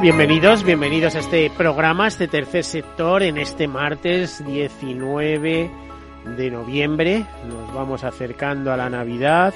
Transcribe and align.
Bienvenidos, 0.00 0.62
bienvenidos 0.62 1.16
a 1.16 1.18
este 1.18 1.50
programa, 1.50 2.06
este 2.06 2.28
tercer 2.28 2.62
sector, 2.62 3.24
en 3.24 3.36
este 3.36 3.66
martes 3.66 4.44
19 4.46 5.70
de 6.36 6.50
noviembre. 6.52 7.26
Nos 7.48 7.74
vamos 7.74 8.04
acercando 8.04 8.72
a 8.72 8.76
la 8.76 8.88
Navidad 8.88 9.52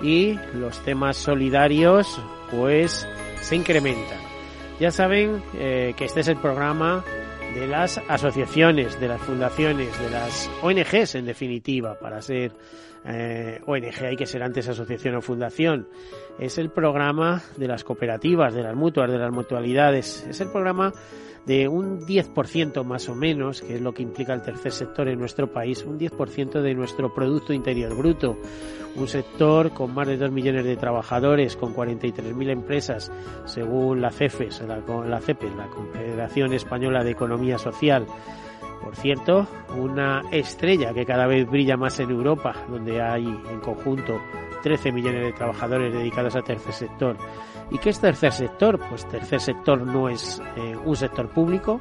y 0.00 0.38
los 0.54 0.78
temas 0.84 1.16
solidarios 1.16 2.22
pues 2.52 3.08
se 3.40 3.56
incrementan. 3.56 4.20
Ya 4.78 4.92
saben 4.92 5.42
eh, 5.54 5.94
que 5.96 6.04
este 6.04 6.20
es 6.20 6.28
el 6.28 6.36
programa 6.36 7.04
de 7.54 7.66
las 7.66 8.00
asociaciones, 8.08 8.98
de 9.00 9.08
las 9.08 9.20
fundaciones, 9.20 9.98
de 10.00 10.10
las 10.10 10.50
ONGs 10.62 11.14
en 11.16 11.26
definitiva, 11.26 11.98
para 11.98 12.22
ser 12.22 12.52
eh, 13.04 13.60
ONG 13.66 14.04
hay 14.04 14.16
que 14.16 14.26
ser 14.26 14.42
antes 14.42 14.68
asociación 14.68 15.16
o 15.16 15.22
fundación. 15.22 15.88
Es 16.38 16.58
el 16.58 16.70
programa 16.70 17.42
de 17.56 17.68
las 17.68 17.84
cooperativas, 17.84 18.54
de 18.54 18.62
las 18.62 18.76
mutuas, 18.76 19.10
de 19.10 19.18
las 19.18 19.32
mutualidades. 19.32 20.26
Es 20.28 20.40
el 20.40 20.48
programa 20.48 20.92
de 21.46 21.66
un 21.66 22.00
10% 22.06 22.84
más 22.84 23.08
o 23.08 23.14
menos, 23.14 23.62
que 23.62 23.74
es 23.74 23.80
lo 23.80 23.92
que 23.92 24.02
implica 24.02 24.32
el 24.32 24.42
tercer 24.42 24.72
sector 24.72 25.08
en 25.08 25.18
nuestro 25.18 25.52
país, 25.52 25.84
un 25.84 25.98
10% 25.98 26.60
de 26.60 26.74
nuestro 26.74 27.12
Producto 27.12 27.52
Interior 27.52 27.96
Bruto. 27.96 28.38
Un 28.94 29.08
sector 29.08 29.72
con 29.72 29.94
más 29.94 30.06
de 30.06 30.16
2 30.16 30.30
millones 30.30 30.64
de 30.64 30.76
trabajadores, 30.76 31.56
con 31.56 31.74
43.000 31.74 32.50
empresas, 32.50 33.10
según 33.46 34.02
la 34.02 34.10
CEFES, 34.10 34.62
la, 34.62 34.78
la 34.78 35.20
la 35.56 35.66
Confederación 35.68 36.52
Española 36.52 37.02
de 37.02 37.12
Economía 37.12 37.58
Social. 37.58 38.06
Por 38.82 38.96
cierto, 38.96 39.46
una 39.78 40.22
estrella 40.32 40.92
que 40.92 41.06
cada 41.06 41.26
vez 41.26 41.48
brilla 41.48 41.76
más 41.76 42.00
en 42.00 42.10
Europa, 42.10 42.54
donde 42.68 43.00
hay 43.00 43.24
en 43.24 43.60
conjunto 43.60 44.20
13 44.62 44.92
millones 44.92 45.22
de 45.22 45.32
trabajadores 45.32 45.92
dedicados 45.92 46.34
al 46.34 46.44
tercer 46.44 46.72
sector. 46.72 47.16
¿Y 47.70 47.78
qué 47.78 47.90
es 47.90 48.00
tercer 48.00 48.32
sector? 48.32 48.78
Pues 48.88 49.06
tercer 49.08 49.40
sector 49.40 49.80
no 49.86 50.08
es 50.08 50.42
eh, 50.56 50.76
un 50.84 50.96
sector 50.96 51.28
público, 51.28 51.80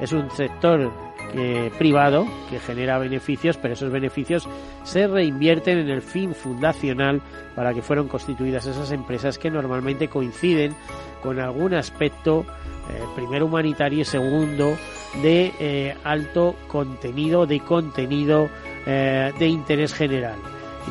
es 0.00 0.12
un 0.12 0.30
sector 0.30 0.90
que, 1.32 1.70
privado 1.78 2.26
que 2.50 2.58
genera 2.58 2.98
beneficios, 2.98 3.56
pero 3.56 3.74
esos 3.74 3.90
beneficios 3.90 4.48
se 4.84 5.06
reinvierten 5.06 5.78
en 5.78 5.88
el 5.88 6.02
fin 6.02 6.34
fundacional 6.34 7.20
para 7.54 7.74
que 7.74 7.82
fueron 7.82 8.08
constituidas 8.08 8.66
esas 8.66 8.90
empresas 8.92 9.38
que 9.38 9.50
normalmente 9.50 10.08
coinciden 10.08 10.74
con 11.22 11.40
algún 11.40 11.74
aspecto 11.74 12.44
eh, 12.90 13.02
primero 13.14 13.46
humanitario 13.46 14.00
y 14.00 14.04
segundo 14.04 14.76
de 15.22 15.52
eh, 15.58 15.96
alto 16.04 16.54
contenido, 16.68 17.46
de 17.46 17.60
contenido 17.60 18.48
eh, 18.86 19.32
de 19.38 19.46
interés 19.46 19.92
general 19.92 20.36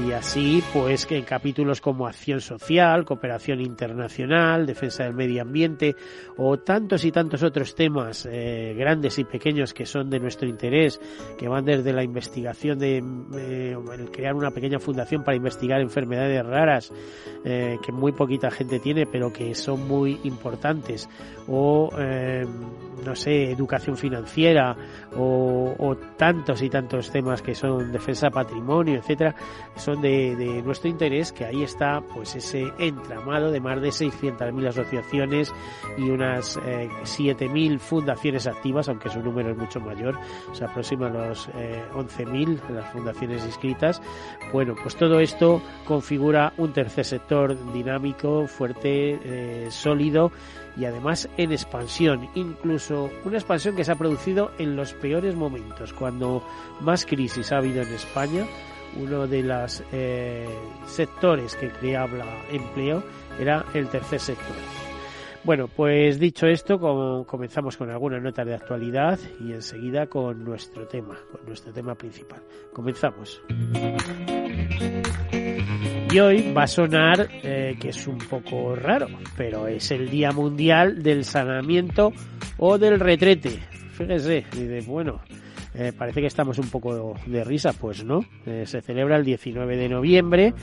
y 0.05 0.11
así 0.11 0.63
pues 0.73 1.05
que 1.05 1.17
en 1.17 1.23
capítulos 1.23 1.81
como 1.81 2.07
acción 2.07 2.41
social, 2.41 3.05
cooperación 3.05 3.61
internacional, 3.61 4.65
defensa 4.65 5.03
del 5.03 5.13
medio 5.13 5.41
ambiente 5.41 5.95
o 6.35 6.57
tantos 6.59 7.05
y 7.05 7.11
tantos 7.11 7.43
otros 7.43 7.73
temas 7.73 8.27
eh, 8.29 8.75
grandes 8.77 9.17
y 9.19 9.23
pequeños 9.23 9.73
que 9.73 9.85
son 9.85 10.09
de 10.09 10.19
nuestro 10.19 10.47
interés, 10.47 10.99
que 11.37 11.47
van 11.47 11.65
desde 11.65 11.93
la 11.93 12.03
investigación 12.03 12.79
de 12.79 13.03
eh, 13.37 13.77
crear 14.11 14.33
una 14.35 14.51
pequeña 14.51 14.79
fundación 14.79 15.23
para 15.23 15.37
investigar 15.37 15.81
enfermedades 15.81 16.45
raras 16.45 16.91
eh, 17.45 17.77
que 17.83 17.91
muy 17.91 18.11
poquita 18.11 18.51
gente 18.51 18.79
tiene 18.79 19.05
pero 19.05 19.31
que 19.31 19.55
son 19.55 19.87
muy 19.87 20.19
importantes 20.23 21.09
o 21.47 21.89
no 23.05 23.15
sé, 23.15 23.51
educación 23.51 23.97
financiera 23.97 24.75
o, 25.15 25.95
tantos 26.17 26.61
y 26.61 26.69
tantos 26.69 27.11
temas 27.11 27.41
que 27.41 27.55
son 27.55 27.91
defensa 27.91 28.29
patrimonio, 28.29 28.99
etcétera, 28.99 29.35
son 29.87 30.01
de, 30.01 30.35
de, 30.35 30.61
nuestro 30.63 30.89
interés, 30.89 31.31
que 31.31 31.45
ahí 31.45 31.63
está 31.63 32.01
pues 32.13 32.35
ese 32.35 32.73
entramado 32.77 33.51
de 33.51 33.61
más 33.61 33.79
de 33.79 33.87
600.000 33.87 34.67
asociaciones 34.67 35.53
y 35.97 36.09
unas 36.09 36.57
eh, 36.65 36.89
7.000 37.03 37.79
fundaciones 37.79 38.47
activas, 38.47 38.89
aunque 38.89 39.09
su 39.09 39.21
número 39.21 39.51
es 39.51 39.57
mucho 39.57 39.79
mayor, 39.79 40.19
se 40.51 40.65
aproxima 40.65 41.07
a 41.07 41.11
los 41.11 41.47
eh, 41.55 41.85
11.000 41.93 42.69
las 42.69 42.91
fundaciones 42.91 43.45
inscritas. 43.45 44.01
Bueno, 44.51 44.75
pues 44.75 44.97
todo 44.97 45.21
esto 45.21 45.61
configura 45.85 46.51
un 46.57 46.73
tercer 46.73 47.05
sector 47.05 47.55
dinámico, 47.71 48.45
fuerte, 48.45 49.17
eh, 49.23 49.67
sólido 49.71 50.33
y 50.75 50.83
además 50.83 51.29
en 51.37 51.53
expansión, 51.53 52.27
incluso 52.35 53.09
una 53.23 53.37
expansión 53.37 53.77
que 53.77 53.85
se 53.85 53.93
ha 53.93 53.95
producido 53.95 54.51
en 54.57 54.75
los 54.75 54.93
peores 54.93 55.33
momentos, 55.33 55.93
cuando 55.93 56.43
más 56.81 57.05
crisis 57.05 57.53
ha 57.53 57.59
habido 57.59 57.83
en 57.83 57.93
España, 57.93 58.45
uno 58.95 59.27
de 59.27 59.43
los 59.43 59.83
eh, 59.91 60.47
sectores 60.85 61.55
que 61.55 61.69
creaba 61.69 62.23
empleo 62.51 63.03
era 63.39 63.65
el 63.73 63.87
tercer 63.89 64.19
sector. 64.19 64.55
Bueno, 65.43 65.69
pues 65.69 66.19
dicho 66.19 66.45
esto, 66.45 66.77
comenzamos 67.25 67.77
con 67.77 67.89
algunas 67.89 68.21
notas 68.21 68.45
de 68.45 68.55
actualidad 68.55 69.17
y 69.39 69.53
enseguida 69.53 70.07
con 70.07 70.43
nuestro 70.43 70.87
tema, 70.87 71.17
con 71.31 71.45
nuestro 71.45 71.71
tema 71.71 71.95
principal. 71.95 72.41
Comenzamos. 72.73 73.41
Y 76.11 76.19
hoy 76.19 76.51
va 76.51 76.63
a 76.63 76.67
sonar 76.67 77.29
eh, 77.31 77.77
que 77.79 77.89
es 77.89 78.07
un 78.07 78.17
poco 78.17 78.75
raro, 78.75 79.07
pero 79.37 79.67
es 79.67 79.91
el 79.91 80.09
Día 80.09 80.31
Mundial 80.31 81.01
del 81.01 81.23
Sanamiento 81.23 82.11
o 82.57 82.77
del 82.77 82.99
Retrete. 82.99 83.59
Fíjese, 83.91 84.45
dice, 84.51 84.81
bueno, 84.85 85.21
eh, 85.79 85.93
parece 85.95 86.21
que 86.21 86.27
estamos 86.27 86.57
un 86.57 86.69
poco 86.69 87.15
de 87.27 87.43
risa, 87.43 87.71
pues 87.71 88.03
no. 88.03 88.25
Eh, 88.47 88.63
se 88.65 88.81
celebra 88.81 89.17
el 89.17 89.23
19 89.23 89.77
de 89.77 89.87
noviembre, 89.87 90.53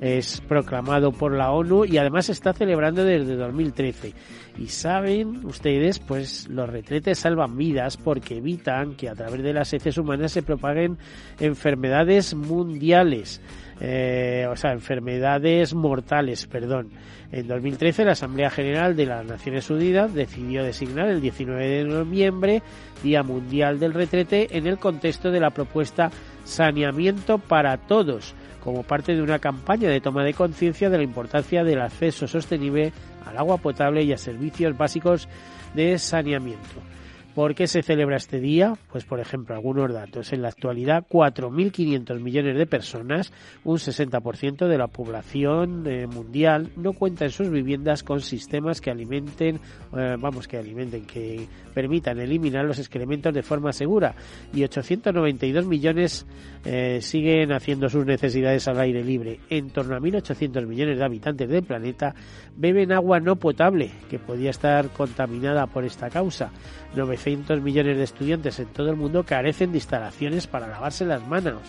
es 0.00 0.40
proclamado 0.40 1.12
por 1.12 1.32
la 1.32 1.52
ONU 1.52 1.84
y 1.84 1.96
además 1.96 2.26
se 2.26 2.32
está 2.32 2.52
celebrando 2.52 3.04
desde 3.04 3.36
2013. 3.36 4.12
Y 4.58 4.66
saben 4.68 5.44
ustedes, 5.46 6.00
pues 6.00 6.48
los 6.48 6.68
retretes 6.68 7.20
salvan 7.20 7.56
vidas 7.56 7.96
porque 7.96 8.38
evitan 8.38 8.96
que 8.96 9.08
a 9.08 9.14
través 9.14 9.44
de 9.44 9.52
las 9.52 9.72
heces 9.72 9.96
humanas 9.96 10.32
se 10.32 10.42
propaguen 10.42 10.98
enfermedades 11.38 12.34
mundiales. 12.34 13.40
Eh, 13.80 14.46
o 14.50 14.56
sea, 14.56 14.72
enfermedades 14.72 15.74
mortales, 15.74 16.46
perdón. 16.46 16.90
En 17.32 17.48
2013 17.48 18.04
la 18.04 18.12
Asamblea 18.12 18.50
General 18.50 18.94
de 18.94 19.06
las 19.06 19.26
Naciones 19.26 19.68
Unidas 19.68 20.14
decidió 20.14 20.62
designar 20.62 21.08
el 21.08 21.20
19 21.20 21.66
de 21.66 21.84
noviembre 21.84 22.62
Día 23.02 23.22
Mundial 23.22 23.80
del 23.80 23.94
Retrete 23.94 24.56
en 24.56 24.66
el 24.66 24.78
contexto 24.78 25.30
de 25.30 25.40
la 25.40 25.50
propuesta 25.50 26.10
Saneamiento 26.44 27.38
para 27.38 27.76
Todos, 27.76 28.34
como 28.62 28.84
parte 28.84 29.14
de 29.14 29.22
una 29.22 29.40
campaña 29.40 29.88
de 29.88 30.00
toma 30.00 30.22
de 30.24 30.34
conciencia 30.34 30.88
de 30.88 30.98
la 30.98 31.04
importancia 31.04 31.64
del 31.64 31.80
acceso 31.80 32.28
sostenible 32.28 32.92
al 33.26 33.38
agua 33.38 33.56
potable 33.58 34.02
y 34.04 34.12
a 34.12 34.18
servicios 34.18 34.76
básicos 34.76 35.28
de 35.74 35.98
saneamiento. 35.98 36.93
¿Por 37.34 37.56
qué 37.56 37.66
se 37.66 37.82
celebra 37.82 38.16
este 38.16 38.38
día? 38.38 38.74
Pues, 38.92 39.04
por 39.04 39.18
ejemplo, 39.18 39.56
algunos 39.56 39.92
datos. 39.92 40.32
En 40.32 40.42
la 40.42 40.48
actualidad, 40.48 41.04
4.500 41.08 42.20
millones 42.20 42.56
de 42.56 42.66
personas, 42.66 43.32
un 43.64 43.78
60% 43.78 44.68
de 44.68 44.78
la 44.78 44.86
población 44.86 45.84
eh, 45.88 46.06
mundial, 46.06 46.70
no 46.76 46.92
cuenta 46.92 47.24
en 47.24 47.32
sus 47.32 47.50
viviendas 47.50 48.04
con 48.04 48.20
sistemas 48.20 48.80
que 48.80 48.92
alimenten, 48.92 49.58
eh, 49.96 50.16
vamos, 50.16 50.46
que 50.46 50.58
alimenten, 50.58 51.06
que 51.06 51.48
permitan 51.74 52.20
eliminar 52.20 52.64
los 52.64 52.78
excrementos 52.78 53.34
de 53.34 53.42
forma 53.42 53.72
segura. 53.72 54.14
Y 54.52 54.62
892 54.62 55.66
millones 55.66 56.26
eh, 56.64 57.00
siguen 57.02 57.50
haciendo 57.50 57.88
sus 57.88 58.06
necesidades 58.06 58.68
al 58.68 58.78
aire 58.78 59.02
libre. 59.02 59.40
En 59.50 59.70
torno 59.70 59.96
a 59.96 59.98
1.800 59.98 60.66
millones 60.66 60.98
de 60.98 61.04
habitantes 61.04 61.48
del 61.48 61.64
planeta 61.64 62.14
beben 62.56 62.92
agua 62.92 63.20
no 63.20 63.36
potable, 63.36 63.90
que 64.08 64.18
podía 64.18 64.50
estar 64.50 64.88
contaminada 64.90 65.66
por 65.66 65.84
esta 65.84 66.10
causa. 66.10 66.50
900 66.94 67.60
millones 67.60 67.96
de 67.96 68.04
estudiantes 68.04 68.58
en 68.60 68.66
todo 68.66 68.90
el 68.90 68.96
mundo 68.96 69.24
carecen 69.24 69.72
de 69.72 69.78
instalaciones 69.78 70.46
para 70.46 70.68
lavarse 70.68 71.04
las 71.04 71.26
manos. 71.26 71.62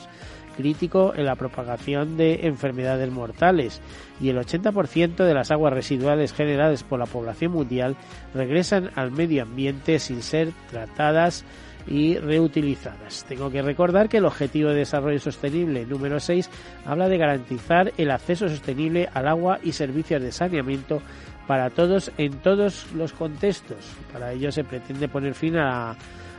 crítico 0.56 1.14
en 1.18 1.26
la 1.26 1.36
propagación 1.36 2.16
de 2.16 2.48
enfermedades 2.48 3.12
mortales 3.12 3.82
y 4.22 4.30
el 4.30 4.38
80% 4.38 5.26
de 5.26 5.34
las 5.34 5.52
aguas 5.52 5.74
residuales 5.74 6.32
generadas 6.32 6.82
por 6.84 6.98
la 6.98 7.08
población 7.08 7.52
mundial 7.52 7.98
regresan 8.34 8.90
al 8.96 9.12
medio 9.12 9.44
ambiente 9.44 10.00
sin 10.00 10.22
ser 10.22 10.54
tratadas 10.72 11.44
y 11.88 12.18
reutilizadas. 12.18 13.26
Tengo 13.26 13.50
que 13.52 13.62
recordar 13.62 14.10
que 14.10 14.18
el 14.18 14.26
Objetivo 14.26 14.70
de 14.70 14.78
Desarrollo 14.78 15.20
Sostenible 15.20 15.86
número 15.86 16.20
6 16.20 16.50
habla 16.86 17.08
de 17.08 17.18
garantizar 17.18 17.94
el 17.98 18.12
acceso 18.12 18.50
sostenible 18.50 19.10
al 19.14 19.28
agua 19.28 19.60
y 19.64 19.72
servicios 19.72 20.22
de 20.22 20.32
saneamiento 20.32 21.02
para 21.48 21.70
todos 21.70 22.12
en 22.18 22.34
todos 22.40 22.92
los 22.94 23.14
contextos. 23.14 23.78
Para 24.12 24.34
ello 24.34 24.52
se 24.52 24.64
pretende 24.64 25.08
poner 25.08 25.34
fin 25.34 25.58
a, 25.58 25.96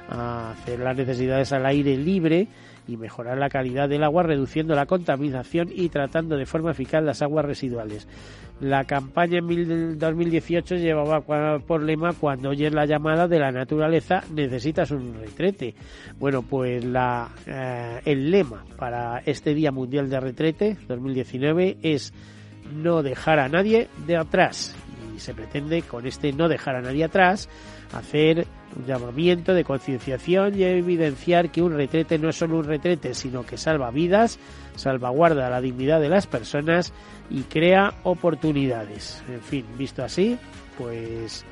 hacer 0.08 0.78
las 0.78 0.96
necesidades 0.96 1.52
al 1.52 1.66
aire 1.66 1.96
libre 1.96 2.46
y 2.86 2.96
mejorar 2.96 3.38
la 3.38 3.48
calidad 3.48 3.88
del 3.88 4.04
agua 4.04 4.22
reduciendo 4.22 4.74
la 4.74 4.86
contaminación 4.86 5.68
y 5.72 5.88
tratando 5.88 6.36
de 6.36 6.46
forma 6.46 6.70
eficaz 6.70 7.02
las 7.02 7.22
aguas 7.22 7.44
residuales. 7.44 8.06
La 8.60 8.84
campaña 8.84 9.38
en 9.38 9.98
2018 9.98 10.76
llevaba 10.76 11.20
por 11.60 11.82
lema 11.82 12.14
cuando 12.14 12.50
oyes 12.50 12.72
la 12.72 12.86
llamada 12.86 13.28
de 13.28 13.38
la 13.38 13.52
naturaleza 13.52 14.22
necesitas 14.32 14.90
un 14.90 15.14
retrete. 15.14 15.74
Bueno, 16.18 16.42
pues 16.42 16.82
la, 16.84 17.28
eh, 17.46 18.00
el 18.06 18.30
lema 18.30 18.64
para 18.78 19.18
este 19.26 19.52
Día 19.52 19.72
Mundial 19.72 20.08
de 20.08 20.20
Retrete 20.20 20.76
2019 20.88 21.78
es 21.82 22.14
no 22.72 23.02
dejar 23.02 23.40
a 23.40 23.48
nadie 23.48 23.88
de 24.06 24.16
atrás 24.16 24.74
y 25.14 25.20
se 25.20 25.34
pretende 25.34 25.82
con 25.82 26.06
este 26.06 26.32
no 26.32 26.48
dejar 26.48 26.76
a 26.76 26.80
nadie 26.80 27.04
atrás 27.04 27.48
hacer 27.92 28.46
un 28.76 28.86
llamamiento 28.86 29.54
de 29.54 29.64
concienciación 29.64 30.58
y 30.58 30.64
evidenciar 30.64 31.50
que 31.50 31.62
un 31.62 31.74
retrete 31.74 32.18
no 32.18 32.28
es 32.28 32.36
solo 32.36 32.58
un 32.58 32.64
retrete, 32.64 33.14
sino 33.14 33.44
que 33.44 33.56
salva 33.56 33.90
vidas, 33.90 34.38
salvaguarda 34.74 35.50
la 35.50 35.60
dignidad 35.60 36.00
de 36.00 36.08
las 36.08 36.26
personas 36.26 36.92
y 37.30 37.42
crea 37.42 37.94
oportunidades. 38.02 39.22
En 39.28 39.40
fin, 39.40 39.64
visto 39.78 40.04
así, 40.04 40.38
pues 40.76 41.44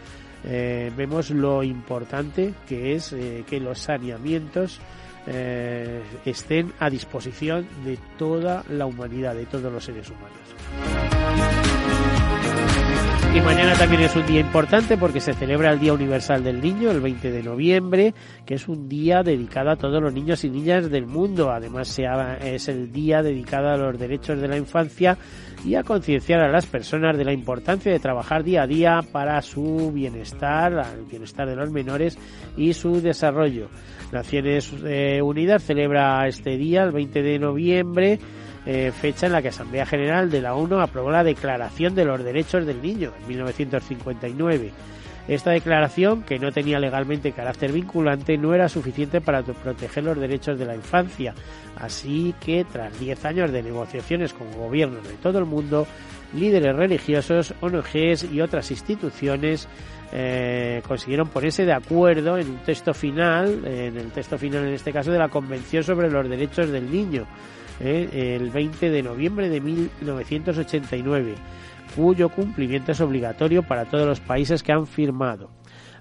eh, 0.44 0.92
vemos 0.96 1.30
lo 1.30 1.62
importante 1.62 2.52
que 2.68 2.94
es 2.94 3.12
eh, 3.12 3.44
que 3.48 3.60
los 3.60 3.78
saneamientos 3.78 4.80
eh, 5.26 6.02
estén 6.26 6.72
a 6.78 6.90
disposición 6.90 7.66
de 7.84 7.98
toda 8.18 8.62
la 8.68 8.84
humanidad, 8.84 9.34
de 9.34 9.46
todos 9.46 9.72
los 9.72 9.84
seres 9.84 10.10
humanos. 10.10 11.23
Y 13.34 13.40
mañana 13.40 13.74
también 13.74 14.02
es 14.02 14.14
un 14.14 14.24
día 14.26 14.38
importante 14.38 14.96
porque 14.96 15.18
se 15.18 15.34
celebra 15.34 15.72
el 15.72 15.80
Día 15.80 15.92
Universal 15.92 16.44
del 16.44 16.60
Niño, 16.60 16.92
el 16.92 17.00
20 17.00 17.32
de 17.32 17.42
noviembre, 17.42 18.14
que 18.46 18.54
es 18.54 18.68
un 18.68 18.88
día 18.88 19.24
dedicado 19.24 19.72
a 19.72 19.76
todos 19.76 20.00
los 20.00 20.14
niños 20.14 20.44
y 20.44 20.50
niñas 20.50 20.88
del 20.88 21.06
mundo. 21.06 21.50
Además, 21.50 21.98
es 22.40 22.68
el 22.68 22.92
día 22.92 23.24
dedicado 23.24 23.70
a 23.70 23.76
los 23.76 23.98
derechos 23.98 24.40
de 24.40 24.46
la 24.46 24.56
infancia 24.56 25.18
y 25.64 25.74
a 25.74 25.82
concienciar 25.82 26.42
a 26.42 26.48
las 26.48 26.66
personas 26.66 27.18
de 27.18 27.24
la 27.24 27.32
importancia 27.32 27.90
de 27.90 27.98
trabajar 27.98 28.44
día 28.44 28.62
a 28.62 28.66
día 28.68 29.00
para 29.10 29.42
su 29.42 29.90
bienestar, 29.92 30.72
el 30.96 31.04
bienestar 31.04 31.48
de 31.48 31.56
los 31.56 31.72
menores 31.72 32.16
y 32.56 32.72
su 32.72 33.02
desarrollo. 33.02 33.68
Naciones 34.12 34.72
eh, 34.84 35.20
Unidas 35.20 35.64
celebra 35.64 36.28
este 36.28 36.56
día, 36.56 36.84
el 36.84 36.92
20 36.92 37.20
de 37.20 37.38
noviembre, 37.40 38.20
eh, 38.66 38.92
fecha 38.92 39.26
en 39.26 39.32
la 39.32 39.42
que 39.42 39.48
Asamblea 39.48 39.86
General 39.86 40.30
de 40.30 40.40
la 40.40 40.54
ONU 40.54 40.80
aprobó 40.80 41.10
la 41.10 41.24
Declaración 41.24 41.94
de 41.94 42.04
los 42.04 42.24
Derechos 42.24 42.66
del 42.66 42.80
Niño 42.80 43.12
en 43.20 43.28
1959. 43.28 44.72
Esta 45.26 45.52
declaración, 45.52 46.22
que 46.22 46.38
no 46.38 46.52
tenía 46.52 46.78
legalmente 46.78 47.32
carácter 47.32 47.72
vinculante, 47.72 48.36
no 48.36 48.54
era 48.54 48.68
suficiente 48.68 49.22
para 49.22 49.42
proteger 49.42 50.04
los 50.04 50.18
derechos 50.18 50.58
de 50.58 50.66
la 50.66 50.74
infancia. 50.74 51.34
Así 51.76 52.34
que, 52.40 52.66
tras 52.70 52.98
10 53.00 53.24
años 53.24 53.50
de 53.50 53.62
negociaciones 53.62 54.34
con 54.34 54.52
gobiernos 54.52 55.06
de 55.08 55.14
todo 55.14 55.38
el 55.38 55.46
mundo, 55.46 55.86
líderes 56.34 56.76
religiosos, 56.76 57.54
ONGs 57.62 58.24
y 58.32 58.42
otras 58.42 58.70
instituciones 58.70 59.66
eh, 60.12 60.82
consiguieron 60.86 61.28
ponerse 61.28 61.64
de 61.64 61.72
acuerdo 61.72 62.36
en 62.36 62.50
un 62.50 62.58
texto 62.58 62.92
final, 62.92 63.64
en 63.66 63.96
el 63.96 64.10
texto 64.12 64.36
final 64.36 64.66
en 64.66 64.74
este 64.74 64.92
caso 64.92 65.10
de 65.10 65.18
la 65.18 65.28
Convención 65.28 65.82
sobre 65.82 66.10
los 66.10 66.28
Derechos 66.28 66.70
del 66.70 66.90
Niño, 66.90 67.26
¿eh? 67.80 68.36
el 68.40 68.50
20 68.50 68.90
de 68.90 69.02
noviembre 69.02 69.48
de 69.48 69.60
1989, 69.60 71.34
cuyo 71.96 72.28
cumplimiento 72.28 72.92
es 72.92 73.00
obligatorio 73.00 73.62
para 73.62 73.84
todos 73.84 74.06
los 74.06 74.20
países 74.20 74.62
que 74.62 74.72
han 74.72 74.86
firmado. 74.86 75.50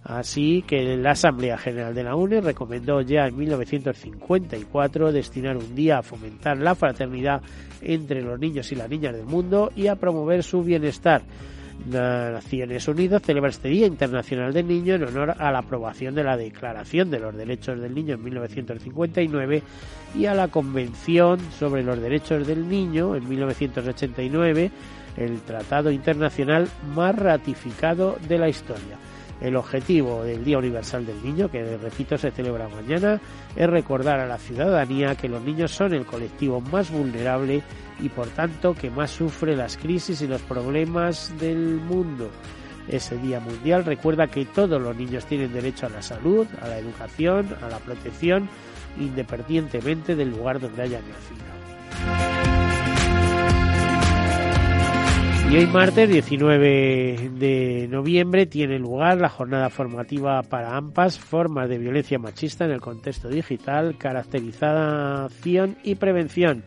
Así 0.04 0.64
que 0.68 0.98
la 0.98 1.12
Asamblea 1.12 1.58
General 1.58 1.96
de 1.96 2.04
la 2.04 2.16
UNE 2.16 2.42
recomendó 2.42 3.00
ya 3.02 3.26
en 3.26 3.38
1954 3.38 5.14
destinar 5.14 5.56
un 5.56 5.76
día 5.76 6.00
a 6.00 6.04
fomentar 6.04 6.58
la 6.58 6.76
fraternidad 6.76 7.42
entre 7.82 8.22
los 8.22 8.38
niños 8.38 8.70
y 8.74 8.76
las 8.76 8.90
niñas 8.90 9.16
del 9.16 9.26
mundo 9.26 9.72
y 9.76 9.88
a 9.88 9.96
promover 9.96 10.44
su 10.44 10.62
bienestar. 10.62 11.22
Naciones 11.86 12.88
Unidas 12.88 13.22
celebra 13.24 13.50
este 13.50 13.68
Día 13.68 13.88
Internacional 13.88 14.54
del 14.54 14.68
Niño 14.68 14.96
en 14.96 15.04
honor 15.04 15.36
a 15.38 15.52
la 15.52 15.60
aprobación 15.60 16.16
de 16.16 16.24
la 16.24 16.38
Declaración 16.38 17.12
de 17.12 17.20
los 17.20 17.36
Derechos 17.36 17.80
del 17.80 17.94
Niño 17.94 18.16
en 18.16 18.24
1959 18.24 19.64
y 20.16 20.26
a 20.26 20.34
la 20.34 20.48
Convención 20.48 21.40
sobre 21.60 21.84
los 21.84 22.00
Derechos 22.00 22.48
del 22.48 22.70
Niño 22.70 23.16
en 23.16 23.28
1989, 23.28 24.72
el 25.18 25.42
tratado 25.42 25.92
internacional 25.92 26.70
más 26.96 27.16
ratificado 27.16 28.18
de 28.28 28.38
la 28.38 28.50
historia. 28.50 29.03
El 29.44 29.58
objetivo 29.58 30.24
del 30.24 30.46
Día 30.46 30.58
Universal 30.58 31.06
del 31.06 31.22
Niño, 31.22 31.52
que 31.52 31.76
repito 31.76 32.18
se 32.18 32.32
celebra 32.32 32.70
mañana, 32.70 33.20
es 33.58 33.70
recordar 33.70 34.22
a 34.22 34.26
la 34.26 34.38
ciudadanía 34.38 35.16
que 35.16 35.28
los 35.28 35.44
niños 35.44 35.72
son 35.72 35.94
el 35.94 36.06
colectivo 36.06 36.62
más 36.62 36.90
vulnerable 36.90 37.62
y 38.00 38.08
por 38.08 38.28
tanto 38.30 38.74
que 38.74 38.90
más 38.90 39.12
sufre 39.12 39.58
las 39.58 39.76
crisis 39.76 40.22
y 40.22 40.28
los 40.28 40.42
problemas 40.44 41.38
del 41.42 41.76
mundo. 41.76 42.32
Ese 42.88 43.18
Día 43.18 43.42
Mundial 43.42 43.84
recuerda 43.84 44.28
que 44.28 44.46
todos 44.46 44.82
los 44.82 44.96
niños 44.96 45.26
tienen 45.26 45.52
derecho 45.52 45.88
a 45.88 45.90
la 45.90 46.02
salud, 46.02 46.48
a 46.62 46.70
la 46.70 46.78
educación, 46.78 47.54
a 47.62 47.68
la 47.68 47.80
protección, 47.80 48.48
independientemente 48.98 50.16
del 50.16 50.30
lugar 50.30 50.62
donde 50.62 50.84
hayan 50.84 51.04
nacido. 51.10 51.63
Y 55.54 55.58
hoy 55.58 55.68
martes 55.68 56.10
19 56.10 57.30
de 57.38 57.88
noviembre 57.88 58.48
tiene 58.48 58.80
lugar 58.80 59.22
la 59.22 59.30
jornada 59.30 59.70
formativa 59.70 60.42
para 60.42 60.76
AMPAS, 60.76 61.20
formas 61.20 61.70
de 61.70 61.78
violencia 61.78 62.18
machista 62.18 62.66
en 62.66 62.72
el 62.72 62.82
contexto 62.82 63.30
digital, 63.30 63.96
caracterización 64.00 65.78
y 65.84 65.94
prevención. 65.94 66.64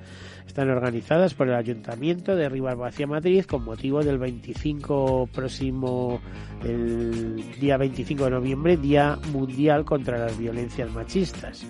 Están 0.47 0.71
organizadas 0.71 1.35
por 1.35 1.49
el 1.49 1.55
Ayuntamiento 1.55 2.37
de 2.37 2.49
Rivas 2.49 2.77
Madrid 3.09 3.45
con 3.45 3.65
motivo 3.65 4.05
del 4.05 4.19
25 4.19 5.31
próximo, 5.35 6.21
el 6.63 7.59
día 7.59 7.77
25 7.79 8.27
de 8.27 8.31
noviembre, 8.31 8.77
Día 8.77 9.19
Mundial 9.33 9.85
contra 9.85 10.17
las 10.17 10.39
Violencias 10.39 10.89
Machistas. 10.93 11.67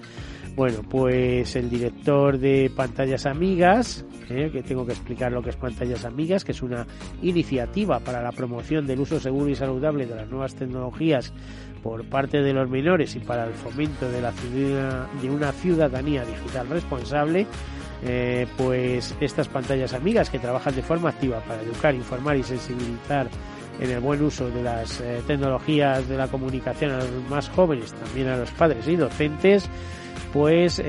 Bueno, 0.57 0.79
pues 0.89 1.55
el 1.55 1.69
director 1.69 2.39
de 2.39 2.73
Pantallas 2.75 3.27
Amigas, 3.27 4.07
eh, 4.31 4.49
que 4.51 4.63
tengo 4.63 4.87
que 4.87 4.93
explicar 4.93 5.31
lo 5.31 5.43
que 5.43 5.51
es 5.51 5.57
Pantallas 5.57 6.07
Amigas, 6.07 6.47
que 6.47 6.53
es 6.53 6.63
una 6.63 6.87
iniciativa 7.21 8.01
para 8.01 8.23
la 8.23 8.33
promoción 8.33 8.87
del 8.87 9.01
uso 9.01 9.21
seguro 9.21 9.51
y 9.51 9.55
saludable 9.55 10.07
de 10.07 10.15
las 10.15 10.31
nuevas 10.31 10.55
tecnologías 10.55 11.35
por 11.83 12.09
parte 12.09 12.41
de 12.41 12.55
los 12.55 12.71
menores 12.71 13.15
y 13.17 13.19
para 13.19 13.45
el 13.45 13.53
fomento 13.53 14.11
de, 14.11 15.29
una 15.29 15.53
ciudadanía 15.53 16.25
digital 16.25 16.69
responsable, 16.71 17.47
eh, 18.03 18.47
pues 18.57 19.15
estas 19.21 19.49
pantallas 19.49 19.93
amigas 19.93 20.31
que 20.31 20.39
trabajan 20.39 20.75
de 20.75 20.83
forma 20.83 21.11
activa 21.11 21.41
para 21.41 21.61
educar, 21.61 21.95
informar 21.95 22.35
y 22.35 22.43
sensibilizar 22.43 23.29
en 23.79 23.91
el 23.91 24.01
buen 24.01 24.23
uso 24.23 24.49
de 24.49 24.63
las 24.63 25.03
eh, 25.03 25.21
tecnologías 25.27 26.09
de 26.09 26.17
la 26.17 26.29
comunicación 26.29 26.93
a 26.93 26.99
los 26.99 27.29
más 27.29 27.51
jóvenes, 27.51 27.93
también 27.93 28.29
a 28.29 28.39
los 28.39 28.51
padres 28.53 28.89
y 28.89 28.97
docentes, 28.97 29.69
pues 30.37 30.83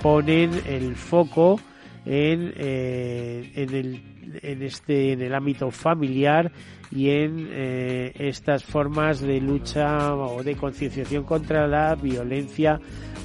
ponen 0.00 0.52
el 0.68 0.94
foco 0.94 1.58
en, 2.04 2.52
eh, 2.56 3.52
en, 3.56 3.74
el, 3.74 4.02
en, 4.40 4.62
este, 4.62 5.12
en 5.12 5.22
el 5.22 5.34
ámbito 5.34 5.70
familiar 5.70 6.52
y 6.90 7.10
en 7.10 7.48
eh, 7.50 8.12
estas 8.18 8.64
formas 8.64 9.20
de 9.20 9.40
lucha 9.40 10.14
o 10.14 10.42
de 10.44 10.54
concienciación 10.56 11.24
contra 11.24 11.66
la 11.66 11.94
violencia 11.94 12.78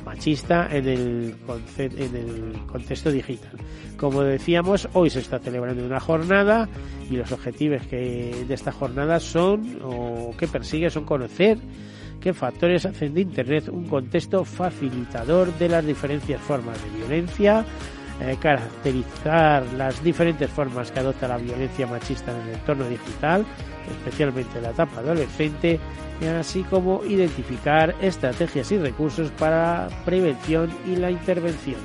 machista 0.05 0.67
en 0.71 0.87
el, 0.87 1.35
en 1.77 2.15
el 2.15 2.53
contexto 2.65 3.11
digital. 3.11 3.51
Como 3.97 4.23
decíamos, 4.23 4.87
hoy 4.93 5.09
se 5.09 5.19
está 5.19 5.37
celebrando 5.37 5.85
una 5.85 5.99
jornada 5.99 6.69
y 7.11 7.15
los 7.15 7.31
objetivos 7.31 7.81
que 7.87 8.45
de 8.47 8.53
esta 8.53 8.71
jornada 8.71 9.19
son 9.19 9.79
o 9.83 10.33
que 10.37 10.47
persigue 10.47 10.89
son 10.89 11.03
conocer 11.03 11.57
que 12.19 12.33
factores 12.33 12.85
hacen 12.85 13.13
de 13.13 13.21
Internet 13.21 13.69
un 13.69 13.87
contexto 13.87 14.43
facilitador 14.43 15.53
de 15.57 15.69
las 15.69 15.85
diferentes 15.85 16.39
formas 16.41 16.81
de 16.83 16.89
violencia, 16.97 17.65
eh, 18.19 18.37
caracterizar 18.39 19.63
las 19.73 20.03
diferentes 20.03 20.49
formas 20.49 20.91
que 20.91 20.99
adopta 20.99 21.27
la 21.27 21.37
violencia 21.37 21.87
machista 21.87 22.31
en 22.31 22.47
el 22.47 22.55
entorno 22.55 22.87
digital, 22.87 23.45
especialmente 23.89 24.57
en 24.57 24.63
la 24.63 24.71
etapa 24.71 24.99
adolescente, 24.99 25.79
así 26.39 26.63
como 26.63 27.03
identificar 27.05 27.95
estrategias 28.01 28.71
y 28.71 28.77
recursos 28.79 29.29
para 29.31 29.87
prevención 30.03 30.71
y 30.87 30.95
la 30.95 31.11
intervención. 31.11 31.79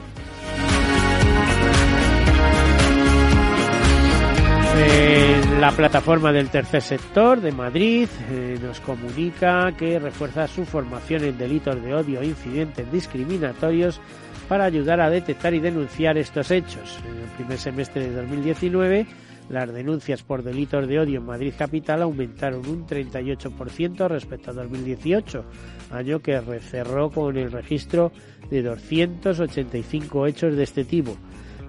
Eh, 4.74 5.31
la 5.60 5.70
plataforma 5.70 6.32
del 6.32 6.48
tercer 6.50 6.82
sector 6.82 7.40
de 7.40 7.52
Madrid 7.52 8.08
eh, 8.30 8.58
nos 8.60 8.80
comunica 8.80 9.72
que 9.76 9.98
refuerza 9.98 10.48
su 10.48 10.64
formación 10.64 11.24
en 11.24 11.38
delitos 11.38 11.82
de 11.82 11.94
odio 11.94 12.20
e 12.20 12.26
incidentes 12.26 12.90
discriminatorios 12.90 14.00
para 14.48 14.64
ayudar 14.64 15.00
a 15.00 15.10
detectar 15.10 15.54
y 15.54 15.60
denunciar 15.60 16.18
estos 16.18 16.50
hechos. 16.50 16.98
En 17.08 17.22
el 17.22 17.28
primer 17.36 17.58
semestre 17.58 18.08
de 18.08 18.14
2019, 18.14 19.06
las 19.48 19.72
denuncias 19.72 20.22
por 20.22 20.42
delitos 20.42 20.88
de 20.88 21.00
odio 21.00 21.18
en 21.18 21.26
Madrid 21.26 21.52
Capital 21.56 22.02
aumentaron 22.02 22.66
un 22.66 22.86
38% 22.86 24.08
respecto 24.08 24.50
a 24.50 24.54
2018, 24.54 25.44
año 25.90 26.20
que 26.20 26.40
cerró 26.60 27.10
con 27.10 27.36
el 27.36 27.52
registro 27.52 28.12
de 28.50 28.62
285 28.62 30.26
hechos 30.26 30.56
de 30.56 30.62
este 30.62 30.84
tipo. 30.84 31.16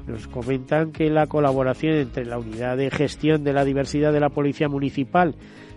Nos 0.07 0.27
comentan 0.27 0.91
que 0.91 1.09
la 1.09 1.27
colaboración 1.27 1.95
entre 1.95 2.25
la 2.25 2.37
Unidad 2.37 2.77
de 2.77 2.91
Gestión 2.91 3.43
de 3.43 3.53
la 3.53 3.63
Diversidad 3.63 4.11
de 4.11 4.19
la 4.19 4.29
Policía 4.29 4.67
Municipal 4.67 5.35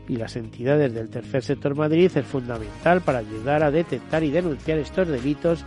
y 0.09 0.17
las 0.17 0.37
entidades 0.37 0.93
del 0.93 1.09
tercer 1.09 1.43
sector 1.43 1.77
Madrid 1.77 2.11
es 2.15 2.27
fundamental 2.27 3.01
para 3.03 3.19
ayudar 3.19 3.63
a 3.63 3.71
detectar 3.71 4.25
y 4.25 4.31
denunciar 4.31 4.79
estos 4.79 5.09
delitos, 5.09 5.65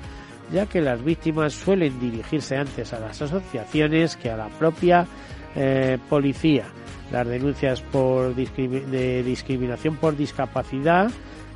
ya 0.52 0.66
que 0.66 0.82
las 0.82 1.04
víctimas 1.04 1.54
suelen 1.54 2.00
dirigirse 2.00 2.58
antes 2.58 2.94
a 2.94 3.00
las 3.00 3.22
asociaciones 3.22 4.18
que 4.18 4.30
a 4.30 4.38
la 4.38 4.48
propia 4.48 5.08
eh, 5.56 5.98
policía. 6.10 6.66
Las 7.12 7.28
denuncias 7.28 7.82
por 7.82 8.36
de 8.36 9.24
discriminación 9.24 9.96
por 9.96 10.16
discapacidad, 10.16 11.10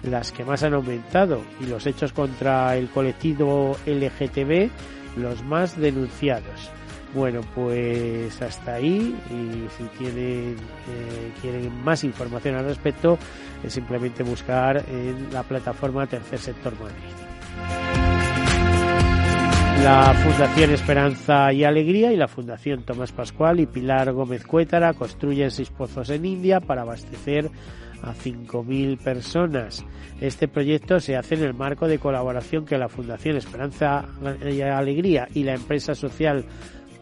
las 0.03 0.31
que 0.31 0.43
más 0.43 0.63
han 0.63 0.73
aumentado, 0.73 1.41
y 1.61 1.65
los 1.65 1.85
hechos 1.85 2.11
contra 2.11 2.75
el 2.75 2.89
colectivo 2.89 3.77
LGTB, 3.85 4.69
los 5.17 5.43
más 5.43 5.79
denunciados. 5.79 6.71
Bueno, 7.13 7.41
pues 7.53 8.41
hasta 8.41 8.75
ahí 8.75 9.15
y 9.29 9.69
si 9.77 9.83
tienen, 9.99 10.55
eh, 10.55 11.31
quieren 11.41 11.83
más 11.83 12.03
información 12.03 12.55
al 12.55 12.65
respecto 12.65 13.19
es 13.63 13.71
simplemente 13.71 14.23
buscar 14.23 14.83
en 14.89 15.31
la 15.31 15.43
plataforma 15.43 16.07
Tercer 16.07 16.39
Sector 16.39 16.73
Madrid. 16.79 17.23
La 19.83 20.13
Fundación 20.13 20.71
Esperanza 20.71 21.51
y 21.51 21.65
Alegría 21.65 22.13
y 22.13 22.15
la 22.15 22.29
Fundación 22.29 22.83
Tomás 22.83 23.11
Pascual 23.11 23.59
y 23.59 23.65
Pilar 23.65 24.13
Gómez 24.13 24.45
Cuétara 24.45 24.93
construyen 24.93 25.51
seis 25.51 25.69
pozos 25.69 26.09
en 26.09 26.25
India 26.25 26.61
para 26.61 26.83
abastecer 26.83 27.51
a 28.01 28.13
5.000 28.13 28.97
personas. 28.97 29.85
Este 30.21 30.47
proyecto 30.47 30.99
se 30.99 31.17
hace 31.17 31.35
en 31.35 31.43
el 31.43 31.53
marco 31.53 31.87
de 31.87 31.99
colaboración 31.99 32.65
que 32.65 32.77
la 32.77 32.87
Fundación 32.87 33.35
Esperanza 33.35 34.05
y 34.49 34.61
Alegría 34.61 35.27
y 35.33 35.43
la 35.43 35.53
empresa 35.53 35.95
social 35.95 36.45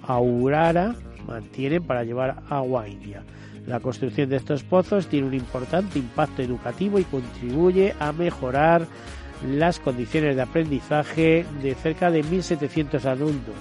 Aurara 0.03 0.95
mantienen 1.27 1.83
para 1.83 2.03
llevar 2.03 2.43
agua 2.49 2.83
a 2.83 2.87
India. 2.87 3.23
La 3.67 3.79
construcción 3.79 4.29
de 4.29 4.37
estos 4.37 4.63
pozos 4.63 5.07
tiene 5.07 5.27
un 5.27 5.33
importante 5.33 5.99
impacto 5.99 6.41
educativo 6.41 6.99
y 6.99 7.03
contribuye 7.03 7.93
a 7.99 8.11
mejorar 8.11 8.87
las 9.47 9.79
condiciones 9.79 10.35
de 10.35 10.41
aprendizaje 10.41 11.45
de 11.61 11.75
cerca 11.75 12.09
de 12.11 12.23
1.700 12.23 13.05
alumnos. 13.05 13.55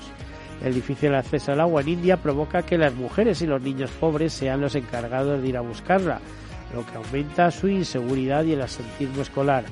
El 0.64 0.74
difícil 0.74 1.14
acceso 1.14 1.52
al 1.52 1.60
agua 1.60 1.80
en 1.80 1.88
India 1.88 2.16
provoca 2.18 2.62
que 2.62 2.76
las 2.76 2.94
mujeres 2.94 3.40
y 3.40 3.46
los 3.46 3.62
niños 3.62 3.90
pobres 3.92 4.32
sean 4.32 4.60
los 4.60 4.74
encargados 4.74 5.40
de 5.40 5.48
ir 5.48 5.56
a 5.56 5.62
buscarla, 5.62 6.20
lo 6.74 6.84
que 6.84 6.96
aumenta 6.96 7.50
su 7.50 7.68
inseguridad 7.68 8.44
y 8.44 8.52
el 8.52 8.62
asentismo 8.62 9.22
escolar. 9.22 9.64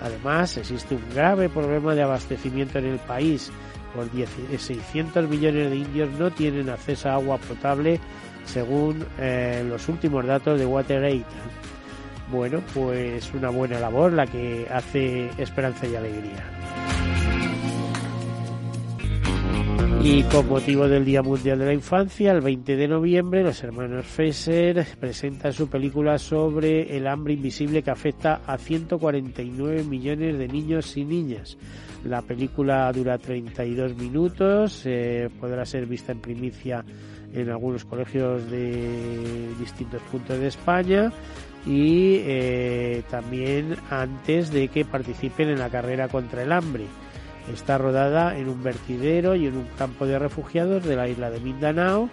Además, 0.00 0.56
existe 0.56 0.94
un 0.94 1.02
grave 1.14 1.48
problema 1.48 1.94
de 1.94 2.02
abastecimiento 2.02 2.78
en 2.78 2.86
el 2.86 2.98
país 2.98 3.50
por 3.96 4.58
600 4.58 5.24
eh, 5.24 5.26
millones 5.26 5.70
de 5.70 5.76
indios 5.76 6.10
no 6.18 6.30
tienen 6.30 6.68
acceso 6.68 7.08
a 7.08 7.14
agua 7.14 7.38
potable 7.38 7.98
según 8.44 9.04
eh, 9.18 9.64
los 9.68 9.88
últimos 9.88 10.24
datos 10.24 10.58
de 10.58 10.66
WaterAid. 10.66 11.22
Bueno, 12.30 12.60
pues 12.74 13.32
una 13.34 13.50
buena 13.50 13.78
labor 13.78 14.12
la 14.12 14.26
que 14.26 14.66
hace 14.70 15.30
Esperanza 15.38 15.86
y 15.86 15.94
Alegría. 15.94 16.44
Y 20.02 20.22
con 20.24 20.48
motivo 20.48 20.86
del 20.86 21.04
Día 21.04 21.20
Mundial 21.22 21.58
de 21.58 21.66
la 21.66 21.72
Infancia, 21.72 22.30
el 22.30 22.40
20 22.40 22.76
de 22.76 22.86
noviembre, 22.86 23.42
los 23.42 23.62
hermanos 23.64 24.06
Fesser 24.06 24.86
presentan 25.00 25.52
su 25.52 25.68
película 25.68 26.16
sobre 26.18 26.96
el 26.96 27.08
hambre 27.08 27.34
invisible 27.34 27.82
que 27.82 27.90
afecta 27.90 28.42
a 28.46 28.56
149 28.56 29.82
millones 29.82 30.38
de 30.38 30.46
niños 30.46 30.96
y 30.96 31.04
niñas. 31.04 31.56
La 32.04 32.22
película 32.22 32.92
dura 32.92 33.18
32 33.18 33.96
minutos, 33.96 34.82
eh, 34.84 35.28
podrá 35.40 35.64
ser 35.64 35.86
vista 35.86 36.12
en 36.12 36.20
primicia 36.20 36.84
en 37.32 37.50
algunos 37.50 37.84
colegios 37.84 38.48
de 38.50 39.48
distintos 39.58 40.00
puntos 40.02 40.38
de 40.38 40.46
España 40.46 41.12
y 41.66 42.18
eh, 42.20 43.02
también 43.10 43.76
antes 43.90 44.50
de 44.52 44.68
que 44.68 44.84
participen 44.84 45.48
en 45.48 45.58
la 45.58 45.68
carrera 45.68 46.08
contra 46.08 46.42
el 46.42 46.52
hambre. 46.52 46.84
Está 47.52 47.78
rodada 47.78 48.36
en 48.38 48.48
un 48.48 48.62
vertidero 48.62 49.36
y 49.36 49.46
en 49.46 49.56
un 49.56 49.66
campo 49.78 50.06
de 50.06 50.18
refugiados 50.18 50.84
de 50.84 50.96
la 50.96 51.08
isla 51.08 51.30
de 51.30 51.40
Mindanao 51.40 52.08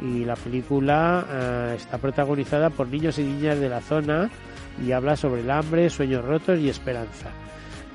y 0.00 0.24
la 0.24 0.36
película 0.36 1.26
eh, 1.30 1.74
está 1.76 1.98
protagonizada 1.98 2.70
por 2.70 2.88
niños 2.88 3.18
y 3.18 3.24
niñas 3.24 3.58
de 3.58 3.68
la 3.68 3.80
zona 3.80 4.30
y 4.84 4.92
habla 4.92 5.16
sobre 5.16 5.40
el 5.40 5.50
hambre, 5.50 5.90
sueños 5.90 6.24
rotos 6.24 6.58
y 6.60 6.68
esperanza. 6.68 7.30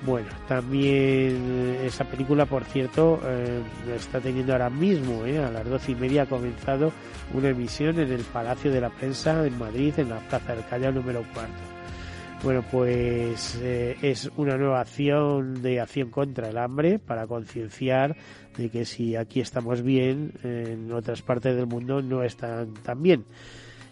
Bueno, 0.05 0.27
también 0.50 1.79
esa 1.81 2.03
película, 2.03 2.45
por 2.45 2.65
cierto, 2.65 3.22
eh, 3.25 3.62
está 3.95 4.19
teniendo 4.19 4.51
ahora 4.51 4.69
mismo, 4.69 5.25
eh, 5.25 5.39
a 5.39 5.50
las 5.50 5.65
doce 5.65 5.93
y 5.93 5.95
media 5.95 6.24
ha 6.24 6.25
comenzado 6.25 6.91
una 7.33 7.50
emisión 7.50 7.98
en 8.00 8.12
el 8.12 8.22
Palacio 8.22 8.69
de 8.69 8.81
la 8.81 8.89
Prensa 8.89 9.45
en 9.45 9.57
Madrid, 9.57 9.93
en 9.98 10.10
la 10.10 10.19
Plaza 10.19 10.55
del 10.55 10.65
Callao 10.65 10.91
número 10.91 11.24
cuarto. 11.33 11.53
Bueno, 12.43 12.62
pues 12.69 13.57
eh, 13.63 13.95
es 14.01 14.29
una 14.36 14.57
nueva 14.57 14.81
acción 14.81 15.62
de 15.62 15.79
acción 15.79 16.10
contra 16.10 16.50
el 16.50 16.57
hambre 16.57 17.00
para 17.00 17.25
concienciar 17.25 18.17
de 18.57 18.69
que 18.69 18.83
si 18.83 19.15
aquí 19.15 19.39
estamos 19.39 19.81
bien, 19.81 20.33
en 20.43 20.91
otras 20.91 21.22
partes 21.22 21.55
del 21.55 21.67
mundo 21.67 22.01
no 22.01 22.24
están 22.24 22.74
tan 22.83 23.01
bien. 23.01 23.24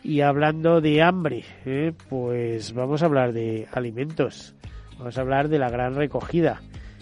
Y 0.04 0.20
hablando 0.20 0.82
de 0.82 1.02
hambre, 1.02 1.46
eh, 1.66 1.94
pues 2.10 2.74
vamos 2.74 3.02
a 3.02 3.06
hablar 3.06 3.32
de 3.32 3.68
alimentos. 3.72 4.54
Vamos 5.02 5.18
a 5.18 5.22
hablar 5.22 5.50
de 5.50 5.58
la 5.58 5.72
gran 5.72 5.96
recogida. 5.96 6.62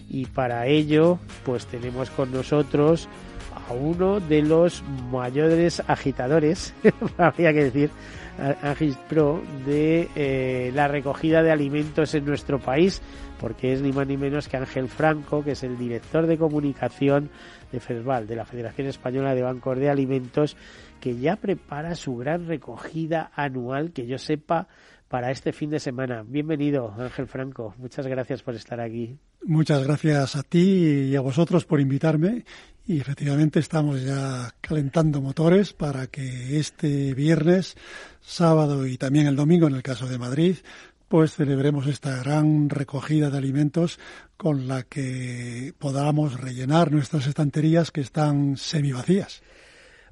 Y 0.10 0.26
para 0.28 0.68
ello 0.68 1.20
pues 1.44 1.66
tenemos 1.66 2.10
con 2.10 2.32
nosotros 2.32 3.10
a 3.68 3.74
uno 3.74 4.22
de 4.22 4.42
los 4.42 4.82
mayores 5.12 5.84
agitadores, 5.86 6.74
habría 7.18 7.52
que 7.52 7.66
decir, 7.66 7.90
Pro 9.10 9.44
de 9.66 10.08
eh, 10.16 10.72
la 10.74 10.88
recogida 10.88 11.44
de 11.44 11.52
alimentos 11.52 12.16
en 12.16 12.24
nuestro 12.24 12.58
país, 12.58 13.02
porque 13.38 13.74
es 13.74 13.82
ni 13.82 13.92
más 13.92 14.08
ni 14.08 14.16
menos 14.16 14.48
que 14.48 14.56
Ángel 14.56 14.88
Franco, 14.88 15.44
que 15.44 15.52
es 15.52 15.64
el 15.64 15.78
director 15.78 16.26
de 16.26 16.38
comunicación 16.38 17.30
de 17.70 17.82
FESVAL, 17.82 18.28
de 18.28 18.38
la 18.38 18.46
Federación 18.46 18.88
Española 18.88 19.36
de 19.36 19.42
Bancos 19.42 19.78
de 19.78 19.90
Alimentos, 19.90 20.56
que 21.02 21.18
ya 21.18 21.36
prepara 21.36 21.96
su 21.96 22.16
gran 22.16 22.48
recogida 22.48 23.30
anual, 23.36 23.92
que 23.92 24.08
yo 24.08 24.18
sepa, 24.18 24.70
para 25.10 25.32
este 25.32 25.52
fin 25.52 25.72
de 25.72 25.80
semana. 25.80 26.24
Bienvenido, 26.26 26.94
Ángel 26.98 27.28
Franco. 27.28 27.74
Muchas 27.78 28.06
gracias 28.08 28.44
por 28.44 28.56
estar 28.56 28.80
aquí. 28.80 29.18
Muchas 29.44 29.84
gracias 29.84 30.36
a 30.36 30.44
ti 30.44 31.10
y 31.10 31.16
a 31.16 31.22
vosotros 31.22 31.66
por 31.66 31.82
invitarme. 31.82 32.46
Y 32.86 33.00
efectivamente 33.00 33.60
estamos 33.60 34.04
ya 34.04 34.54
calentando 34.62 35.22
motores 35.22 35.74
para 35.74 36.08
que 36.08 36.60
este 36.60 37.14
viernes, 37.14 37.76
sábado 38.22 38.86
y 38.88 38.98
también 38.98 39.28
el 39.28 39.36
domingo, 39.36 39.68
en 39.68 39.76
el 39.76 39.84
caso 39.84 40.08
de 40.08 40.18
Madrid, 40.18 40.58
pues 41.08 41.36
celebremos 41.36 41.88
esta 41.88 42.18
gran 42.18 42.70
recogida 42.70 43.32
de 43.32 43.38
alimentos 43.38 44.00
con 44.38 44.68
la 44.68 44.84
que 44.84 45.74
podamos 45.80 46.40
rellenar 46.40 46.92
nuestras 46.92 47.26
estanterías 47.26 47.92
que 47.92 48.02
están 48.02 48.58
semivacías. 48.58 49.42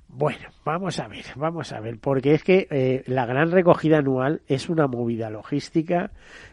Bueno, 0.10 0.50
vamos 0.64 1.00
a 1.00 1.08
ver, 1.08 1.26
vamos 1.36 1.72
a 1.74 1.80
ver, 1.80 2.00
porque 2.00 2.34
es 2.34 2.44
que 2.44 2.68
eh, 2.72 3.04
la 3.08 3.26
gran 3.26 3.52
recogida 3.52 4.00
anual 4.00 4.42
es 4.48 4.70
una 4.70 4.88
movida 4.88 5.30
logística 5.30 6.12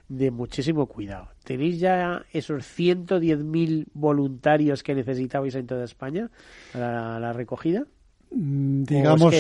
de 0.09 0.31
muchísimo 0.31 0.87
cuidado. 0.87 1.29
¿Tenéis 1.45 1.79
ya 1.79 2.25
esos 2.33 2.65
110.000 2.65 3.87
voluntarios 3.95 4.83
que 4.83 4.95
necesitabais 4.95 5.55
en 5.55 5.67
toda 5.67 5.85
España 5.85 6.31
para 6.73 7.19
la, 7.21 7.33
recogida? 7.33 7.87
Mm, 8.31 8.85
digamos, 8.85 9.35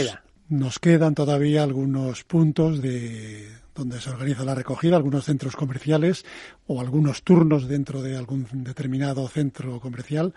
nos 0.49 0.78
quedan 0.78 1.14
todavía 1.14 1.62
algunos 1.62 2.25
puntos 2.25 2.80
de 2.80 3.49
donde 3.75 4.00
se 4.00 4.11
organiza 4.11 4.44
la 4.44 4.54
recogida, 4.54 4.97
algunos 4.97 5.25
centros 5.25 5.56
comerciales 5.56 6.25
o 6.66 6.80
algunos 6.80 7.25
turnos 7.25 7.66
dentro 7.66 8.02
de 8.02 8.16
algún 8.16 8.47
determinado 8.52 9.26
centro 9.28 9.80
comercial 9.80 10.33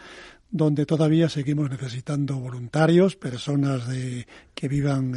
donde 0.49 0.85
todavía 0.85 1.29
seguimos 1.29 1.69
necesitando 1.69 2.37
voluntarios, 2.37 3.15
personas 3.15 3.87
de, 3.87 4.27
que 4.53 4.67
vivan 4.67 5.15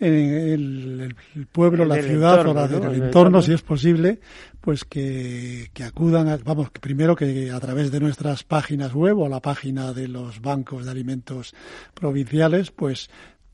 eh, 0.00 0.54
en 0.54 1.00
el, 1.34 1.46
pueblo, 1.46 1.84
la 1.84 2.02
ciudad 2.02 2.46
o 2.46 2.54
la, 2.54 2.64
el, 2.64 3.02
entorno, 3.02 3.42
si 3.42 3.52
es 3.52 3.62
posible, 3.62 4.20
pues 4.60 4.84
que, 4.84 5.70
que 5.72 5.84
acudan, 5.84 6.40
vamos, 6.44 6.70
que 6.70 6.80
primero 6.80 7.16
que 7.16 7.50
a 7.50 7.60
través 7.60 7.90
de 7.90 8.00
nuestras 8.00 8.44
páginas 8.44 8.92
web 8.94 9.18
o 9.18 9.28
la 9.28 9.40
página 9.40 9.92
de 9.92 10.08
los 10.08 10.40
bancos 10.40 10.84
de 10.84 10.90
alimentos 10.90 11.54
provinciales, 11.94 12.70
pues 12.70 13.10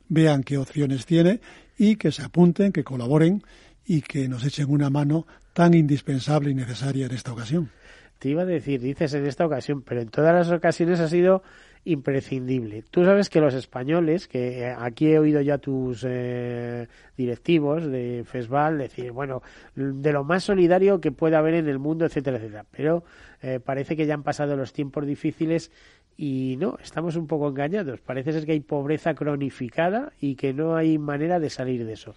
vean 0.08 0.42
qué 0.42 0.58
opciones 0.58 1.06
tiene 1.06 1.40
y 1.78 1.96
que 1.96 2.12
se 2.12 2.22
apunten, 2.22 2.72
que 2.72 2.84
colaboren 2.84 3.42
y 3.86 4.02
que 4.02 4.28
nos 4.28 4.44
echen 4.44 4.70
una 4.70 4.90
mano 4.90 5.26
tan 5.52 5.74
indispensable 5.74 6.50
y 6.50 6.54
necesaria 6.54 7.06
en 7.06 7.12
esta 7.12 7.32
ocasión. 7.32 7.70
Te 8.20 8.28
iba 8.28 8.42
a 8.42 8.44
decir, 8.44 8.82
dices 8.82 9.14
en 9.14 9.26
esta 9.26 9.46
ocasión, 9.46 9.80
pero 9.80 10.02
en 10.02 10.10
todas 10.10 10.34
las 10.34 10.54
ocasiones 10.54 11.00
ha 11.00 11.08
sido 11.08 11.42
imprescindible. 11.84 12.84
Tú 12.90 13.02
sabes 13.02 13.30
que 13.30 13.40
los 13.40 13.54
españoles, 13.54 14.28
que 14.28 14.66
aquí 14.78 15.06
he 15.06 15.18
oído 15.18 15.40
ya 15.40 15.56
tus 15.56 16.04
eh, 16.06 16.86
directivos 17.16 17.86
de 17.86 18.22
FESVAL 18.26 18.76
decir, 18.76 19.12
bueno, 19.12 19.40
de 19.74 20.12
lo 20.12 20.22
más 20.22 20.44
solidario 20.44 21.00
que 21.00 21.12
pueda 21.12 21.38
haber 21.38 21.54
en 21.54 21.66
el 21.66 21.78
mundo, 21.78 22.04
etcétera, 22.04 22.36
etcétera. 22.36 22.66
Pero 22.70 23.04
eh, 23.40 23.58
parece 23.64 23.96
que 23.96 24.04
ya 24.04 24.12
han 24.12 24.22
pasado 24.22 24.54
los 24.54 24.74
tiempos 24.74 25.06
difíciles 25.06 25.72
y 26.14 26.58
no, 26.58 26.76
estamos 26.82 27.16
un 27.16 27.26
poco 27.26 27.48
engañados. 27.48 28.00
Parece 28.02 28.32
ser 28.32 28.44
que 28.44 28.52
hay 28.52 28.60
pobreza 28.60 29.14
cronificada 29.14 30.12
y 30.20 30.34
que 30.34 30.52
no 30.52 30.76
hay 30.76 30.98
manera 30.98 31.40
de 31.40 31.48
salir 31.48 31.86
de 31.86 31.94
eso. 31.94 32.14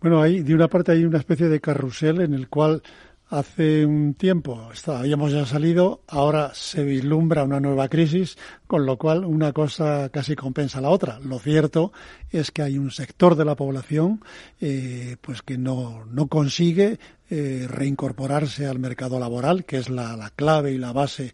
Bueno, 0.00 0.22
hay, 0.22 0.40
de 0.40 0.54
una 0.54 0.68
parte 0.68 0.92
hay 0.92 1.04
una 1.04 1.18
especie 1.18 1.48
de 1.48 1.60
carrusel 1.60 2.22
en 2.22 2.34
el 2.34 2.48
cual 2.48 2.82
Hace 3.32 3.86
un 3.86 4.12
tiempo 4.12 4.68
habíamos 4.88 5.32
ya 5.32 5.46
salido, 5.46 6.02
ahora 6.06 6.50
se 6.52 6.84
vislumbra 6.84 7.44
una 7.44 7.60
nueva 7.60 7.88
crisis, 7.88 8.36
con 8.66 8.84
lo 8.84 8.98
cual 8.98 9.24
una 9.24 9.54
cosa 9.54 10.10
casi 10.10 10.36
compensa 10.36 10.80
a 10.80 10.82
la 10.82 10.90
otra. 10.90 11.18
Lo 11.18 11.38
cierto 11.38 11.92
es 12.30 12.50
que 12.50 12.60
hay 12.60 12.76
un 12.76 12.90
sector 12.90 13.34
de 13.34 13.46
la 13.46 13.56
población 13.56 14.20
eh, 14.60 15.16
pues 15.22 15.40
que 15.40 15.56
no, 15.56 16.04
no 16.10 16.26
consigue 16.26 16.98
eh, 17.30 17.66
reincorporarse 17.70 18.66
al 18.66 18.78
mercado 18.78 19.18
laboral, 19.18 19.64
que 19.64 19.78
es 19.78 19.88
la, 19.88 20.14
la 20.14 20.28
clave 20.28 20.72
y 20.72 20.76
la 20.76 20.92
base 20.92 21.32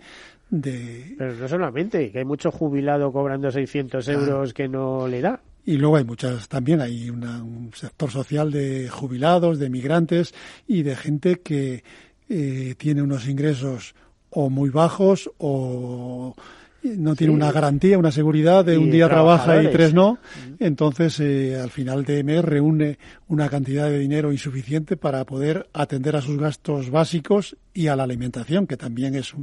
de... 0.51 1.17
Pero 1.19 1.35
no 1.35 1.49
solamente, 1.49 2.13
que 2.13 2.19
hay 2.21 2.25
mucho 2.25 2.53
jubilado 2.53 3.11
cobrando 3.11 3.51
600 3.51 4.07
euros 4.07 4.55
que 4.55 4.69
no 4.69 5.09
le 5.09 5.21
da. 5.21 5.41
Y 5.69 5.77
luego 5.77 5.99
hay 5.99 6.05
muchas 6.05 6.49
también, 6.49 6.81
hay 6.81 7.11
un 7.11 7.71
sector 7.75 8.11
social 8.11 8.51
de 8.51 8.89
jubilados, 8.89 9.59
de 9.59 9.69
migrantes 9.69 10.33
y 10.67 10.83
de 10.83 10.97
gente 10.97 11.41
que 11.41 11.85
eh, 12.31 12.75
tiene 12.79 13.03
unos 13.03 13.29
ingresos 13.29 13.95
o 14.31 14.49
muy 14.49 14.71
bajos 14.71 15.31
o 15.37 16.35
no 16.83 17.15
tiene 17.15 17.35
una 17.35 17.53
garantía, 17.53 17.99
una 17.99 18.13
seguridad 18.13 18.65
de 18.65 18.79
un 18.79 18.91
día 18.91 19.11
trabaja 19.11 19.63
y 19.63 19.71
tres 19.71 19.93
no. 19.93 20.19
Entonces, 20.59 21.21
eh, 21.21 21.61
al 21.61 21.69
final 21.69 22.03
de 22.07 22.25
mes 22.25 22.43
reúne 22.43 22.99
una 23.27 23.51
cantidad 23.51 23.91
de 23.91 23.99
dinero 23.99 24.33
insuficiente 24.33 24.97
para 24.97 25.27
poder 25.27 25.69
atender 25.75 26.17
a 26.17 26.23
sus 26.23 26.39
gastos 26.39 26.89
básicos 26.89 27.59
y 27.75 27.89
a 27.89 27.97
la 27.97 28.05
alimentación, 28.05 28.67
que 28.67 28.79
también 28.79 29.15
es, 29.15 29.35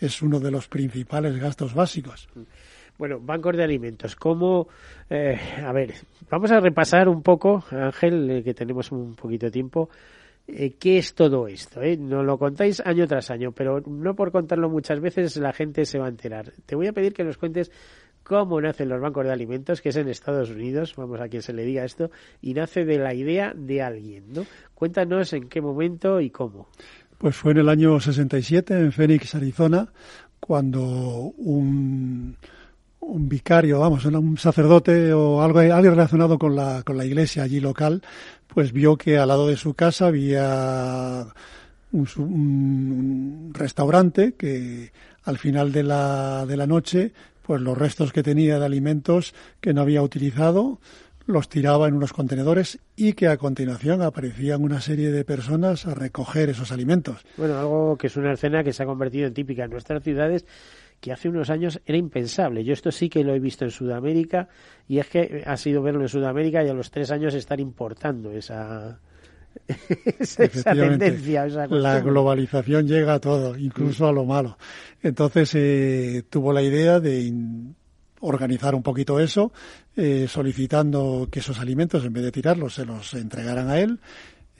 es 0.00 0.22
uno 0.22 0.40
de 0.40 0.50
los 0.50 0.66
principales 0.66 1.38
gastos 1.38 1.72
básicos. 1.72 2.28
Bueno, 2.98 3.20
bancos 3.20 3.56
de 3.56 3.62
alimentos. 3.62 4.16
¿Cómo? 4.16 4.66
Eh, 5.08 5.38
a 5.64 5.72
ver, 5.72 5.94
vamos 6.28 6.50
a 6.50 6.58
repasar 6.58 7.08
un 7.08 7.22
poco, 7.22 7.64
Ángel, 7.70 8.28
eh, 8.28 8.42
que 8.42 8.54
tenemos 8.54 8.90
un 8.90 9.14
poquito 9.14 9.46
de 9.46 9.52
tiempo. 9.52 9.88
Eh, 10.48 10.74
¿Qué 10.80 10.98
es 10.98 11.14
todo 11.14 11.46
esto? 11.46 11.80
Nos 11.80 12.24
lo 12.24 12.38
contáis 12.38 12.80
año 12.84 13.06
tras 13.06 13.30
año, 13.30 13.52
pero 13.52 13.80
no 13.86 14.14
por 14.14 14.32
contarlo 14.32 14.68
muchas 14.68 14.98
veces 14.98 15.36
la 15.36 15.52
gente 15.52 15.84
se 15.84 16.00
va 16.00 16.06
a 16.06 16.08
enterar. 16.08 16.52
Te 16.66 16.74
voy 16.74 16.88
a 16.88 16.92
pedir 16.92 17.14
que 17.14 17.22
nos 17.22 17.38
cuentes 17.38 17.70
cómo 18.24 18.60
nacen 18.60 18.88
los 18.88 19.00
bancos 19.00 19.24
de 19.24 19.32
alimentos, 19.32 19.80
que 19.80 19.90
es 19.90 19.96
en 19.96 20.08
Estados 20.08 20.50
Unidos, 20.50 20.94
vamos 20.96 21.20
a 21.20 21.28
quien 21.28 21.42
se 21.42 21.52
le 21.52 21.64
diga 21.64 21.84
esto, 21.84 22.10
y 22.42 22.54
nace 22.54 22.84
de 22.84 22.98
la 22.98 23.14
idea 23.14 23.52
de 23.54 23.80
alguien, 23.80 24.32
¿no? 24.32 24.44
Cuéntanos 24.74 25.32
en 25.34 25.48
qué 25.48 25.60
momento 25.60 26.20
y 26.20 26.30
cómo. 26.30 26.68
Pues 27.16 27.36
fue 27.36 27.52
en 27.52 27.58
el 27.58 27.68
año 27.68 28.00
67 28.00 28.74
en 28.74 28.92
Phoenix, 28.92 29.34
Arizona, 29.34 29.88
cuando 30.40 30.82
un 31.36 32.36
un 33.08 33.28
vicario, 33.28 33.80
vamos, 33.80 34.04
un 34.04 34.36
sacerdote 34.36 35.12
o 35.12 35.42
algo, 35.42 35.60
algo 35.60 35.90
relacionado 35.90 36.38
con 36.38 36.54
la, 36.54 36.82
con 36.82 36.96
la 36.96 37.04
iglesia 37.04 37.42
allí 37.42 37.58
local, 37.58 38.02
pues 38.46 38.72
vio 38.72 38.96
que 38.96 39.18
al 39.18 39.28
lado 39.28 39.48
de 39.48 39.56
su 39.56 39.74
casa 39.74 40.06
había 40.06 41.26
un, 41.92 43.50
restaurante 43.54 44.34
que 44.34 44.92
al 45.24 45.38
final 45.38 45.72
de 45.72 45.82
la, 45.82 46.44
de 46.46 46.56
la 46.56 46.66
noche, 46.66 47.12
pues 47.42 47.60
los 47.60 47.76
restos 47.76 48.12
que 48.12 48.22
tenía 48.22 48.58
de 48.58 48.66
alimentos 48.66 49.34
que 49.60 49.72
no 49.72 49.80
había 49.80 50.02
utilizado, 50.02 50.78
los 51.26 51.48
tiraba 51.48 51.88
en 51.88 51.94
unos 51.94 52.14
contenedores 52.14 52.78
y 52.96 53.12
que 53.12 53.28
a 53.28 53.36
continuación 53.36 54.00
aparecían 54.00 54.62
una 54.62 54.80
serie 54.80 55.10
de 55.10 55.24
personas 55.24 55.86
a 55.86 55.94
recoger 55.94 56.48
esos 56.48 56.72
alimentos. 56.72 57.24
Bueno, 57.36 57.58
algo 57.58 57.96
que 57.98 58.06
es 58.06 58.16
una 58.16 58.32
escena 58.32 58.64
que 58.64 58.72
se 58.72 58.82
ha 58.82 58.86
convertido 58.86 59.26
en 59.26 59.34
típica 59.34 59.64
en 59.64 59.70
nuestras 59.70 60.02
ciudades 60.02 60.46
que 61.00 61.12
hace 61.12 61.28
unos 61.28 61.50
años 61.50 61.80
era 61.86 61.98
impensable. 61.98 62.64
Yo 62.64 62.72
esto 62.72 62.90
sí 62.90 63.08
que 63.08 63.24
lo 63.24 63.34
he 63.34 63.40
visto 63.40 63.64
en 63.64 63.70
Sudamérica 63.70 64.48
y 64.88 64.98
es 64.98 65.06
que 65.08 65.44
ha 65.46 65.56
sido 65.56 65.82
verlo 65.82 66.02
en 66.02 66.08
Sudamérica 66.08 66.64
y 66.64 66.68
a 66.68 66.74
los 66.74 66.90
tres 66.90 67.10
años 67.10 67.34
estar 67.34 67.60
importando 67.60 68.32
esa, 68.32 69.00
esa 70.18 70.74
tendencia. 70.74 71.46
la 71.46 72.00
globalización 72.00 72.86
llega 72.86 73.14
a 73.14 73.20
todo, 73.20 73.56
incluso 73.56 74.06
a 74.06 74.12
lo 74.12 74.24
malo. 74.24 74.58
Entonces 75.02 75.54
eh, 75.54 76.24
tuvo 76.28 76.52
la 76.52 76.62
idea 76.62 77.00
de 77.00 77.32
organizar 78.20 78.74
un 78.74 78.82
poquito 78.82 79.20
eso, 79.20 79.52
eh, 79.96 80.26
solicitando 80.28 81.28
que 81.30 81.38
esos 81.38 81.60
alimentos, 81.60 82.04
en 82.04 82.12
vez 82.12 82.24
de 82.24 82.32
tirarlos, 82.32 82.74
se 82.74 82.84
los 82.84 83.14
entregaran 83.14 83.68
a 83.70 83.78
él. 83.78 84.00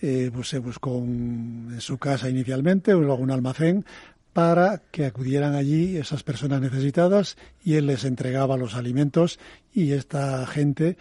Eh, 0.00 0.30
pues 0.32 0.48
se 0.48 0.60
buscó 0.60 0.98
en 0.98 1.80
su 1.80 1.98
casa 1.98 2.30
inicialmente, 2.30 2.92
luego 2.92 3.16
un 3.16 3.32
almacén 3.32 3.84
para 4.32 4.82
que 4.90 5.06
acudieran 5.06 5.54
allí 5.54 5.96
esas 5.96 6.22
personas 6.22 6.60
necesitadas 6.60 7.36
y 7.62 7.74
él 7.74 7.86
les 7.86 8.04
entregaba 8.04 8.56
los 8.56 8.74
alimentos 8.74 9.38
y 9.72 9.92
esta 9.92 10.46
gente 10.46 10.96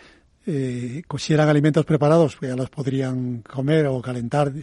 eh, 0.49 1.03
si 1.17 1.33
eran 1.33 1.49
alimentos 1.49 1.85
preparados, 1.85 2.37
pues 2.37 2.49
ya 2.49 2.55
los 2.55 2.69
podrían 2.69 3.41
comer 3.41 3.85
o 3.87 4.01
calentar 4.01 4.53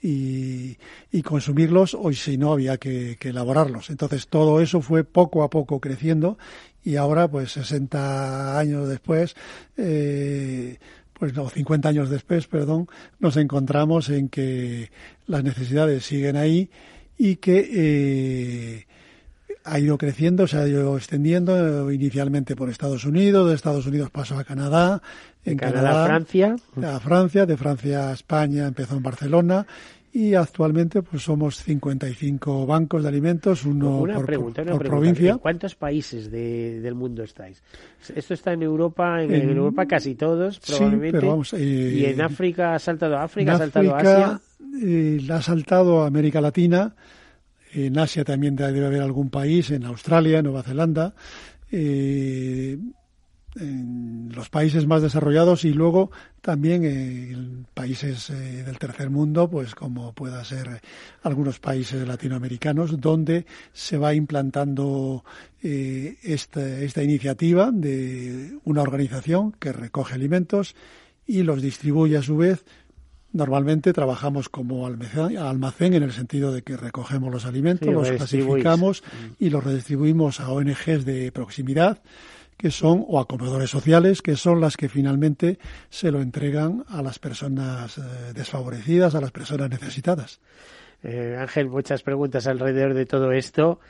y, 0.00 0.74
consumirlos, 1.22 1.92
o 1.92 2.10
si 2.12 2.38
no, 2.38 2.54
había 2.54 2.78
que, 2.78 3.18
elaborarlos. 3.20 3.90
Entonces, 3.90 4.28
todo 4.28 4.62
eso 4.62 4.80
fue 4.80 5.04
poco 5.04 5.42
a 5.42 5.50
poco 5.50 5.80
creciendo 5.80 6.38
y 6.82 6.96
ahora, 6.96 7.28
pues 7.28 7.52
60 7.52 8.58
años 8.58 8.88
después, 8.88 9.36
eh, 9.76 10.78
pues 11.12 11.34
no, 11.34 11.50
50 11.50 11.90
años 11.90 12.08
después, 12.08 12.46
perdón, 12.46 12.88
nos 13.18 13.36
encontramos 13.36 14.08
en 14.08 14.30
que 14.30 14.90
las 15.26 15.44
necesidades 15.44 16.06
siguen 16.06 16.36
ahí 16.36 16.70
y 17.16 17.36
que 17.36 17.68
eh, 17.72 18.86
ha 19.64 19.78
ido 19.78 19.96
creciendo, 19.98 20.46
se 20.46 20.58
ha 20.58 20.68
ido 20.68 20.96
extendiendo 20.96 21.90
inicialmente 21.90 22.54
por 22.54 22.68
Estados 22.68 23.04
Unidos, 23.04 23.48
de 23.48 23.54
Estados 23.54 23.86
Unidos 23.86 24.10
pasó 24.10 24.38
a 24.38 24.44
Canadá, 24.44 25.02
en 25.44 25.56
Canadá, 25.56 26.04
a 26.04 26.06
Francia, 26.06 26.56
a 26.82 27.00
Francia, 27.00 27.46
de 27.46 27.56
Francia 27.56 28.08
a 28.10 28.12
España 28.12 28.66
empezó 28.66 28.96
en 28.96 29.02
Barcelona 29.02 29.66
y 30.14 30.34
actualmente 30.34 31.02
pues 31.02 31.24
somos 31.24 31.56
55 31.56 32.66
bancos 32.66 33.02
de 33.02 33.08
alimentos, 33.08 33.64
uno 33.64 33.98
por, 33.98 34.24
provincia. 34.78 35.32
¿En 35.32 35.38
cuántos 35.38 35.74
países 35.74 36.30
del 36.30 36.94
mundo 36.94 37.24
estáis? 37.24 37.60
Esto 38.14 38.34
está 38.34 38.52
en 38.52 38.62
Europa, 38.62 39.22
en, 39.22 39.50
Europa 39.50 39.86
casi 39.86 40.14
todos, 40.14 40.60
probablemente. 40.60 41.18
pero 41.18 41.30
vamos, 41.32 41.52
y 41.54 42.04
en 42.04 42.20
África 42.20 42.74
ha 42.74 42.78
saltado 42.78 43.16
a 43.16 43.24
África, 43.24 43.54
ha 43.54 43.58
saltado 43.58 43.92
a 43.92 43.98
Asia 43.98 44.40
eh, 44.82 45.20
ha 45.30 45.42
saltado 45.42 46.02
a 46.02 46.06
América 46.06 46.40
Latina, 46.40 46.94
en 47.72 47.98
Asia 47.98 48.24
también 48.24 48.56
debe 48.56 48.86
haber 48.86 49.02
algún 49.02 49.30
país, 49.30 49.70
en 49.70 49.84
Australia, 49.84 50.42
Nueva 50.42 50.62
Zelanda, 50.62 51.14
eh, 51.70 52.78
en 53.56 54.32
los 54.34 54.48
países 54.48 54.86
más 54.86 55.02
desarrollados 55.02 55.64
y 55.64 55.72
luego 55.72 56.10
también 56.40 56.84
en 56.84 57.66
países 57.72 58.30
eh, 58.30 58.64
del 58.64 58.78
tercer 58.78 59.10
mundo, 59.10 59.48
pues 59.48 59.74
como 59.74 60.12
pueda 60.12 60.44
ser 60.44 60.80
algunos 61.22 61.60
países 61.60 62.06
latinoamericanos, 62.06 63.00
donde 63.00 63.46
se 63.72 63.96
va 63.96 64.14
implantando 64.14 65.24
esta, 65.62 66.78
esta 66.80 67.02
iniciativa 67.02 67.70
de 67.72 68.58
una 68.64 68.82
organización 68.82 69.52
que 69.52 69.72
recoge 69.72 70.14
alimentos 70.14 70.74
y 71.26 71.42
los 71.42 71.62
distribuye 71.62 72.16
a 72.16 72.22
su 72.22 72.36
vez 72.36 72.64
Normalmente 73.34 73.92
trabajamos 73.92 74.48
como 74.48 74.86
almacén 74.86 75.94
en 75.94 76.04
el 76.04 76.12
sentido 76.12 76.52
de 76.52 76.62
que 76.62 76.76
recogemos 76.76 77.32
los 77.32 77.44
alimentos, 77.46 77.92
los 77.92 78.08
clasificamos 78.08 79.02
y 79.40 79.50
los 79.50 79.64
redistribuimos 79.64 80.38
a 80.38 80.52
ONGs 80.52 81.04
de 81.04 81.32
proximidad 81.32 82.00
que 82.56 82.70
son, 82.70 83.04
o 83.08 83.18
a 83.18 83.26
comedores 83.26 83.70
sociales, 83.70 84.22
que 84.22 84.36
son 84.36 84.60
las 84.60 84.76
que 84.76 84.88
finalmente 84.88 85.58
se 85.90 86.12
lo 86.12 86.22
entregan 86.22 86.84
a 86.86 87.02
las 87.02 87.18
personas 87.18 87.98
eh, 87.98 88.02
desfavorecidas, 88.32 89.16
a 89.16 89.20
las 89.20 89.32
personas 89.32 89.68
necesitadas. 89.68 90.40
Eh, 91.02 91.36
Ángel, 91.36 91.68
muchas 91.68 92.04
preguntas 92.04 92.46
alrededor 92.46 92.94
de 92.94 93.04
todo 93.04 93.32
esto, 93.32 93.80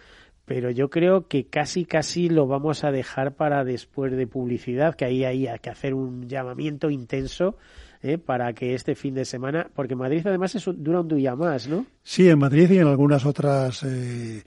pero 0.46 0.70
yo 0.70 0.88
creo 0.88 1.28
que 1.28 1.48
casi, 1.48 1.85
casi 1.85 2.30
lo 2.30 2.46
vamos 2.46 2.83
a 2.83 2.90
dejar 2.90 3.35
para 3.35 3.62
después 3.62 4.12
de 4.12 4.26
publicidad, 4.26 4.94
que 4.94 5.04
ahí 5.04 5.22
hay 5.26 5.46
que 5.61 5.68
hacer 5.68 5.92
un 5.92 6.30
llamamiento 6.30 6.88
intenso 6.88 7.59
¿eh? 8.04 8.18
para 8.18 8.52
que 8.52 8.74
este 8.74 8.94
fin 8.94 9.14
de 9.14 9.24
semana, 9.24 9.66
porque 9.74 9.96
Madrid 9.96 10.24
además 10.24 10.54
es, 10.54 10.64
dura 10.76 11.00
un 11.00 11.08
día 11.08 11.34
más, 11.34 11.66
¿no? 11.66 11.86
Sí, 12.02 12.28
en 12.28 12.38
Madrid 12.38 12.70
y 12.70 12.78
en 12.78 12.86
algunas 12.86 13.24
otras 13.24 13.82
eh, 13.82 14.42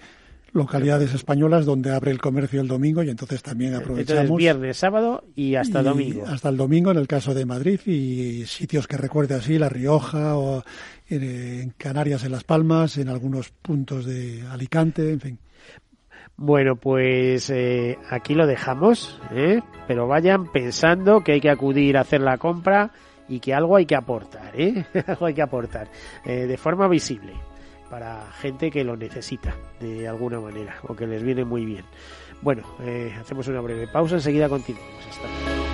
localidades 0.53 1.13
españolas 1.13 1.65
donde 1.65 1.91
abre 1.91 2.11
el 2.11 2.19
comercio 2.19 2.61
el 2.61 2.67
domingo 2.67 3.01
y 3.01 3.09
entonces 3.09 3.41
también 3.41 3.73
aprovechamos. 3.73 4.21
Entonces, 4.21 4.37
viernes, 4.37 4.77
sábado 4.77 5.23
y 5.35 5.55
hasta 5.55 5.81
domingo. 5.81 6.23
Hasta 6.27 6.49
el 6.49 6.57
domingo 6.57 6.91
en 6.91 6.97
el 6.97 7.07
caso 7.07 7.33
de 7.33 7.45
Madrid 7.45 7.79
y 7.87 8.45
sitios 8.45 8.87
que 8.87 8.97
recuerde 8.97 9.33
así, 9.33 9.57
La 9.57 9.69
Rioja 9.69 10.37
o 10.37 10.63
en 11.09 11.73
Canarias, 11.77 12.23
en 12.23 12.31
Las 12.31 12.43
Palmas, 12.43 12.97
en 12.97 13.09
algunos 13.09 13.49
puntos 13.49 14.05
de 14.05 14.43
Alicante, 14.51 15.11
en 15.11 15.19
fin. 15.19 15.39
Bueno, 16.39 16.75
pues 16.75 17.49
eh, 17.49 17.97
aquí 18.11 18.35
lo 18.35 18.45
dejamos, 18.45 19.19
¿eh? 19.33 19.61
pero 19.87 20.07
vayan 20.07 20.51
pensando 20.51 21.21
que 21.21 21.31
hay 21.31 21.41
que 21.41 21.49
acudir 21.49 21.97
a 21.97 22.01
hacer 22.01 22.21
la 22.21 22.37
compra 22.37 22.91
y 23.27 23.39
que 23.39 23.53
algo 23.53 23.75
hay 23.75 23.85
que 23.85 23.95
aportar, 23.95 24.51
¿eh? 24.59 24.85
algo 25.07 25.25
hay 25.25 25.33
que 25.33 25.41
aportar 25.41 25.87
eh, 26.25 26.45
de 26.45 26.57
forma 26.57 26.87
visible 26.87 27.33
para 27.89 28.31
gente 28.33 28.69
que 28.69 28.83
lo 28.83 28.97
necesita 28.97 29.55
de 29.79 30.07
alguna 30.07 30.39
manera 30.39 30.75
o 30.87 30.95
que 30.95 31.07
les 31.07 31.23
viene 31.23 31.45
muy 31.45 31.65
bien. 31.65 31.85
Bueno, 32.41 32.63
eh, 32.81 33.13
hacemos 33.19 33.47
una 33.47 33.61
breve 33.61 33.87
pausa, 33.87 34.15
enseguida 34.15 34.49
continuamos. 34.49 35.66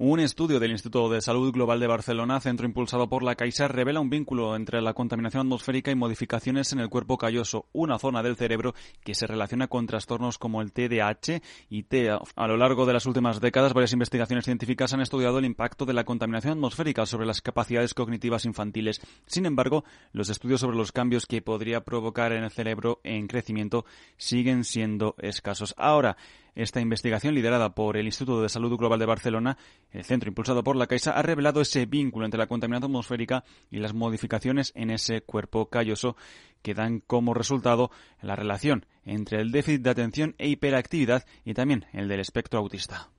Un 0.00 0.20
estudio 0.20 0.60
del 0.60 0.70
Instituto 0.70 1.10
de 1.10 1.20
Salud 1.20 1.52
Global 1.52 1.80
de 1.80 1.88
Barcelona, 1.88 2.38
centro 2.38 2.64
impulsado 2.64 3.08
por 3.08 3.24
la 3.24 3.34
Caixa, 3.34 3.66
revela 3.66 3.98
un 3.98 4.10
vínculo 4.10 4.54
entre 4.54 4.80
la 4.80 4.94
contaminación 4.94 5.40
atmosférica 5.40 5.90
y 5.90 5.96
modificaciones 5.96 6.72
en 6.72 6.78
el 6.78 6.88
cuerpo 6.88 7.18
calloso, 7.18 7.66
una 7.72 7.98
zona 7.98 8.22
del 8.22 8.36
cerebro 8.36 8.76
que 9.02 9.16
se 9.16 9.26
relaciona 9.26 9.66
con 9.66 9.88
trastornos 9.88 10.38
como 10.38 10.62
el 10.62 10.70
TDAH 10.70 11.42
y 11.68 11.82
TEA. 11.82 12.20
A 12.36 12.46
lo 12.46 12.56
largo 12.56 12.86
de 12.86 12.92
las 12.92 13.06
últimas 13.06 13.40
décadas, 13.40 13.74
varias 13.74 13.92
investigaciones 13.92 14.44
científicas 14.44 14.92
han 14.92 15.00
estudiado 15.00 15.40
el 15.40 15.44
impacto 15.44 15.84
de 15.84 15.94
la 15.94 16.04
contaminación 16.04 16.52
atmosférica 16.52 17.04
sobre 17.04 17.26
las 17.26 17.42
capacidades 17.42 17.92
cognitivas 17.92 18.44
infantiles. 18.44 19.00
Sin 19.26 19.46
embargo, 19.46 19.82
los 20.12 20.28
estudios 20.28 20.60
sobre 20.60 20.76
los 20.76 20.92
cambios 20.92 21.26
que 21.26 21.42
podría 21.42 21.80
provocar 21.80 22.30
en 22.30 22.44
el 22.44 22.52
cerebro 22.52 23.00
en 23.02 23.26
crecimiento 23.26 23.84
siguen 24.16 24.62
siendo 24.62 25.16
escasos. 25.18 25.74
Ahora, 25.76 26.16
esta 26.54 26.80
investigación, 26.80 27.34
liderada 27.34 27.74
por 27.74 27.96
el 27.96 28.06
Instituto 28.06 28.42
de 28.42 28.48
Salud 28.48 28.76
Global 28.76 28.98
de 28.98 29.06
Barcelona, 29.06 29.58
el 29.90 30.04
centro 30.04 30.28
impulsado 30.28 30.62
por 30.62 30.76
la 30.76 30.86
Caixa, 30.86 31.12
ha 31.12 31.22
revelado 31.22 31.60
ese 31.60 31.86
vínculo 31.86 32.24
entre 32.24 32.38
la 32.38 32.46
contaminación 32.46 32.90
atmosférica 32.90 33.44
y 33.70 33.78
las 33.78 33.94
modificaciones 33.94 34.72
en 34.74 34.90
ese 34.90 35.22
cuerpo 35.22 35.66
calloso 35.66 36.16
que 36.62 36.74
dan 36.74 37.00
como 37.00 37.34
resultado 37.34 37.90
la 38.20 38.36
relación 38.36 38.86
entre 39.04 39.40
el 39.40 39.52
déficit 39.52 39.82
de 39.82 39.90
atención 39.90 40.34
e 40.38 40.48
hiperactividad 40.48 41.24
y 41.44 41.54
también 41.54 41.86
el 41.92 42.08
del 42.08 42.20
espectro 42.20 42.58
autista. 42.58 43.10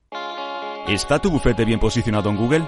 ¿Está 0.88 1.20
tu 1.20 1.30
bufete 1.30 1.66
bien 1.66 1.80
posicionado 1.80 2.30
en 2.30 2.38
Google? 2.38 2.68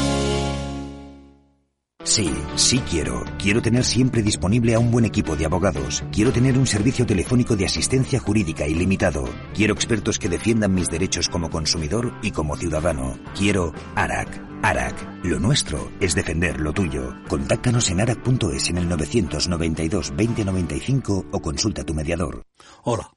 Sí, 2.03 2.33
sí 2.55 2.79
quiero. 2.79 3.23
Quiero 3.37 3.61
tener 3.61 3.85
siempre 3.85 4.23
disponible 4.23 4.73
a 4.73 4.79
un 4.79 4.89
buen 4.89 5.05
equipo 5.05 5.35
de 5.35 5.45
abogados. 5.45 6.03
Quiero 6.11 6.31
tener 6.31 6.57
un 6.57 6.65
servicio 6.65 7.05
telefónico 7.05 7.55
de 7.55 7.65
asistencia 7.65 8.19
jurídica 8.19 8.67
ilimitado. 8.67 9.23
Quiero 9.53 9.73
expertos 9.73 10.17
que 10.17 10.27
defiendan 10.27 10.73
mis 10.73 10.89
derechos 10.89 11.29
como 11.29 11.51
consumidor 11.51 12.11
y 12.23 12.31
como 12.31 12.57
ciudadano. 12.57 13.19
Quiero 13.37 13.73
ARAC. 13.95 14.41
ARAC. 14.63 15.23
Lo 15.23 15.39
nuestro 15.39 15.91
es 15.99 16.15
defender 16.15 16.59
lo 16.59 16.73
tuyo. 16.73 17.15
Contáctanos 17.27 17.89
en 17.91 18.01
arac.es 18.01 18.69
en 18.69 18.77
el 18.79 18.89
992 18.89 20.09
2095 20.09 21.25
o 21.31 21.41
consulta 21.41 21.83
tu 21.83 21.93
mediador. 21.93 22.43
Hola. 22.83 23.11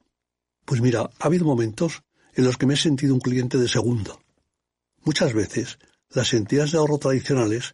Pues 0.63 0.81
mira, 0.81 1.09
ha 1.19 1.25
habido 1.25 1.45
momentos 1.45 2.03
en 2.33 2.45
los 2.45 2.57
que 2.57 2.65
me 2.67 2.75
he 2.75 2.77
sentido 2.77 3.15
un 3.15 3.19
cliente 3.19 3.57
de 3.57 3.67
segunda. 3.67 4.17
Muchas 5.03 5.33
veces, 5.33 5.79
las 6.09 6.33
entidades 6.33 6.71
de 6.71 6.77
ahorro 6.77 6.97
tradicionales 6.97 7.73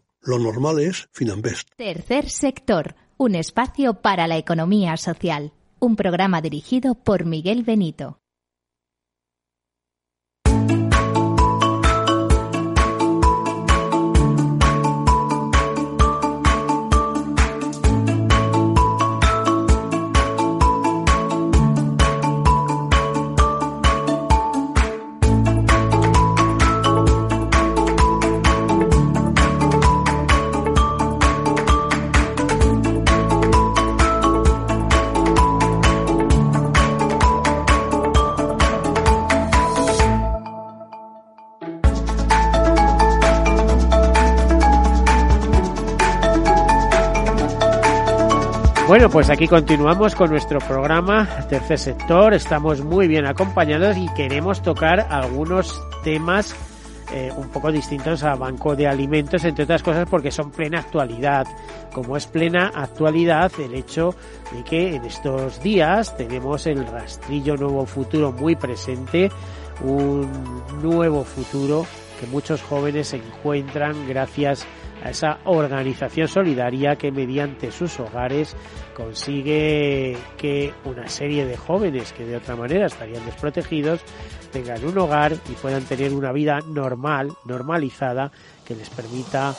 Lo 0.23 0.37
normal 0.37 0.79
es 0.79 1.09
Finanbest. 1.11 1.69
Tercer 1.75 2.29
sector, 2.29 2.93
un 3.17 3.33
espacio 3.33 3.95
para 3.95 4.27
la 4.27 4.37
economía 4.37 4.95
social. 4.97 5.51
Un 5.79 5.95
programa 5.95 6.41
dirigido 6.41 6.93
por 6.93 7.25
Miguel 7.25 7.63
Benito. 7.63 8.20
Bueno, 49.01 49.13
pues 49.13 49.31
aquí 49.31 49.47
continuamos 49.47 50.13
con 50.13 50.29
nuestro 50.29 50.59
programa 50.59 51.27
Tercer 51.49 51.79
Sector. 51.79 52.35
Estamos 52.35 52.83
muy 52.83 53.07
bien 53.07 53.25
acompañados 53.25 53.97
y 53.97 54.07
queremos 54.13 54.61
tocar 54.61 55.07
algunos 55.09 55.81
temas 56.03 56.55
eh, 57.11 57.31
un 57.35 57.49
poco 57.49 57.71
distintos 57.71 58.21
a 58.21 58.35
Banco 58.35 58.75
de 58.75 58.87
Alimentos, 58.87 59.43
entre 59.43 59.63
otras 59.63 59.81
cosas 59.81 60.07
porque 60.07 60.29
son 60.29 60.51
plena 60.51 60.81
actualidad. 60.81 61.47
Como 61.91 62.15
es 62.15 62.27
plena 62.27 62.71
actualidad 62.75 63.51
el 63.57 63.73
hecho 63.73 64.13
de 64.51 64.63
que 64.63 64.95
en 64.95 65.03
estos 65.03 65.63
días 65.63 66.15
tenemos 66.15 66.67
el 66.67 66.85
rastrillo 66.85 67.57
Nuevo 67.57 67.87
Futuro 67.87 68.31
muy 68.31 68.55
presente, 68.55 69.31
un 69.83 70.29
nuevo 70.83 71.23
futuro 71.23 71.87
que 72.19 72.27
muchos 72.27 72.61
jóvenes 72.61 73.15
encuentran 73.15 74.07
gracias 74.07 74.61
a 74.63 74.80
esa 75.09 75.39
organización 75.45 76.27
solidaria 76.27 76.95
que 76.95 77.11
mediante 77.11 77.71
sus 77.71 77.99
hogares 77.99 78.55
consigue 78.95 80.15
que 80.37 80.73
una 80.85 81.07
serie 81.07 81.45
de 81.45 81.57
jóvenes 81.57 82.13
que 82.13 82.25
de 82.25 82.37
otra 82.37 82.55
manera 82.55 82.85
estarían 82.85 83.25
desprotegidos 83.25 84.01
tengan 84.51 84.83
un 84.85 84.97
hogar 84.97 85.33
y 85.33 85.53
puedan 85.53 85.83
tener 85.83 86.13
una 86.13 86.31
vida 86.31 86.59
normal, 86.67 87.31
normalizada, 87.45 88.31
que 88.65 88.75
les 88.75 88.89
permita 88.89 89.55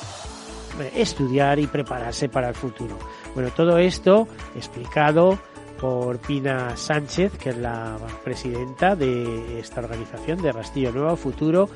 eh, 0.80 0.92
estudiar 0.96 1.58
y 1.58 1.66
prepararse 1.66 2.28
para 2.28 2.48
el 2.48 2.54
futuro. 2.54 2.98
Bueno, 3.34 3.50
todo 3.50 3.78
esto 3.78 4.28
explicado 4.54 5.38
por 5.80 6.18
Pina 6.18 6.76
Sánchez, 6.76 7.36
que 7.38 7.50
es 7.50 7.56
la 7.56 7.96
presidenta 8.22 8.94
de 8.94 9.58
esta 9.58 9.80
organización 9.80 10.40
de 10.40 10.52
Rastillo 10.52 10.92
Nuevo 10.92 11.16
Futuro 11.16 11.68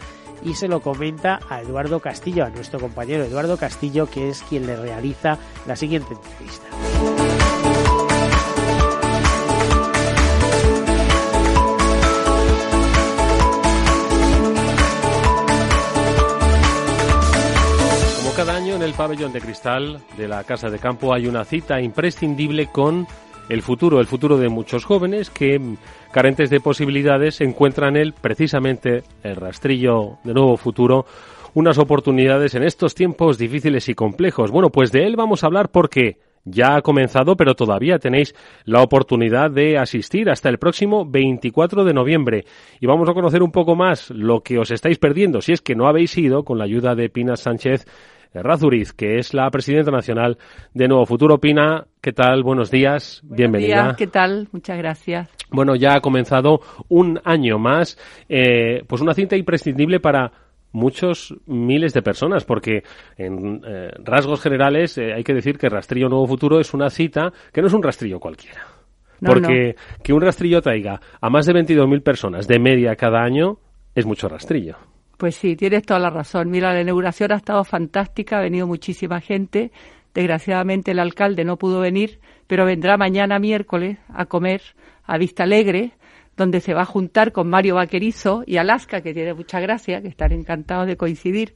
y 0.43 0.55
se 0.55 0.69
lo 0.69 0.81
comenta 0.81 1.41
a 1.49 1.61
Eduardo 1.61 2.01
Castillo, 2.01 2.45
a 2.45 2.51
nuestro 2.51 2.81
compañero 2.81 3.25
Eduardo 3.25 3.57
Castillo, 3.57 4.09
que 4.09 4.29
es 4.29 4.43
quien 4.43 4.67
le 4.67 4.77
realiza 4.77 5.39
la 5.67 5.77
siguiente 5.77 6.15
entrevista. 6.15 6.67
cada 18.37 18.55
año 18.55 18.67
año 18.67 18.77
en 18.77 18.83
el 18.83 18.93
pabellón 18.93 19.33
de 19.33 19.41
cristal 19.41 20.03
de 20.19 20.29
la 20.29 20.45
Casa 20.45 20.69
de 20.69 20.79
Campo 20.79 21.15
hay 21.15 21.27
una 21.27 21.47
cita 21.47 21.81
imprescindible 21.81 22.67
con 22.67 23.07
el 23.49 23.63
futuro, 23.63 24.01
el 24.01 24.07
futuro 24.07 24.39
de 24.39 24.49
muchos 24.49 24.85
jóvenes 24.85 25.31
que, 25.31 25.61
carentes 26.13 26.51
de 26.51 26.61
posibilidades, 26.61 27.41
encuentran 27.41 27.97
él, 27.97 28.15
precisamente, 28.21 29.03
el 29.23 29.37
rastrillo 29.37 30.19
de 30.25 30.35
nuevo 30.35 30.57
futuro, 30.57 31.07
unas 31.55 31.79
oportunidades 31.79 32.55
en 32.55 32.65
estos 32.65 32.95
tiempos 32.95 33.39
difíciles 33.39 33.89
y 33.89 33.95
complejos. 33.95 34.51
Bueno, 34.51 34.71
pues 34.71 34.93
de 34.93 35.07
él 35.07 35.17
vamos 35.17 35.43
a 35.43 35.47
hablar 35.47 35.71
porque 35.71 36.19
ya 36.45 36.77
ha 36.77 36.83
comenzado, 36.83 37.37
pero 37.37 37.55
todavía 37.55 37.99
tenéis 37.99 38.35
la 38.65 38.83
oportunidad 38.83 39.51
de 39.51 39.79
asistir 39.79 40.31
hasta 40.31 40.49
el 40.49 40.59
próximo 40.59 41.05
24 41.05 41.85
de 41.85 41.93
noviembre. 41.93 42.45
Y 42.81 42.87
vamos 42.87 43.09
a 43.09 43.15
conocer 43.15 43.43
un 43.43 43.51
poco 43.51 43.75
más 43.75 44.11
lo 44.11 44.43
que 44.43 44.59
os 44.59 44.71
estáis 44.71 44.99
perdiendo, 44.99 45.41
si 45.41 45.53
es 45.53 45.61
que 45.61 45.75
no 45.75 45.89
habéis 45.89 46.17
ido, 46.17 46.45
con 46.45 46.59
la 46.59 46.65
ayuda 46.65 46.95
de 46.95 47.09
Pina 47.09 47.37
Sánchez 47.37 47.87
Razuriz, 48.43 48.93
que 48.93 49.19
es 49.19 49.35
la 49.35 49.51
presidenta 49.51 49.91
nacional 49.91 50.39
de 50.75 50.89
Nuevo 50.89 51.07
Futuro. 51.07 51.39
Pina, 51.39 51.87
¿qué 52.01 52.13
tal? 52.13 52.43
Buenos 52.43 52.71
días, 52.71 53.21
Buenos 53.23 53.37
bienvenida. 53.37 53.83
Días, 53.85 53.97
¿Qué 53.97 54.07
tal? 54.07 54.49
Muchas 54.53 54.79
gracias. 54.79 55.29
Bueno, 55.51 55.77
ya 55.77 55.95
ha 55.95 56.01
comenzado 56.01 56.61
un 56.89 57.21
año 57.25 57.59
más, 57.59 57.99
eh, 58.29 58.83
pues 58.87 59.03
una 59.03 59.15
cinta 59.15 59.37
imprescindible 59.37 60.01
para 60.01 60.33
muchos 60.73 61.35
miles 61.47 61.95
de 61.95 62.03
personas, 62.03 62.45
porque 62.45 62.83
en 63.17 63.63
eh, 63.67 63.91
rasgos 64.05 64.43
generales 64.43 64.99
eh, 64.99 65.15
hay 65.15 65.25
que 65.25 65.35
decir 65.35 65.59
que 65.59 65.69
Rastrillo 65.69 66.09
Nuevo 66.09 66.27
Futuro 66.27 66.61
es 66.61 66.75
una 66.75 66.91
cita 66.91 67.33
que 67.53 67.61
no 67.61 67.69
es 67.69 67.73
un 67.73 67.83
rastrillo 67.83 68.21
cualquiera. 68.21 68.67
No, 69.21 69.31
porque 69.33 69.77
que 70.03 70.13
un 70.13 70.21
rastrillo 70.21 70.61
traiga 70.61 71.01
a 71.21 71.31
más 71.31 71.47
de 71.47 71.55
22.000 71.55 72.03
personas 72.03 72.47
de 72.47 72.59
media 72.59 72.97
cada 72.97 73.23
año 73.23 73.59
es 73.95 74.05
mucho 74.05 74.29
rastrillo. 74.29 74.77
Pues 75.17 75.35
sí, 75.37 75.57
tienes 75.57 75.83
toda 75.85 75.99
la 75.99 76.11
razón. 76.11 76.51
Mira, 76.51 76.75
la 76.75 76.83
inauguración 76.83 77.33
ha 77.33 77.37
estado 77.37 77.65
fantástica, 77.65 78.39
ha 78.39 78.43
venido 78.43 78.67
muchísima 78.67 79.21
gente. 79.21 79.73
Desgraciadamente 80.13 80.91
el 80.91 80.99
alcalde 80.99 81.45
no 81.45 81.57
pudo 81.57 81.81
venir, 81.81 82.21
pero 82.47 82.65
vendrá 82.65 82.97
mañana 82.97 83.39
miércoles 83.39 83.99
a 84.09 84.27
comer 84.27 84.63
a 85.05 85.19
Vista 85.19 85.45
Alegre, 85.45 85.93
donde 86.37 86.61
se 86.61 86.75
va 86.75 86.83
a 86.83 86.87
juntar 86.87 87.33
con 87.33 87.49
Mario 87.49 87.77
Vaquerizo 87.77 88.43
y 88.47 88.59
Alaska, 88.59 89.01
que 89.01 89.15
tiene 89.15 89.33
mucha 89.33 89.59
gracia, 89.61 90.03
que 90.03 90.09
están 90.09 90.33
encantados 90.33 90.87
de 90.87 90.97
coincidir. 90.97 91.55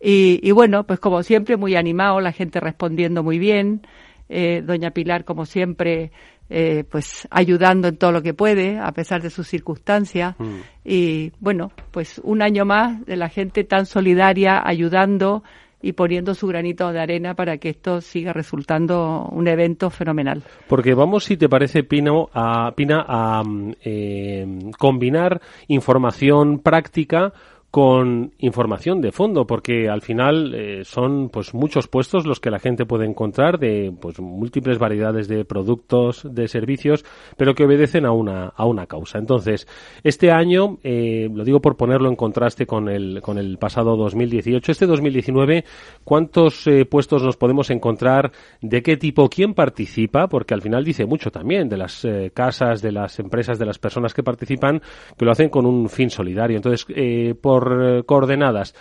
Y, 0.00 0.40
y 0.42 0.50
bueno, 0.52 0.84
pues 0.84 0.98
como 0.98 1.22
siempre, 1.22 1.56
muy 1.56 1.76
animado, 1.76 2.20
la 2.20 2.32
gente 2.32 2.60
respondiendo 2.60 3.22
muy 3.22 3.38
bien. 3.38 3.82
Eh, 4.28 4.62
doña 4.64 4.92
Pilar, 4.92 5.26
como 5.26 5.44
siempre, 5.44 6.12
eh, 6.54 6.84
pues 6.84 7.26
ayudando 7.30 7.88
en 7.88 7.96
todo 7.96 8.12
lo 8.12 8.20
que 8.20 8.34
puede, 8.34 8.78
a 8.78 8.92
pesar 8.92 9.22
de 9.22 9.30
sus 9.30 9.48
circunstancias. 9.48 10.34
Mm. 10.38 10.56
Y 10.84 11.32
bueno, 11.40 11.72
pues 11.90 12.20
un 12.22 12.42
año 12.42 12.66
más 12.66 13.04
de 13.06 13.16
la 13.16 13.30
gente 13.30 13.64
tan 13.64 13.86
solidaria, 13.86 14.60
ayudando 14.62 15.42
y 15.80 15.92
poniendo 15.94 16.34
su 16.34 16.46
granito 16.46 16.92
de 16.92 17.00
arena 17.00 17.34
para 17.34 17.56
que 17.56 17.70
esto 17.70 18.00
siga 18.00 18.32
resultando 18.32 19.28
un 19.32 19.48
evento 19.48 19.90
fenomenal. 19.90 20.42
Porque 20.68 20.94
vamos, 20.94 21.24
si 21.24 21.36
te 21.36 21.48
parece, 21.48 21.82
Pino, 21.82 22.28
a, 22.32 22.72
Pina, 22.76 23.04
a 23.08 23.42
eh, 23.82 24.46
combinar 24.78 25.40
información 25.68 26.60
práctica 26.60 27.32
con 27.72 28.32
información 28.36 29.00
de 29.00 29.12
fondo, 29.12 29.46
porque 29.46 29.88
al 29.88 30.02
final 30.02 30.54
eh, 30.54 30.84
son 30.84 31.30
pues 31.30 31.54
muchos 31.54 31.88
puestos 31.88 32.26
los 32.26 32.38
que 32.38 32.50
la 32.50 32.58
gente 32.58 32.84
puede 32.84 33.06
encontrar 33.06 33.58
de 33.58 33.90
pues 33.98 34.20
múltiples 34.20 34.78
variedades 34.78 35.26
de 35.26 35.46
productos, 35.46 36.20
de 36.22 36.48
servicios, 36.48 37.02
pero 37.38 37.54
que 37.54 37.64
obedecen 37.64 38.04
a 38.04 38.12
una 38.12 38.48
a 38.48 38.66
una 38.66 38.86
causa. 38.86 39.16
Entonces, 39.18 39.66
este 40.04 40.30
año, 40.30 40.80
eh, 40.82 41.30
lo 41.32 41.44
digo 41.44 41.62
por 41.62 41.78
ponerlo 41.78 42.10
en 42.10 42.16
contraste 42.16 42.66
con 42.66 42.90
el 42.90 43.22
con 43.22 43.38
el 43.38 43.56
pasado 43.56 43.96
2018, 43.96 44.70
este 44.70 44.84
2019, 44.84 45.64
¿cuántos 46.04 46.66
eh, 46.66 46.84
puestos 46.84 47.22
nos 47.22 47.38
podemos 47.38 47.70
encontrar? 47.70 48.32
¿De 48.60 48.82
qué 48.82 48.98
tipo? 48.98 49.30
¿Quién 49.30 49.54
participa? 49.54 50.28
Porque 50.28 50.52
al 50.52 50.60
final 50.60 50.84
dice 50.84 51.06
mucho 51.06 51.30
también 51.30 51.70
de 51.70 51.78
las 51.78 52.04
eh, 52.04 52.32
casas, 52.34 52.82
de 52.82 52.92
las 52.92 53.18
empresas, 53.18 53.58
de 53.58 53.64
las 53.64 53.78
personas 53.78 54.12
que 54.12 54.22
participan, 54.22 54.82
que 55.16 55.24
lo 55.24 55.32
hacen 55.32 55.48
con 55.48 55.64
un 55.64 55.88
fin 55.88 56.10
solidario. 56.10 56.58
Entonces, 56.58 56.84
eh, 56.90 57.34
por 57.62 57.98
eh, 57.98 58.02
coordenadas. 58.02 58.74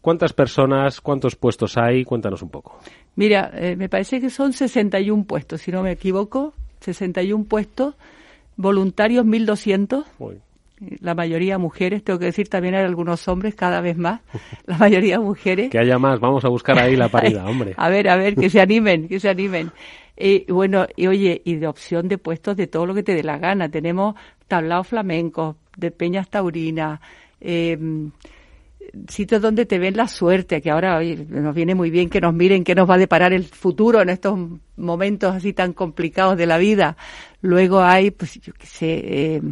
¿Cuántas 0.00 0.32
personas, 0.32 1.00
cuántos 1.00 1.36
puestos 1.36 1.76
hay? 1.76 2.04
Cuéntanos 2.04 2.42
un 2.42 2.50
poco. 2.50 2.78
Mira, 3.16 3.50
eh, 3.54 3.76
me 3.76 3.88
parece 3.88 4.20
que 4.20 4.30
son 4.30 4.52
61 4.52 5.24
puestos, 5.24 5.62
si 5.62 5.72
no 5.72 5.82
me 5.82 5.92
equivoco, 5.92 6.52
61 6.80 7.44
puestos, 7.44 7.94
voluntarios 8.56 9.24
1.200, 9.24 10.04
la 11.00 11.14
mayoría 11.14 11.56
mujeres, 11.56 12.04
tengo 12.04 12.18
que 12.18 12.26
decir 12.26 12.48
también 12.48 12.74
hay 12.74 12.84
algunos 12.84 13.26
hombres 13.26 13.54
cada 13.54 13.80
vez 13.80 13.96
más, 13.96 14.20
la 14.66 14.76
mayoría 14.76 15.18
mujeres. 15.18 15.70
Que 15.70 15.78
haya 15.78 15.98
más, 15.98 16.20
vamos 16.20 16.44
a 16.44 16.48
buscar 16.48 16.78
ahí 16.78 16.94
la 16.94 17.08
paridad, 17.08 17.46
hombre. 17.48 17.72
a 17.76 17.88
ver, 17.88 18.08
a 18.08 18.16
ver, 18.16 18.36
que 18.36 18.50
se 18.50 18.60
animen, 18.60 19.08
que 19.08 19.18
se 19.18 19.30
animen. 19.30 19.72
Y 20.18 20.50
bueno, 20.52 20.86
y 20.94 21.06
oye, 21.08 21.42
y 21.44 21.56
de 21.56 21.66
opción 21.66 22.06
de 22.08 22.18
puestos 22.18 22.56
de 22.56 22.66
todo 22.66 22.86
lo 22.86 22.94
que 22.94 23.02
te 23.02 23.14
dé 23.14 23.22
la 23.22 23.38
gana. 23.38 23.68
Tenemos 23.70 24.14
tablaos 24.48 24.86
flamencos, 24.88 25.56
de 25.76 25.90
peñas 25.90 26.28
taurinas, 26.28 27.00
eh, 27.40 27.78
sitios 29.08 29.42
donde 29.42 29.66
te 29.66 29.78
ven 29.78 29.96
la 29.96 30.08
suerte, 30.08 30.60
que 30.60 30.70
ahora 30.70 31.00
nos 31.02 31.54
viene 31.54 31.74
muy 31.74 31.90
bien 31.90 32.08
que 32.08 32.20
nos 32.20 32.34
miren 32.34 32.64
qué 32.64 32.74
nos 32.74 32.88
va 32.88 32.94
a 32.94 32.98
deparar 32.98 33.32
el 33.32 33.44
futuro 33.44 34.00
en 34.00 34.08
estos 34.08 34.38
momentos 34.76 35.34
así 35.34 35.52
tan 35.52 35.72
complicados 35.72 36.36
de 36.36 36.46
la 36.46 36.58
vida. 36.58 36.96
Luego 37.40 37.80
hay, 37.80 38.10
pues 38.10 38.40
yo 38.40 38.52
qué 38.54 38.66
sé, 38.66 39.00
eh, 39.04 39.42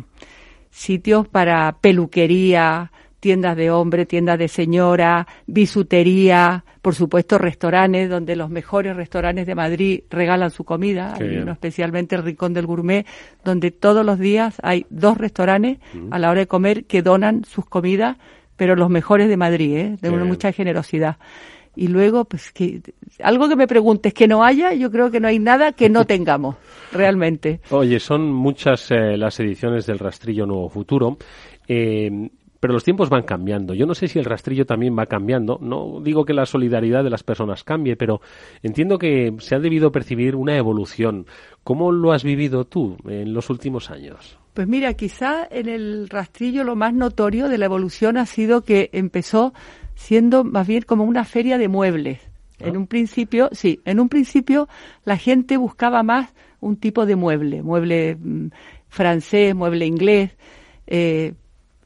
sitios 0.71 1.29
para 1.29 1.79
peluquería, 1.81 2.91
tiendas 3.25 3.57
de 3.57 3.71
hombre, 3.71 4.05
tiendas 4.05 4.39
de 4.39 4.49
señora, 4.49 5.27
bisutería, 5.47 6.63
por 6.83 6.95
supuesto 6.95 7.39
restaurantes, 7.39 8.11
donde 8.11 8.37
los 8.37 8.51
mejores 8.51 8.95
restaurantes 8.95 9.47
de 9.47 9.55
Madrid 9.55 10.03
regalan 10.11 10.51
su 10.51 10.65
comida, 10.65 11.15
hay 11.19 11.39
uno 11.39 11.53
especialmente 11.53 12.17
el 12.17 12.23
Rincón 12.23 12.53
del 12.53 12.67
Gourmet, 12.67 13.07
donde 13.43 13.71
todos 13.71 14.05
los 14.05 14.19
días 14.19 14.57
hay 14.63 14.85
dos 14.91 15.17
restaurantes 15.17 15.79
mm. 15.95 16.13
a 16.13 16.19
la 16.19 16.29
hora 16.29 16.41
de 16.41 16.47
comer 16.47 16.85
que 16.85 17.01
donan 17.01 17.47
sus 17.47 17.65
comidas, 17.65 18.19
pero 18.57 18.77
los 18.77 18.91
mejores 18.91 19.31
de 19.31 19.39
Madrid, 19.39 19.75
¿eh? 19.75 19.97
de 20.03 20.11
una 20.11 20.27
mucha 20.27 20.53
generosidad. 20.53 21.17
Y 21.75 21.89
luego, 21.89 22.27
pues 22.27 22.53
que 22.53 22.83
algo 23.23 23.49
que 23.49 23.57
me 23.57 23.67
preguntes 23.67 24.13
que 24.13 24.29
no 24.29 24.45
haya, 24.45 24.75
yo 24.75 24.91
creo 24.91 25.11
que 25.11 25.19
no 25.19 25.29
hay 25.29 25.39
nada 25.39 25.73
que 25.73 25.89
no 25.89 26.05
tengamos, 26.15 26.57
realmente. 26.93 27.61
Oye, 27.71 27.99
son 28.01 28.31
muchas 28.31 28.91
eh, 28.91 29.17
las 29.17 29.41
ediciones 29.41 29.87
del 29.87 29.99
Rastrillo 29.99 30.45
Nuevo 30.45 30.69
Futuro. 30.69 31.17
Eh, 31.67 32.29
pero 32.65 32.73
los 32.73 32.85
tiempos 32.85 33.11
van 33.11 33.25
cambiando. 33.25 33.75
Yo 33.75 33.85
no 33.85 33.95
sé 33.95 34.09
si 34.09 34.19
el 34.19 34.25
rastrillo 34.25 34.65
también 34.65 34.99
va 34.99 35.05
cambiando. 35.05 35.59
No 35.61 36.01
digo 36.03 36.25
que 36.25 36.33
la 36.33 36.47
solidaridad 36.47 37.05
de 37.05 37.11
las 37.11 37.23
personas 37.23 37.63
cambie, 37.63 37.95
pero 37.95 38.23
entiendo 38.63 38.97
que 38.97 39.35
se 39.41 39.55
ha 39.55 39.59
debido 39.59 39.93
percibir 39.93 40.35
una 40.35 40.57
evolución. 40.57 41.27
¿Cómo 41.63 41.93
lo 41.93 42.13
has 42.13 42.25
vivido 42.25 42.65
tú 42.65 42.97
en 43.07 43.35
los 43.35 43.51
últimos 43.51 43.91
años? 43.91 44.39
Pues 44.55 44.67
mira, 44.67 44.95
quizá 44.95 45.47
en 45.51 45.69
el 45.69 46.09
rastrillo 46.09 46.65
lo 46.65 46.75
más 46.75 46.95
notorio 46.95 47.51
de 47.51 47.59
la 47.59 47.67
evolución 47.67 48.17
ha 48.17 48.25
sido 48.25 48.63
que 48.63 48.89
empezó 48.95 49.53
siendo 49.95 50.43
más 50.43 50.67
bien 50.67 50.85
como 50.87 51.05
una 51.05 51.27
feria 51.27 51.59
de 51.59 51.69
muebles. 51.69 52.21
Ah. 52.63 52.69
En 52.69 52.79
un 52.79 52.87
principio, 52.87 53.51
sí, 53.53 53.83
en 53.85 54.01
un 54.01 54.09
principio 54.09 54.71
la 55.05 55.19
gente 55.19 55.59
buscaba 55.59 56.03
más 56.03 56.33
un 56.61 56.79
tipo 56.79 57.05
de 57.05 57.15
mueble, 57.15 57.63
mueble 57.63 58.17
mm, 58.17 58.47
francés, 58.89 59.55
mueble 59.55 59.85
inglés, 59.85 60.31
eh, 60.87 61.35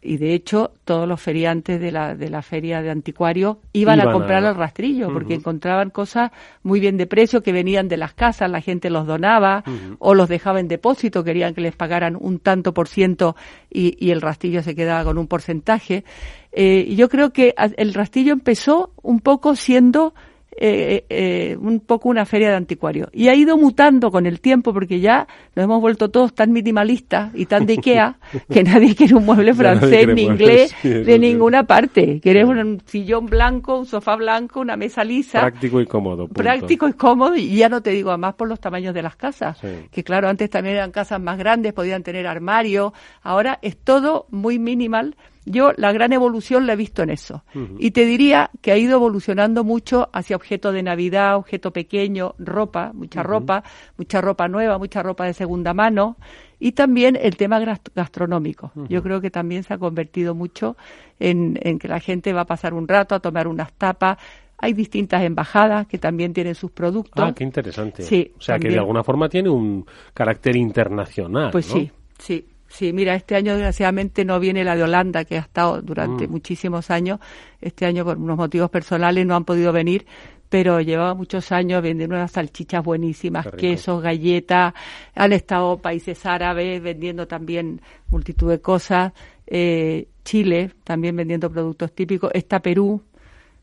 y 0.00 0.16
de 0.16 0.34
hecho 0.34 0.72
todos 0.84 1.08
los 1.08 1.20
feriantes 1.20 1.80
de 1.80 1.92
la, 1.92 2.14
de 2.14 2.30
la 2.30 2.42
feria 2.42 2.82
de 2.82 2.90
anticuario 2.90 3.60
iban, 3.72 4.00
a 4.00 4.12
comprar 4.12 4.44
al 4.44 4.54
rastrillo 4.54 5.12
porque 5.12 5.34
encontraban 5.34 5.90
cosas 5.90 6.30
muy 6.62 6.80
bien 6.80 6.96
de 6.96 7.06
precio 7.06 7.42
que 7.42 7.52
venían 7.52 7.88
de 7.88 7.96
las 7.96 8.14
casas, 8.14 8.50
la 8.50 8.60
gente 8.60 8.90
los 8.90 9.06
donaba 9.06 9.64
o 9.98 10.14
los 10.14 10.28
dejaba 10.28 10.60
en 10.60 10.68
depósito, 10.68 11.24
querían 11.24 11.54
que 11.54 11.60
les 11.60 11.74
pagaran 11.74 12.16
un 12.18 12.38
tanto 12.38 12.72
por 12.72 12.88
ciento 12.88 13.36
y, 13.70 13.96
y 14.04 14.10
el 14.10 14.20
rastrillo 14.20 14.62
se 14.62 14.74
quedaba 14.74 15.04
con 15.04 15.18
un 15.18 15.26
porcentaje. 15.26 16.04
Eh, 16.52 16.94
yo 16.94 17.08
creo 17.08 17.32
que 17.32 17.54
el 17.76 17.94
rastrillo 17.94 18.32
empezó 18.32 18.92
un 19.02 19.20
poco 19.20 19.54
siendo 19.54 20.14
eh, 20.60 21.04
eh, 21.08 21.56
un 21.60 21.78
poco 21.78 22.08
una 22.08 22.26
feria 22.26 22.50
de 22.50 22.56
anticuarios. 22.56 23.08
Y 23.12 23.28
ha 23.28 23.34
ido 23.34 23.56
mutando 23.56 24.10
con 24.10 24.26
el 24.26 24.40
tiempo 24.40 24.72
porque 24.72 24.98
ya 24.98 25.28
nos 25.54 25.64
hemos 25.64 25.80
vuelto 25.80 26.10
todos 26.10 26.34
tan 26.34 26.50
minimalistas 26.50 27.30
y 27.34 27.46
tan 27.46 27.64
de 27.64 27.74
Ikea 27.74 28.18
que 28.50 28.64
nadie 28.64 28.96
quiere 28.96 29.14
un 29.14 29.24
mueble 29.24 29.54
francés 29.54 30.08
ni 30.08 30.22
inglés 30.22 30.74
de 30.82 31.18
ninguna 31.18 31.64
parte. 31.64 32.20
Queremos 32.20 32.56
un 32.56 32.82
sillón 32.86 33.26
blanco, 33.26 33.78
un 33.78 33.86
sofá 33.86 34.16
blanco, 34.16 34.60
una 34.60 34.76
mesa 34.76 35.04
lisa. 35.04 35.40
Práctico 35.40 35.80
y 35.80 35.86
cómodo. 35.86 36.26
Práctico 36.26 36.88
y 36.88 36.94
cómodo 36.94 37.36
y 37.36 37.56
ya 37.56 37.68
no 37.68 37.80
te 37.80 37.90
digo 37.90 38.16
más 38.18 38.34
por 38.34 38.48
los 38.48 38.58
tamaños 38.58 38.94
de 38.94 39.02
las 39.02 39.14
casas. 39.14 39.58
Que 39.92 40.02
claro, 40.02 40.28
antes 40.28 40.50
también 40.50 40.74
eran 40.76 40.90
casas 40.90 41.20
más 41.20 41.38
grandes, 41.38 41.72
podían 41.72 42.02
tener 42.02 42.26
armario. 42.26 42.92
Ahora 43.22 43.60
es 43.62 43.76
todo 43.76 44.26
muy 44.30 44.58
minimal 44.58 45.14
yo 45.50 45.72
la 45.76 45.92
gran 45.92 46.12
evolución 46.12 46.66
la 46.66 46.74
he 46.74 46.76
visto 46.76 47.02
en 47.02 47.10
eso. 47.10 47.44
Y 47.78 47.90
te 47.90 48.04
diría 48.04 48.50
que 48.60 48.72
ha 48.72 48.76
ido 48.76 48.96
evolucionando 48.96 49.64
mucho 49.64 50.08
hacia 50.12 50.36
objeto 50.36 50.72
de 50.72 50.82
Navidad, 50.82 51.36
objeto 51.36 51.72
pequeño, 51.72 52.34
ropa, 52.38 52.92
mucha 52.94 53.22
ropa, 53.22 53.62
mucha 53.96 54.20
ropa 54.20 54.48
nueva, 54.48 54.78
mucha 54.78 55.02
ropa 55.02 55.24
de 55.24 55.34
segunda 55.34 55.74
mano. 55.74 56.16
Y 56.60 56.72
también 56.72 57.16
el 57.20 57.36
tema 57.36 57.60
gastronómico. 57.94 58.72
Yo 58.88 59.02
creo 59.02 59.20
que 59.20 59.30
también 59.30 59.62
se 59.62 59.74
ha 59.74 59.78
convertido 59.78 60.34
mucho 60.34 60.76
en, 61.20 61.58
en 61.62 61.78
que 61.78 61.88
la 61.88 62.00
gente 62.00 62.32
va 62.32 62.42
a 62.42 62.46
pasar 62.46 62.74
un 62.74 62.88
rato 62.88 63.14
a 63.14 63.20
tomar 63.20 63.46
unas 63.46 63.72
tapas, 63.72 64.18
Hay 64.60 64.72
distintas 64.72 65.22
embajadas 65.22 65.86
que 65.86 65.98
también 65.98 66.32
tienen 66.32 66.56
sus 66.56 66.72
productos. 66.72 67.24
Ah, 67.24 67.32
qué 67.32 67.44
interesante. 67.44 68.02
Sí. 68.02 68.32
O 68.36 68.40
sea, 68.40 68.58
que 68.58 68.68
de 68.68 68.78
alguna 68.78 69.04
forma 69.04 69.28
tiene 69.28 69.48
un 69.48 69.86
carácter 70.12 70.56
internacional. 70.56 71.50
Pues 71.52 71.66
sí, 71.66 71.90
sí. 72.18 72.44
Sí, 72.68 72.92
mira, 72.92 73.14
este 73.14 73.34
año 73.34 73.52
desgraciadamente 73.52 74.24
no 74.24 74.38
viene 74.38 74.62
la 74.62 74.76
de 74.76 74.82
Holanda, 74.82 75.24
que 75.24 75.36
ha 75.36 75.40
estado 75.40 75.80
durante 75.80 76.28
mm. 76.28 76.30
muchísimos 76.30 76.90
años. 76.90 77.18
Este 77.60 77.86
año, 77.86 78.04
por 78.04 78.18
unos 78.18 78.36
motivos 78.36 78.70
personales, 78.70 79.26
no 79.26 79.34
han 79.34 79.44
podido 79.44 79.72
venir, 79.72 80.06
pero 80.48 80.80
llevaba 80.80 81.14
muchos 81.14 81.50
años 81.50 81.82
vendiendo 81.82 82.14
unas 82.14 82.32
salchichas 82.32 82.84
buenísimas, 82.84 83.46
quesos, 83.56 84.02
galletas. 84.02 84.74
Han 85.14 85.32
estado 85.32 85.78
países 85.78 86.24
árabes 86.26 86.82
vendiendo 86.82 87.26
también 87.26 87.80
multitud 88.10 88.50
de 88.50 88.60
cosas. 88.60 89.12
Eh, 89.46 90.08
Chile 90.24 90.70
también 90.84 91.16
vendiendo 91.16 91.50
productos 91.50 91.92
típicos. 91.92 92.30
Está 92.34 92.60
Perú, 92.60 93.02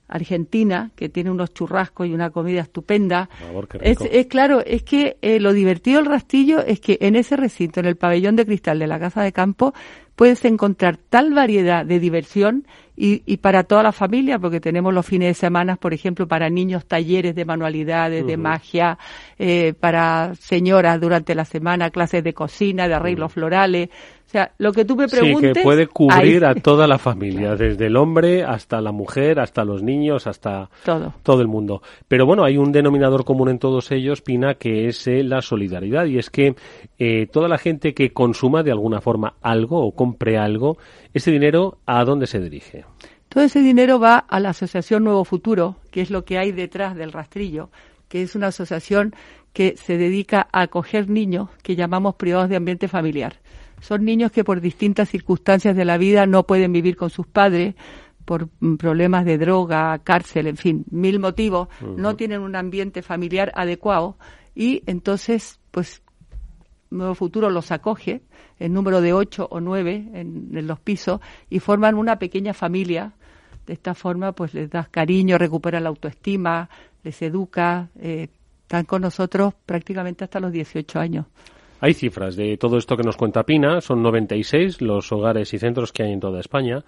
Argentina, 0.07 0.91
que 0.95 1.09
tiene 1.09 1.31
unos 1.31 1.53
churrascos 1.53 2.07
y 2.07 2.13
una 2.13 2.29
comida 2.29 2.61
estupenda. 2.61 3.29
es, 3.81 3.97
es, 4.01 4.27
claro, 4.27 4.61
es 4.65 4.83
que 4.83 5.17
eh, 5.21 5.39
lo 5.39 5.53
divertido 5.53 5.97
del 5.97 6.05
rastillo 6.05 6.59
es 6.59 6.79
que 6.79 6.97
en 7.01 7.15
ese 7.15 7.35
recinto, 7.35 7.79
en 7.79 7.87
el 7.87 7.95
pabellón 7.95 8.35
de 8.35 8.45
cristal 8.45 8.79
de 8.79 8.87
la 8.87 8.99
Casa 8.99 9.23
de 9.23 9.31
Campo, 9.31 9.73
puedes 10.15 10.43
encontrar 10.45 10.97
tal 10.97 11.33
variedad 11.33 11.85
de 11.85 11.99
diversión 11.99 12.65
y, 12.97 13.23
y, 13.25 13.37
para 13.37 13.63
toda 13.63 13.83
la 13.83 13.91
familia, 13.91 14.39
porque 14.39 14.61
tenemos 14.61 14.93
los 14.93 15.05
fines 15.05 15.27
de 15.27 15.33
semana, 15.33 15.75
por 15.75 15.93
ejemplo, 15.93 16.29
para 16.29 16.49
niños 16.49 16.85
talleres 16.85 17.35
de 17.35 17.43
manualidades, 17.43 18.25
de 18.25 18.37
magia, 18.37 18.97
eh, 19.37 19.73
para 19.77 20.33
señoras 20.35 21.01
durante 21.01 21.35
la 21.35 21.43
semana 21.43 21.89
clases 21.89 22.23
de 22.23 22.33
cocina, 22.33 22.87
de 22.87 22.93
arreglos 22.93 23.33
florales. 23.33 23.89
O 24.25 24.29
sea, 24.29 24.51
lo 24.57 24.71
que 24.71 24.85
tú 24.85 24.95
me 24.95 25.07
preguntes... 25.07 25.49
Sí, 25.49 25.53
que 25.53 25.61
puede 25.61 25.87
cubrir 25.87 26.45
a 26.45 26.55
toda 26.61 26.87
la 26.87 26.97
familia, 26.97 27.55
desde 27.55 27.87
el 27.87 27.95
hombre 27.95 28.43
hasta 28.43 28.81
la 28.81 28.91
mujer, 28.91 29.39
hasta 29.39 29.63
los 29.63 29.83
niños, 29.83 30.25
hasta 30.25 30.69
todo, 30.83 31.13
todo 31.21 31.41
el 31.41 31.47
mundo. 31.47 31.81
Pero 32.07 32.25
bueno, 32.25 32.43
hay 32.43 32.57
un 32.57 32.71
denominador 32.71 33.23
común 33.23 33.49
en 33.49 33.59
todos 33.59 33.91
ellos, 33.91 34.21
Pina, 34.21 34.55
que 34.55 34.87
es 34.87 35.05
eh, 35.07 35.21
la 35.21 35.41
solidaridad. 35.41 36.05
Y 36.05 36.17
es 36.17 36.29
que 36.29 36.55
eh, 36.97 37.27
toda 37.31 37.47
la 37.47 37.57
gente 37.57 37.93
que 37.93 38.13
consuma 38.13 38.63
de 38.63 38.71
alguna 38.71 38.99
forma 38.99 39.35
algo 39.41 39.85
o 39.85 39.91
compre 40.05 40.37
algo, 40.37 40.77
ese 41.15 41.31
dinero, 41.31 41.79
¿a 41.87 42.05
dónde 42.05 42.27
se 42.27 42.39
dirige? 42.39 42.85
Todo 43.27 43.43
ese 43.43 43.59
dinero 43.61 43.99
va 43.99 44.19
a 44.19 44.39
la 44.39 44.49
Asociación 44.49 45.03
Nuevo 45.03 45.25
Futuro, 45.25 45.77
que 45.89 46.01
es 46.01 46.11
lo 46.11 46.25
que 46.25 46.37
hay 46.37 46.51
detrás 46.51 46.95
del 46.95 47.11
rastrillo, 47.11 47.71
que 48.07 48.21
es 48.21 48.35
una 48.35 48.47
asociación 48.47 49.15
que 49.51 49.75
se 49.77 49.97
dedica 49.97 50.47
a 50.51 50.61
acoger 50.61 51.09
niños 51.09 51.49
que 51.63 51.75
llamamos 51.75 52.15
privados 52.15 52.49
de 52.49 52.55
ambiente 52.55 52.87
familiar. 52.87 53.37
Son 53.81 54.05
niños 54.05 54.31
que 54.31 54.43
por 54.43 54.61
distintas 54.61 55.09
circunstancias 55.09 55.75
de 55.75 55.85
la 55.85 55.97
vida 55.97 56.27
no 56.27 56.43
pueden 56.43 56.71
vivir 56.71 56.95
con 56.95 57.09
sus 57.09 57.25
padres, 57.25 57.73
por 58.25 58.49
mm, 58.59 58.75
problemas 58.75 59.25
de 59.25 59.39
droga, 59.39 59.97
cárcel, 60.03 60.45
en 60.45 60.57
fin, 60.57 60.85
mil 60.91 61.19
motivos, 61.19 61.67
no 61.81 62.15
tienen 62.15 62.41
un 62.41 62.55
ambiente 62.55 63.01
familiar 63.01 63.51
adecuado 63.55 64.17
y 64.53 64.83
entonces, 64.85 65.59
pues, 65.71 66.03
Nuevo 66.89 67.15
Futuro 67.15 67.49
los 67.49 67.71
acoge, 67.71 68.21
en 68.59 68.73
número 68.73 69.01
de 69.01 69.13
ocho 69.13 69.47
o 69.49 69.59
nueve 69.59 70.05
en, 70.13 70.67
los 70.67 70.79
pisos, 70.79 71.19
y 71.49 71.59
forman 71.59 71.95
una 71.95 72.17
pequeña 72.17 72.53
familia. 72.53 73.13
De 73.65 73.73
esta 73.73 73.95
forma, 73.95 74.31
pues 74.31 74.53
les 74.53 74.69
das 74.69 74.89
cariño, 74.89 75.37
recuperan 75.37 75.83
la 75.83 75.89
autoestima, 75.89 76.69
les 77.03 77.21
educa, 77.21 77.89
eh, 77.99 78.27
están 78.61 78.85
con 78.85 79.01
nosotros 79.01 79.53
prácticamente 79.65 80.23
hasta 80.23 80.39
los 80.39 80.51
18 80.51 80.99
años. 80.99 81.25
Hay 81.81 81.93
cifras 81.93 82.35
de 82.35 82.57
todo 82.57 82.77
esto 82.77 82.95
que 82.95 83.03
nos 83.03 83.17
cuenta 83.17 83.43
Pina, 83.43 83.81
son 83.81 84.01
96 84.01 84.81
los 84.81 85.11
hogares 85.11 85.53
y 85.53 85.59
centros 85.59 85.91
que 85.91 86.03
hay 86.03 86.13
en 86.13 86.19
toda 86.19 86.39
España. 86.39 86.83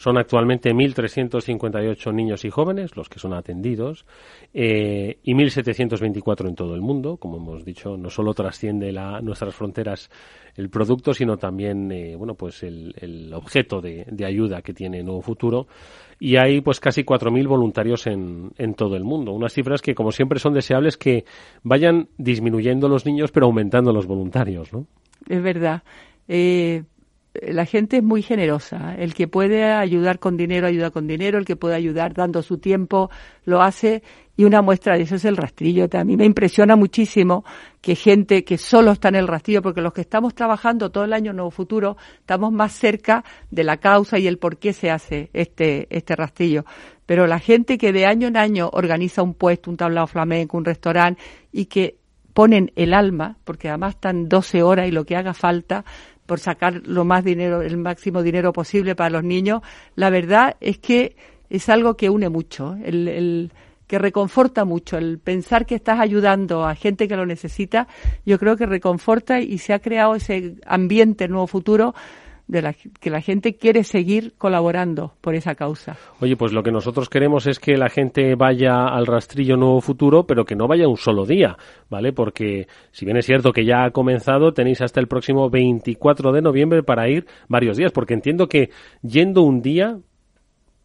Son 0.00 0.16
actualmente 0.16 0.72
1.358 0.72 2.14
niños 2.14 2.46
y 2.46 2.50
jóvenes 2.50 2.96
los 2.96 3.10
que 3.10 3.18
son 3.18 3.34
atendidos 3.34 4.06
eh, 4.54 5.18
y 5.22 5.34
1.724 5.34 6.48
en 6.48 6.54
todo 6.54 6.74
el 6.74 6.80
mundo. 6.80 7.18
Como 7.18 7.36
hemos 7.36 7.66
dicho, 7.66 7.98
no 7.98 8.08
solo 8.08 8.32
trasciende 8.32 8.92
la, 8.92 9.20
nuestras 9.20 9.54
fronteras 9.54 10.10
el 10.56 10.70
producto, 10.70 11.12
sino 11.12 11.36
también 11.36 11.92
eh, 11.92 12.16
bueno, 12.16 12.32
pues 12.32 12.62
el, 12.62 13.30
objeto 13.34 13.82
de, 13.82 14.06
ayuda 14.24 14.62
que 14.62 14.72
tiene 14.72 15.02
Nuevo 15.02 15.20
Futuro. 15.20 15.66
Y 16.18 16.36
hay 16.36 16.62
pues 16.62 16.80
casi 16.80 17.04
4.000 17.04 17.46
voluntarios 17.46 18.06
en, 18.06 18.52
en 18.56 18.72
todo 18.72 18.96
el 18.96 19.04
mundo. 19.04 19.32
Unas 19.32 19.52
cifras 19.52 19.82
que, 19.82 19.94
como 19.94 20.12
siempre, 20.12 20.38
son 20.38 20.54
deseables 20.54 20.96
que 20.96 21.26
vayan 21.62 22.08
disminuyendo 22.16 22.88
los 22.88 23.04
niños, 23.04 23.32
pero 23.32 23.44
aumentando 23.44 23.92
los 23.92 24.06
voluntarios, 24.06 24.72
¿no? 24.72 24.86
Es 25.28 25.42
verdad. 25.42 25.82
Eh, 26.26 26.84
la 27.34 27.64
gente 27.64 27.98
es 27.98 28.02
muy 28.02 28.22
generosa. 28.22 28.96
El 28.96 29.14
que 29.14 29.28
puede 29.28 29.64
ayudar 29.64 30.18
con 30.18 30.36
dinero, 30.36 30.66
ayuda 30.66 30.90
con 30.90 31.06
dinero. 31.06 31.38
El 31.38 31.44
que 31.44 31.56
puede 31.56 31.76
ayudar 31.76 32.12
dando 32.12 32.42
su 32.42 32.58
tiempo, 32.58 33.10
lo 33.44 33.62
hace. 33.62 34.02
Y 34.36 34.44
una 34.44 34.62
muestra 34.62 34.96
de 34.96 35.02
eso 35.02 35.16
es 35.16 35.24
el 35.24 35.36
rastrillo. 35.36 35.86
A 35.92 36.04
mí 36.04 36.16
me 36.16 36.24
impresiona 36.24 36.74
muchísimo 36.74 37.44
que 37.80 37.94
gente 37.94 38.42
que 38.42 38.58
solo 38.58 38.92
está 38.92 39.08
en 39.08 39.16
el 39.16 39.28
rastrillo, 39.28 39.62
porque 39.62 39.82
los 39.82 39.92
que 39.92 40.00
estamos 40.00 40.34
trabajando 40.34 40.90
todo 40.90 41.04
el 41.04 41.12
año 41.12 41.32
Nuevo 41.32 41.50
Futuro, 41.50 41.96
estamos 42.18 42.50
más 42.50 42.72
cerca 42.72 43.22
de 43.50 43.64
la 43.64 43.76
causa 43.76 44.18
y 44.18 44.26
el 44.26 44.38
por 44.38 44.56
qué 44.56 44.72
se 44.72 44.90
hace 44.90 45.30
este, 45.32 45.86
este 45.90 46.16
rastrillo. 46.16 46.64
Pero 47.06 47.26
la 47.26 47.38
gente 47.38 47.76
que 47.76 47.92
de 47.92 48.06
año 48.06 48.28
en 48.28 48.36
año 48.36 48.70
organiza 48.72 49.22
un 49.22 49.34
puesto, 49.34 49.70
un 49.70 49.76
tablao 49.76 50.06
flamenco, 50.06 50.56
un 50.56 50.64
restaurante 50.64 51.20
y 51.52 51.66
que 51.66 51.98
ponen 52.32 52.72
el 52.76 52.94
alma, 52.94 53.36
porque 53.44 53.68
además 53.68 53.96
están 53.96 54.28
12 54.28 54.62
horas 54.62 54.88
y 54.88 54.92
lo 54.92 55.04
que 55.04 55.16
haga 55.16 55.34
falta, 55.34 55.84
por 56.30 56.38
sacar 56.38 56.82
lo 56.86 57.04
más 57.04 57.24
dinero, 57.24 57.60
el 57.60 57.76
máximo 57.76 58.22
dinero 58.22 58.52
posible 58.52 58.94
para 58.94 59.10
los 59.10 59.24
niños, 59.24 59.62
la 59.96 60.10
verdad 60.10 60.54
es 60.60 60.78
que 60.78 61.16
es 61.48 61.68
algo 61.68 61.96
que 61.96 62.08
une 62.08 62.28
mucho, 62.28 62.76
el, 62.84 63.08
el 63.08 63.52
que 63.88 63.98
reconforta 63.98 64.64
mucho, 64.64 64.96
el 64.96 65.18
pensar 65.18 65.66
que 65.66 65.74
estás 65.74 65.98
ayudando 65.98 66.64
a 66.64 66.76
gente 66.76 67.08
que 67.08 67.16
lo 67.16 67.26
necesita, 67.26 67.88
yo 68.24 68.38
creo 68.38 68.56
que 68.56 68.64
reconforta 68.64 69.40
y 69.40 69.58
se 69.58 69.72
ha 69.72 69.80
creado 69.80 70.14
ese 70.14 70.54
ambiente 70.66 71.26
nuevo 71.26 71.48
futuro 71.48 71.96
de 72.50 72.62
la, 72.62 72.72
que 72.72 73.10
la 73.10 73.20
gente 73.20 73.54
quiere 73.54 73.84
seguir 73.84 74.34
colaborando 74.36 75.14
por 75.20 75.36
esa 75.36 75.54
causa. 75.54 75.96
Oye, 76.20 76.36
pues 76.36 76.52
lo 76.52 76.64
que 76.64 76.72
nosotros 76.72 77.08
queremos 77.08 77.46
es 77.46 77.60
que 77.60 77.76
la 77.76 77.88
gente 77.88 78.34
vaya 78.34 78.88
al 78.88 79.06
rastrillo 79.06 79.56
Nuevo 79.56 79.80
Futuro, 79.80 80.26
pero 80.26 80.44
que 80.44 80.56
no 80.56 80.66
vaya 80.66 80.88
un 80.88 80.96
solo 80.96 81.26
día, 81.26 81.56
¿vale? 81.88 82.12
Porque 82.12 82.66
si 82.90 83.04
bien 83.04 83.16
es 83.16 83.26
cierto 83.26 83.52
que 83.52 83.64
ya 83.64 83.84
ha 83.84 83.90
comenzado, 83.92 84.52
tenéis 84.52 84.82
hasta 84.82 84.98
el 84.98 85.06
próximo 85.06 85.48
24 85.48 86.32
de 86.32 86.42
noviembre 86.42 86.82
para 86.82 87.08
ir 87.08 87.26
varios 87.48 87.76
días, 87.76 87.92
porque 87.92 88.14
entiendo 88.14 88.48
que 88.48 88.70
yendo 89.02 89.42
un 89.42 89.62
día 89.62 89.98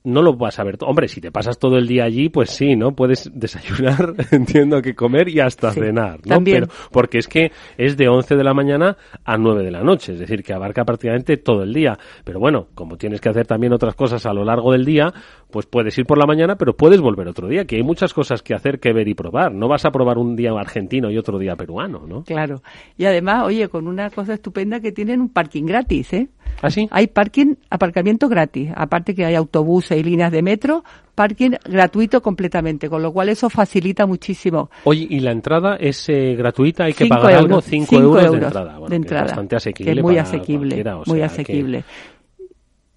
no 0.06 0.22
lo 0.22 0.36
vas 0.36 0.60
a 0.60 0.64
ver. 0.64 0.78
Hombre, 0.82 1.08
si 1.08 1.20
te 1.20 1.32
pasas 1.32 1.58
todo 1.58 1.78
el 1.78 1.88
día 1.88 2.06
allí, 2.06 2.30
pues 2.30 2.52
sí, 2.52 2.76
¿no? 2.76 2.92
Puedes 2.94 3.30
desayunar, 3.34 4.14
entiendo 4.32 4.82
que 4.82 4.96
comer 4.96 5.30
y 5.30 5.40
hasta 5.40 5.72
cenar, 5.72 6.20
¿no? 6.26 6.36
También. 6.36 6.68
porque 6.92 7.18
es 7.18 7.28
que 7.28 7.52
es 7.78 7.98
de 7.98 8.08
11 8.08 8.36
de 8.36 8.44
la 8.44 8.54
mañana 8.54 8.98
a 9.24 9.38
9 9.38 9.64
de 9.64 9.72
la 9.72 9.82
noche, 9.82 10.14
es 10.14 10.20
decir, 10.20 10.44
que 10.44 10.54
abarca 10.54 10.86
prácticamente 10.86 11.38
todo 11.38 11.64
el 11.64 11.74
día. 11.74 11.98
Pero 12.24 12.40
bueno, 12.40 12.68
como 12.76 12.98
tienes 12.98 13.20
que 13.20 13.30
hacer 13.30 13.48
también 13.48 13.74
otras 13.74 13.96
cosas 13.96 14.26
a 14.26 14.34
lo 14.34 14.46
largo 14.46 14.72
del 14.72 14.86
día, 14.86 15.14
pues 15.56 15.68
puedes 15.68 15.98
ir 15.98 16.06
por 16.06 16.18
la 16.18 16.26
mañana, 16.26 16.58
pero 16.58 16.76
puedes 16.76 17.00
volver 17.00 17.30
otro 17.30 17.48
día, 17.48 17.64
que 17.64 17.78
hay 17.78 17.82
muchas 17.82 18.14
cosas 18.14 18.42
que 18.42 18.54
hacer, 18.54 18.78
que 18.78 18.92
ver 18.92 19.08
y 19.08 19.14
probar. 19.14 19.54
No 19.54 19.70
vas 19.70 19.86
a 19.86 19.90
probar 19.90 20.18
un 20.18 20.36
día 20.36 20.52
argentino 20.52 21.10
y 21.10 21.18
otro 21.18 21.40
día 21.40 21.56
peruano, 21.56 22.06
¿no? 22.06 22.24
Claro. 22.24 22.62
Y 22.98 23.06
además, 23.06 23.46
oye, 23.46 23.70
con 23.70 23.88
una 23.88 24.10
cosa 24.10 24.34
estupenda 24.34 24.82
que 24.82 24.92
tienen 24.92 25.22
un 25.22 25.30
parking 25.30 25.64
gratis, 25.64 26.12
¿eh? 26.12 26.28
¿Ah, 26.62 26.70
sí? 26.70 26.90
Hay 26.92 27.08
parking, 27.08 27.56
aparcamiento 27.70 28.28
gratis. 28.28 28.70
Aparte 28.76 29.16
que 29.16 29.24
hay 29.24 29.36
autobuses 29.36 29.98
y 29.98 30.04
líneas 30.04 30.30
de 30.30 30.42
metro, 30.42 30.84
parking 31.16 31.52
gratuito 31.64 32.22
completamente, 32.22 32.90
con 32.90 33.02
lo 33.02 33.14
cual 33.14 33.30
eso 33.30 33.50
facilita 33.50 34.06
muchísimo. 34.06 34.70
Oye, 34.84 35.08
¿y 35.10 35.22
la 35.22 35.32
entrada 35.32 35.78
es 35.78 36.10
eh, 36.10 36.36
gratuita? 36.36 36.84
¿Hay 36.84 36.94
que 36.94 37.06
pagar 37.06 37.36
algo? 37.36 37.62
5 37.62 37.96
euros, 37.96 38.32
de 38.32 38.38
entrada. 38.40 38.80
de 38.90 38.96
entrada. 38.98 39.24
bastante 39.24 39.56
asequible. 39.56 40.02
muy 40.02 40.18
asequible. 40.18 40.84
muy 41.06 41.22
asequible. 41.22 41.86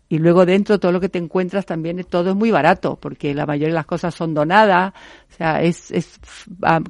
Y 0.08 0.18
luego 0.18 0.46
dentro 0.46 0.78
todo 0.78 0.92
lo 0.92 1.00
que 1.00 1.10
te 1.10 1.18
encuentras 1.18 1.66
también, 1.66 2.02
todo 2.04 2.30
es 2.30 2.36
muy 2.36 2.50
barato, 2.50 2.96
porque 3.00 3.34
la 3.34 3.44
mayoría 3.44 3.68
de 3.68 3.74
las 3.74 3.86
cosas 3.86 4.14
son 4.14 4.32
donadas. 4.32 4.94
O 5.30 5.36
sea, 5.36 5.62
es, 5.62 5.90
es 5.90 6.18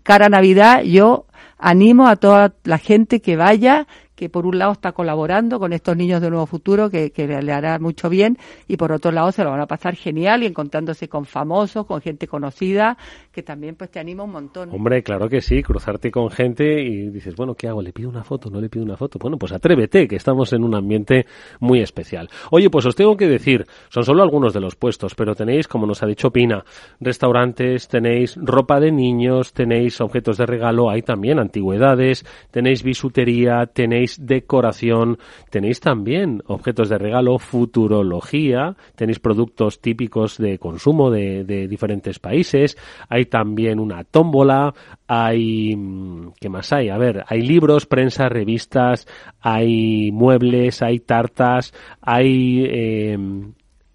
cara 0.04 0.28
Navidad. 0.28 0.82
Yo 0.82 1.26
animo 1.58 2.06
a 2.06 2.16
toda 2.16 2.54
la 2.64 2.78
gente 2.78 3.20
que 3.20 3.36
vaya, 3.36 3.88
que 4.18 4.28
por 4.28 4.46
un 4.46 4.58
lado 4.58 4.72
está 4.72 4.90
colaborando 4.90 5.60
con 5.60 5.72
estos 5.72 5.96
niños 5.96 6.20
de 6.20 6.28
Nuevo 6.28 6.46
Futuro, 6.46 6.90
que, 6.90 7.12
le 7.16 7.52
hará 7.52 7.78
mucho 7.78 8.08
bien, 8.10 8.36
y 8.66 8.76
por 8.76 8.90
otro 8.90 9.12
lado 9.12 9.30
se 9.30 9.44
lo 9.44 9.50
van 9.50 9.60
a 9.60 9.66
pasar 9.66 9.94
genial 9.94 10.42
y 10.42 10.46
encontrándose 10.46 11.08
con 11.08 11.24
famosos, 11.24 11.86
con 11.86 12.00
gente 12.00 12.26
conocida, 12.26 12.98
que 13.30 13.44
también 13.44 13.76
pues 13.76 13.92
te 13.92 14.00
anima 14.00 14.24
un 14.24 14.32
montón. 14.32 14.70
Hombre, 14.72 15.04
claro 15.04 15.28
que 15.28 15.40
sí, 15.40 15.62
cruzarte 15.62 16.10
con 16.10 16.30
gente 16.30 16.82
y 16.82 17.10
dices, 17.10 17.36
bueno, 17.36 17.54
¿qué 17.54 17.68
hago? 17.68 17.80
¿Le 17.80 17.92
pido 17.92 18.08
una 18.08 18.24
foto? 18.24 18.50
¿No 18.50 18.60
le 18.60 18.68
pido 18.68 18.84
una 18.84 18.96
foto? 18.96 19.20
Bueno, 19.20 19.38
pues 19.38 19.52
atrévete, 19.52 20.08
que 20.08 20.16
estamos 20.16 20.52
en 20.52 20.64
un 20.64 20.74
ambiente 20.74 21.26
muy 21.60 21.80
especial. 21.80 22.28
Oye, 22.50 22.70
pues 22.70 22.86
os 22.86 22.96
tengo 22.96 23.16
que 23.16 23.28
decir, 23.28 23.66
son 23.88 24.02
solo 24.02 24.24
algunos 24.24 24.52
de 24.52 24.60
los 24.60 24.74
puestos, 24.74 25.14
pero 25.14 25.36
tenéis, 25.36 25.68
como 25.68 25.86
nos 25.86 26.02
ha 26.02 26.06
dicho 26.06 26.32
Pina, 26.32 26.64
restaurantes, 26.98 27.86
tenéis 27.86 28.34
ropa 28.34 28.80
de 28.80 28.90
niños, 28.90 29.52
tenéis 29.52 30.00
objetos 30.00 30.38
de 30.38 30.46
regalo, 30.46 30.90
hay 30.90 31.02
también 31.02 31.38
antigüedades, 31.38 32.26
tenéis 32.50 32.82
bisutería, 32.82 33.66
tenéis 33.66 34.07
tenéis 34.08 34.26
decoración, 34.26 35.18
tenéis 35.50 35.80
también 35.80 36.42
objetos 36.46 36.88
de 36.88 36.98
regalo, 36.98 37.38
futurología, 37.38 38.76
tenéis 38.96 39.18
productos 39.18 39.80
típicos 39.80 40.38
de 40.38 40.58
consumo 40.58 41.10
de, 41.10 41.44
de 41.44 41.68
diferentes 41.68 42.18
países, 42.18 42.76
hay 43.08 43.26
también 43.26 43.78
una 43.78 44.04
tómbola, 44.04 44.72
hay, 45.06 45.76
mm, 45.76 46.32
¿qué 46.40 46.48
más 46.48 46.72
hay? 46.72 46.88
A 46.88 46.98
ver, 46.98 47.24
hay 47.26 47.42
libros, 47.42 47.86
prensa, 47.86 48.28
revistas, 48.28 49.06
hay 49.40 50.10
muebles, 50.12 50.82
hay 50.82 51.00
tartas, 51.00 51.74
hay 52.00 52.64
eh, 52.66 53.18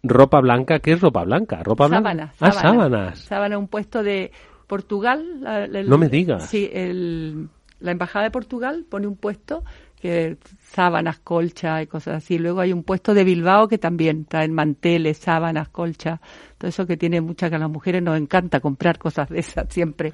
ropa 0.04 0.42
blanca. 0.42 0.80
¿Qué 0.80 0.94
es 0.94 1.02
ropa 1.02 1.24
blanca? 1.24 1.64
¿Ropa 1.64 1.88
blanca? 1.88 2.34
Ah, 2.40 2.52
sábanas. 2.52 3.20
Sábana, 3.20 3.58
un 3.58 3.68
puesto 3.68 4.04
de 4.04 4.32
Portugal. 4.68 5.42
no 5.88 5.98
me 5.98 6.10
digas. 6.10 6.50
Sí, 6.50 6.70
el, 6.72 7.50
la 7.84 7.92
Embajada 7.92 8.24
de 8.24 8.32
Portugal 8.32 8.86
pone 8.90 9.08
un 9.08 9.18
puesto 9.18 9.64
que 10.04 10.36
sábanas, 10.60 11.20
colcha 11.20 11.82
y 11.82 11.88
cosas 11.88 12.16
así. 12.16 12.38
Luego 12.38 12.60
hay 12.60 12.74
un 12.74 12.84
puesto 12.84 13.14
de 13.14 13.24
Bilbao 13.24 13.70
que 13.70 13.78
también 13.78 14.26
traen 14.26 14.54
manteles, 14.54 15.18
sábanas, 15.18 15.70
colcha, 15.70 16.20
todo 16.58 16.68
eso 16.68 16.86
que 16.86 16.98
tiene 16.98 17.22
mucha 17.22 17.50
que 17.50 17.56
a 17.56 17.60
las 17.60 17.70
mujeres 17.70 18.04
nos 18.04 18.18
encanta 18.18 18.60
comprar 18.60 18.98
cosas 18.98 19.30
de 19.30 19.40
esas 19.40 19.66
siempre. 19.70 20.12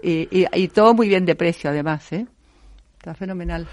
Y, 0.00 0.28
y 0.30 0.68
todo 0.68 0.94
muy 0.94 1.08
bien 1.08 1.24
de 1.26 1.34
precio 1.34 1.70
además, 1.70 2.12
¿eh? 2.12 2.24
Está 2.98 3.14
fenomenal. 3.14 3.66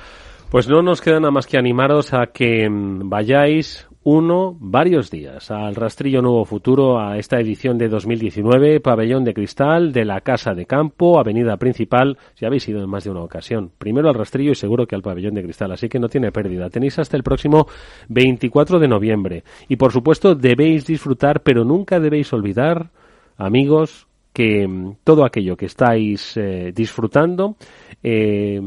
Pues 0.49 0.67
no 0.67 0.81
nos 0.81 1.01
queda 1.01 1.19
nada 1.19 1.29
más 1.29 1.45
que 1.45 1.59
animaros 1.59 2.15
a 2.15 2.25
que 2.33 2.67
mm, 2.67 3.07
vayáis 3.07 3.87
uno, 4.03 4.55
varios 4.61 5.11
días 5.11 5.51
al 5.51 5.75
Rastrillo 5.75 6.21
Nuevo 6.21 6.45
Futuro 6.45 6.99
a 6.99 7.17
esta 7.17 7.37
edición 7.37 7.77
de 7.77 7.89
2019, 7.89 8.79
Pabellón 8.79 9.25
de 9.25 9.33
Cristal 9.33 9.91
de 9.91 10.05
la 10.05 10.21
Casa 10.21 10.53
de 10.53 10.65
Campo, 10.65 11.19
Avenida 11.19 11.57
Principal. 11.57 12.17
Ya 12.37 12.47
habéis 12.47 12.67
ido 12.69 12.81
en 12.81 12.89
más 12.89 13.03
de 13.03 13.09
una 13.09 13.21
ocasión. 13.21 13.71
Primero 13.77 14.07
al 14.07 14.15
Rastrillo 14.15 14.51
y 14.51 14.55
seguro 14.55 14.87
que 14.87 14.95
al 14.95 15.01
Pabellón 15.01 15.33
de 15.33 15.43
Cristal, 15.43 15.73
así 15.73 15.89
que 15.89 15.99
no 15.99 16.07
tiene 16.07 16.31
pérdida. 16.31 16.69
Tenéis 16.69 16.97
hasta 16.97 17.17
el 17.17 17.23
próximo 17.23 17.67
24 18.07 18.79
de 18.79 18.87
noviembre. 18.87 19.43
Y 19.67 19.75
por 19.75 19.91
supuesto 19.91 20.33
debéis 20.33 20.85
disfrutar, 20.85 21.41
pero 21.41 21.65
nunca 21.65 21.99
debéis 21.99 22.31
olvidar, 22.31 22.91
amigos, 23.35 24.07
que 24.31 24.65
mm, 24.65 24.95
todo 25.03 25.25
aquello 25.25 25.57
que 25.57 25.65
estáis 25.65 26.37
eh, 26.37 26.71
disfrutando 26.73 27.57
eh, 28.01 28.61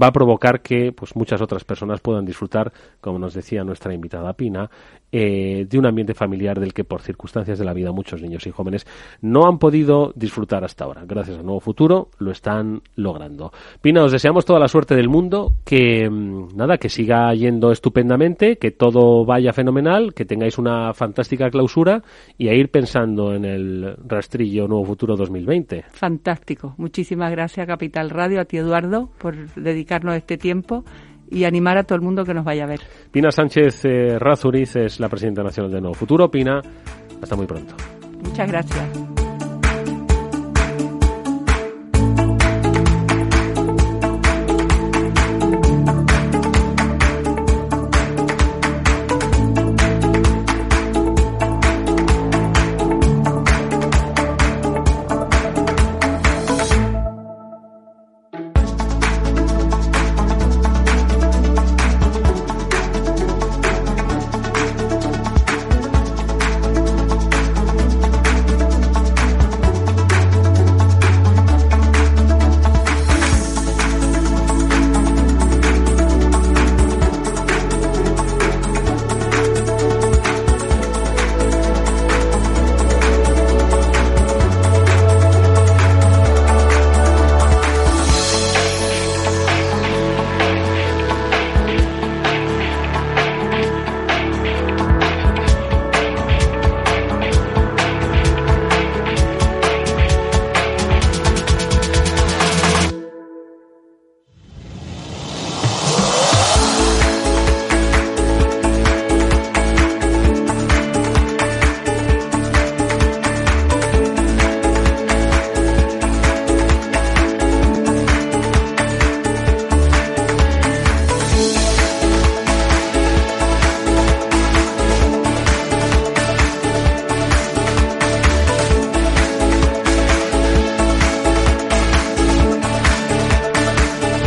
va 0.00 0.08
a 0.08 0.12
provocar 0.12 0.62
que 0.62 0.92
pues 0.92 1.16
muchas 1.16 1.40
otras 1.40 1.64
personas 1.64 2.00
puedan 2.00 2.24
disfrutar, 2.24 2.72
como 3.00 3.18
nos 3.18 3.34
decía 3.34 3.64
nuestra 3.64 3.92
invitada 3.94 4.32
Pina, 4.34 4.70
eh, 5.12 5.66
de 5.68 5.78
un 5.78 5.84
ambiente 5.84 6.14
familiar 6.14 6.58
del 6.58 6.72
que 6.72 6.84
por 6.84 7.02
circunstancias 7.02 7.58
de 7.58 7.64
la 7.66 7.74
vida 7.74 7.92
muchos 7.92 8.22
niños 8.22 8.46
y 8.46 8.50
jóvenes 8.50 8.86
no 9.20 9.46
han 9.46 9.58
podido 9.58 10.12
disfrutar 10.16 10.64
hasta 10.64 10.84
ahora. 10.84 11.04
Gracias 11.06 11.38
al 11.38 11.44
nuevo 11.44 11.60
futuro 11.60 12.08
lo 12.18 12.30
están 12.30 12.80
logrando. 12.96 13.52
Pina, 13.82 14.02
os 14.04 14.12
deseamos 14.12 14.46
toda 14.46 14.58
la 14.58 14.68
suerte 14.68 14.96
del 14.96 15.10
mundo, 15.10 15.52
que 15.64 16.08
mm, 16.08 16.56
nada, 16.56 16.78
que 16.78 16.88
siga 16.88 17.32
yendo 17.34 17.72
estupendamente, 17.72 18.56
que 18.56 18.70
todo 18.70 19.26
vaya 19.26 19.52
fenomenal, 19.52 20.14
que 20.14 20.24
tengáis 20.24 20.58
una 20.58 20.94
fantástica 20.94 21.50
clausura 21.50 22.02
y 22.38 22.48
a 22.48 22.54
ir 22.54 22.70
pensando 22.70 23.34
en 23.34 23.44
el 23.44 23.96
rastrillo 24.06 24.66
Nuevo 24.66 24.86
Futuro 24.86 25.16
2020. 25.16 25.84
Fantástico. 25.90 26.74
Muchísimas 26.78 27.30
gracias 27.30 27.66
Capital 27.66 28.10
Radio, 28.10 28.40
a 28.40 28.46
ti 28.46 28.56
Eduardo, 28.56 29.10
por 29.18 29.36
dedicarnos 29.54 30.16
este 30.16 30.38
tiempo 30.38 30.84
y 31.32 31.44
animar 31.44 31.78
a 31.78 31.84
todo 31.84 31.96
el 31.96 32.02
mundo 32.02 32.24
que 32.24 32.34
nos 32.34 32.44
vaya 32.44 32.64
a 32.64 32.66
ver. 32.66 32.80
Pina 33.10 33.30
Sánchez 33.30 33.84
eh, 33.84 34.18
Razuriz 34.18 34.76
es 34.76 35.00
la 35.00 35.08
presidenta 35.08 35.42
nacional 35.42 35.72
de 35.72 35.80
Nuevo 35.80 35.94
Futuro. 35.94 36.30
Pina, 36.30 36.60
hasta 37.20 37.36
muy 37.36 37.46
pronto. 37.46 37.74
Muchas 38.22 38.48
gracias. 38.48 39.11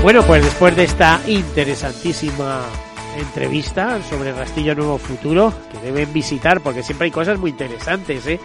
Bueno, 0.06 0.22
pues 0.22 0.43
después 0.43 0.76
de 0.76 0.84
esta 0.84 1.20
interesantísima 1.26 2.62
entrevista 3.18 3.99
sobre 4.08 4.34
Rastillo 4.34 4.76
Nuevo 4.76 4.99
Futuro, 4.99 5.51
que 5.72 5.80
deben 5.80 6.14
visitar 6.14 6.62
porque 6.62 6.84
siempre 6.84 7.06
hay 7.06 7.12
cosas 7.12 7.39
muy 7.39 7.49
interesantes, 7.49 8.28
¿eh? 8.28 8.39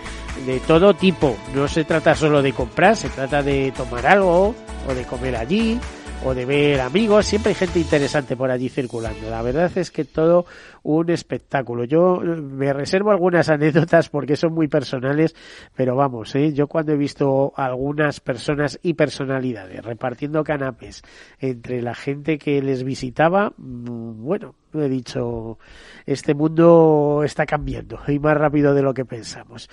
de 0.46 0.58
todo 0.60 0.94
tipo. 0.94 1.36
No 1.54 1.68
se 1.68 1.84
trata 1.84 2.14
solo 2.14 2.40
de 2.40 2.54
comprar, 2.54 2.96
se 2.96 3.10
trata 3.10 3.42
de 3.42 3.72
tomar 3.72 4.06
algo 4.06 4.54
o 4.88 4.94
de 4.94 5.04
comer 5.04 5.36
allí 5.36 5.78
o 6.24 6.34
de 6.34 6.44
ver 6.44 6.80
amigos, 6.80 7.26
siempre 7.26 7.50
hay 7.50 7.54
gente 7.54 7.78
interesante 7.78 8.36
por 8.36 8.50
allí 8.50 8.68
circulando. 8.68 9.30
La 9.30 9.42
verdad 9.42 9.70
es 9.76 9.90
que 9.90 10.04
todo 10.04 10.44
un 10.82 11.10
espectáculo. 11.10 11.84
Yo 11.84 12.20
me 12.20 12.72
reservo 12.72 13.10
algunas 13.10 13.48
anécdotas 13.48 14.08
porque 14.08 14.36
son 14.36 14.52
muy 14.52 14.68
personales, 14.68 15.34
pero 15.74 15.96
vamos, 15.96 16.34
¿eh? 16.34 16.52
yo 16.52 16.66
cuando 16.66 16.92
he 16.92 16.96
visto 16.96 17.52
algunas 17.56 18.20
personas 18.20 18.78
y 18.82 18.94
personalidades 18.94 19.84
repartiendo 19.84 20.44
canapés 20.44 21.02
entre 21.38 21.80
la 21.80 21.94
gente 21.94 22.38
que 22.38 22.60
les 22.60 22.84
visitaba, 22.84 23.52
mm, 23.56 24.22
bueno, 24.22 24.54
he 24.74 24.88
dicho, 24.88 25.58
este 26.06 26.34
mundo 26.34 27.22
está 27.24 27.46
cambiando 27.46 28.00
y 28.06 28.18
más 28.18 28.36
rápido 28.36 28.74
de 28.74 28.82
lo 28.82 28.92
que 28.94 29.04
pensamos. 29.04 29.68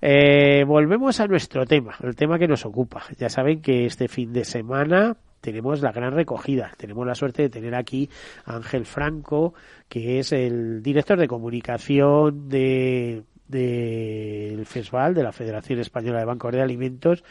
Eh, 0.00 0.64
volvemos 0.66 1.20
a 1.20 1.26
nuestro 1.26 1.64
tema, 1.64 1.94
el 2.02 2.16
tema 2.16 2.38
que 2.38 2.48
nos 2.48 2.66
ocupa. 2.66 3.04
Ya 3.18 3.28
saben 3.28 3.62
que 3.62 3.86
este 3.86 4.08
fin 4.08 4.32
de 4.32 4.44
semana 4.44 5.16
tenemos 5.42 5.82
la 5.82 5.92
gran 5.92 6.14
recogida. 6.14 6.72
Tenemos 6.78 7.06
la 7.06 7.14
suerte 7.14 7.42
de 7.42 7.50
tener 7.50 7.74
aquí 7.74 8.08
a 8.46 8.56
Ángel 8.56 8.86
Franco, 8.86 9.52
que 9.88 10.20
es 10.20 10.32
el 10.32 10.82
director 10.82 11.18
de 11.18 11.28
comunicación 11.28 12.48
de 12.48 13.24
del 13.52 14.64
festival 14.64 15.12
de 15.12 15.22
la 15.22 15.30
Federación 15.30 15.78
Española 15.78 16.20
de 16.20 16.24
Bancos 16.24 16.52
de 16.52 16.62
Alimentos, 16.62 17.22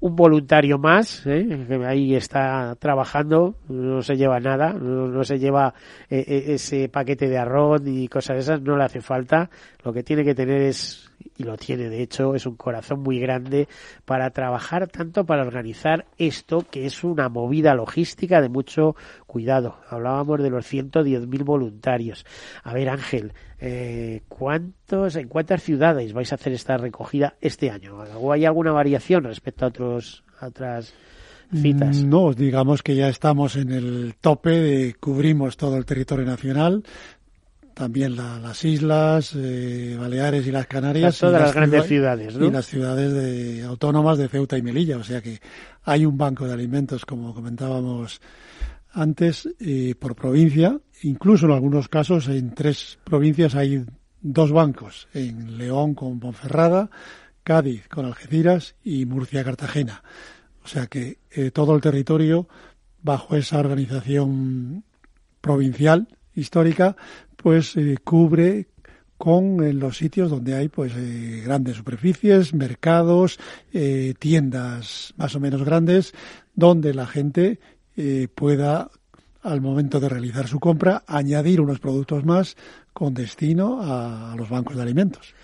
un 0.00 0.16
voluntario 0.16 0.78
más, 0.78 1.26
¿eh? 1.26 1.66
que 1.68 1.84
ahí 1.84 2.14
está 2.14 2.74
trabajando, 2.78 3.56
no 3.68 4.00
se 4.00 4.16
lleva 4.16 4.40
nada, 4.40 4.72
no, 4.72 5.22
se 5.24 5.38
lleva 5.38 5.74
eh, 6.08 6.24
eh, 6.26 6.54
ese 6.54 6.88
paquete 6.88 7.28
de 7.28 7.36
arroz 7.36 7.82
y 7.84 8.08
cosas 8.08 8.36
de 8.36 8.40
esas, 8.40 8.62
no 8.62 8.78
le 8.78 8.84
hace 8.84 9.02
falta, 9.02 9.50
lo 9.84 9.92
que 9.92 10.02
tiene 10.02 10.24
que 10.24 10.34
tener 10.34 10.62
es 10.62 11.07
y 11.36 11.44
lo 11.44 11.56
tiene 11.56 11.88
de 11.88 12.02
hecho, 12.02 12.34
es 12.34 12.46
un 12.46 12.56
corazón 12.56 13.00
muy 13.00 13.18
grande 13.18 13.68
para 14.04 14.30
trabajar 14.30 14.88
tanto 14.88 15.24
para 15.24 15.42
organizar 15.42 16.06
esto 16.18 16.64
que 16.70 16.86
es 16.86 17.04
una 17.04 17.28
movida 17.28 17.74
logística 17.74 18.40
de 18.40 18.48
mucho 18.48 18.96
cuidado. 19.26 19.76
Hablábamos 19.88 20.42
de 20.42 20.50
los 20.50 20.72
110.000 20.72 21.44
voluntarios. 21.44 22.24
A 22.62 22.72
ver, 22.74 22.88
Ángel, 22.88 23.32
eh, 23.60 24.22
¿cuántos, 24.28 25.16
¿en 25.16 25.28
cuántas 25.28 25.62
ciudades 25.62 26.12
vais 26.12 26.32
a 26.32 26.36
hacer 26.36 26.52
esta 26.52 26.76
recogida 26.76 27.34
este 27.40 27.70
año? 27.70 27.98
¿O 28.16 28.32
hay 28.32 28.44
alguna 28.44 28.72
variación 28.72 29.24
respecto 29.24 29.64
a 29.64 29.68
otros, 29.68 30.24
otras 30.40 30.94
citas. 31.52 32.04
No, 32.04 32.32
digamos 32.32 32.82
que 32.82 32.94
ya 32.94 33.08
estamos 33.08 33.56
en 33.56 33.72
el 33.72 34.14
tope 34.20 34.50
de 34.50 34.94
cubrimos 34.94 35.56
todo 35.56 35.76
el 35.76 35.84
territorio 35.84 36.26
nacional, 36.26 36.84
también 37.78 38.16
las 38.16 38.64
islas, 38.64 39.36
eh, 39.36 39.96
Baleares 39.96 40.44
y 40.48 40.50
las 40.50 40.66
Canarias. 40.66 41.16
todas 41.16 41.40
las, 41.40 41.54
grandes 41.54 41.86
ciudades, 41.86 42.36
¿no? 42.36 42.46
Y 42.46 42.50
las 42.50 42.66
ciudades 42.66 43.12
de, 43.12 43.62
autónomas 43.62 44.18
de 44.18 44.26
Ceuta 44.26 44.58
y 44.58 44.62
Melilla. 44.62 44.96
O 44.96 45.04
sea 45.04 45.22
que 45.22 45.38
hay 45.84 46.04
un 46.04 46.18
banco 46.18 46.44
de 46.44 46.54
alimentos, 46.54 47.06
como 47.06 47.32
comentábamos 47.32 48.20
antes, 48.90 49.48
eh, 49.60 49.94
por 49.96 50.16
provincia. 50.16 50.80
Incluso 51.02 51.46
en 51.46 51.52
algunos 51.52 51.88
casos, 51.88 52.26
en 52.26 52.52
tres 52.52 52.98
provincias 53.04 53.54
hay 53.54 53.84
dos 54.20 54.50
bancos. 54.50 55.06
En 55.14 55.56
León 55.56 55.94
con 55.94 56.18
Ponferrada, 56.18 56.90
Cádiz 57.44 57.86
con 57.86 58.06
Algeciras 58.06 58.74
y 58.82 59.06
Murcia-Cartagena. 59.06 60.02
O 60.64 60.66
sea 60.66 60.88
que 60.88 61.18
eh, 61.30 61.52
todo 61.52 61.76
el 61.76 61.80
territorio, 61.80 62.48
bajo 63.02 63.36
esa 63.36 63.60
organización 63.60 64.82
provincial 65.40 66.08
histórica, 66.38 66.96
pues 67.36 67.76
eh, 67.76 67.96
cubre 68.02 68.66
con 69.16 69.64
eh, 69.64 69.72
los 69.72 69.96
sitios 69.96 70.30
donde 70.30 70.54
hay 70.54 70.68
pues 70.68 70.92
eh, 70.96 71.42
grandes 71.44 71.76
superficies, 71.76 72.54
mercados, 72.54 73.38
tiendas 74.18 75.14
más 75.16 75.34
o 75.34 75.40
menos 75.40 75.64
grandes, 75.64 76.14
donde 76.54 76.94
la 76.94 77.06
gente 77.06 77.58
pueda 78.36 78.90
al 79.42 79.60
momento 79.60 79.98
de 79.98 80.08
realizar 80.08 80.46
su 80.46 80.60
compra 80.60 81.02
añadir 81.08 81.60
unos 81.60 81.80
productos 81.80 82.24
más 82.24 82.56
con 82.92 83.12
destino 83.12 83.80
a, 83.82 84.36
los 84.36 84.48
bancos 84.48 84.76
de 84.76 84.82
alimentos. 84.82 85.34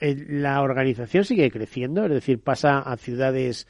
la 0.00 0.62
organización 0.62 1.24
sigue 1.24 1.50
creciendo, 1.50 2.04
es 2.04 2.12
decir, 2.12 2.38
pasa 2.40 2.78
a 2.78 2.96
ciudades 2.96 3.66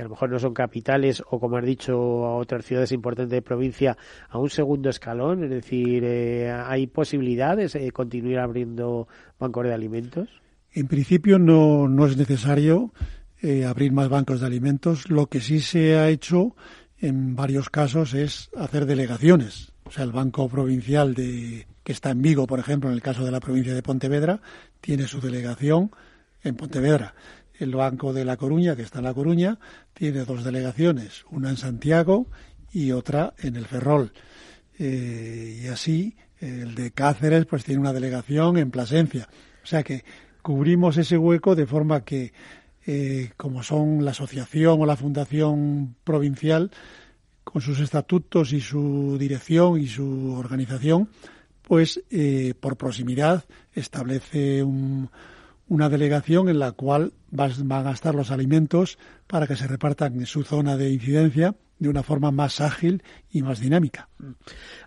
que 0.00 0.04
a 0.04 0.08
lo 0.08 0.10
mejor 0.10 0.30
no 0.30 0.38
son 0.38 0.54
capitales 0.54 1.22
o, 1.30 1.38
como 1.38 1.58
has 1.58 1.64
dicho, 1.64 1.92
a 2.24 2.36
otras 2.36 2.64
ciudades 2.64 2.90
importantes 2.92 3.30
de 3.30 3.42
provincia 3.42 3.98
a 4.30 4.38
un 4.38 4.48
segundo 4.48 4.88
escalón? 4.88 5.44
Es 5.44 5.50
decir, 5.50 6.02
eh, 6.04 6.50
¿hay 6.50 6.86
posibilidades 6.86 7.74
de 7.74 7.92
continuar 7.92 8.44
abriendo 8.44 9.08
bancos 9.38 9.64
de 9.64 9.74
alimentos? 9.74 10.28
En 10.72 10.86
principio 10.86 11.38
no, 11.38 11.86
no 11.86 12.06
es 12.06 12.16
necesario 12.16 12.94
eh, 13.42 13.66
abrir 13.66 13.92
más 13.92 14.08
bancos 14.08 14.40
de 14.40 14.46
alimentos. 14.46 15.10
Lo 15.10 15.26
que 15.26 15.40
sí 15.40 15.60
se 15.60 15.96
ha 15.98 16.08
hecho 16.08 16.56
en 16.98 17.36
varios 17.36 17.68
casos 17.68 18.14
es 18.14 18.48
hacer 18.56 18.86
delegaciones. 18.86 19.72
O 19.84 19.90
sea, 19.90 20.04
el 20.04 20.12
Banco 20.12 20.48
Provincial 20.48 21.12
de, 21.12 21.66
que 21.84 21.92
está 21.92 22.10
en 22.10 22.22
Vigo, 22.22 22.46
por 22.46 22.58
ejemplo, 22.58 22.88
en 22.88 22.94
el 22.94 23.02
caso 23.02 23.22
de 23.22 23.32
la 23.32 23.40
provincia 23.40 23.74
de 23.74 23.82
Pontevedra, 23.82 24.40
tiene 24.80 25.06
su 25.06 25.20
delegación 25.20 25.90
en 26.42 26.56
Pontevedra. 26.56 27.14
El 27.60 27.74
Banco 27.74 28.12
de 28.12 28.24
La 28.24 28.36
Coruña, 28.36 28.74
que 28.74 28.82
está 28.82 28.98
en 28.98 29.04
La 29.04 29.14
Coruña, 29.14 29.58
tiene 29.92 30.24
dos 30.24 30.42
delegaciones, 30.42 31.24
una 31.30 31.50
en 31.50 31.58
Santiago 31.58 32.26
y 32.72 32.92
otra 32.92 33.34
en 33.38 33.56
el 33.56 33.66
Ferrol. 33.66 34.12
Eh, 34.78 35.60
y 35.62 35.66
así, 35.68 36.16
el 36.38 36.74
de 36.74 36.90
Cáceres, 36.90 37.44
pues 37.44 37.64
tiene 37.64 37.80
una 37.80 37.92
delegación 37.92 38.56
en 38.56 38.70
Plasencia. 38.70 39.28
O 39.62 39.66
sea 39.66 39.82
que 39.82 40.04
cubrimos 40.40 40.96
ese 40.96 41.18
hueco 41.18 41.54
de 41.54 41.66
forma 41.66 42.02
que, 42.02 42.32
eh, 42.86 43.30
como 43.36 43.62
son 43.62 44.06
la 44.06 44.12
asociación 44.12 44.80
o 44.80 44.86
la 44.86 44.96
fundación 44.96 45.96
provincial, 46.02 46.70
con 47.44 47.60
sus 47.60 47.80
estatutos 47.80 48.52
y 48.54 48.60
su 48.60 49.16
dirección 49.18 49.78
y 49.78 49.86
su 49.86 50.32
organización, 50.32 51.10
pues 51.62 52.02
eh, 52.10 52.54
por 52.58 52.76
proximidad 52.76 53.44
establece 53.74 54.62
un, 54.62 55.10
una 55.70 55.88
delegación 55.88 56.48
en 56.48 56.58
la 56.58 56.72
cual 56.72 57.12
van 57.30 57.52
a 57.72 57.82
gastar 57.82 58.16
los 58.16 58.32
alimentos 58.32 58.98
para 59.28 59.46
que 59.46 59.54
se 59.54 59.68
repartan 59.68 60.16
en 60.16 60.26
su 60.26 60.42
zona 60.42 60.76
de 60.76 60.90
incidencia 60.90 61.54
de 61.78 61.88
una 61.88 62.02
forma 62.02 62.32
más 62.32 62.60
ágil 62.60 63.04
y 63.30 63.42
más 63.42 63.60
dinámica. 63.60 64.08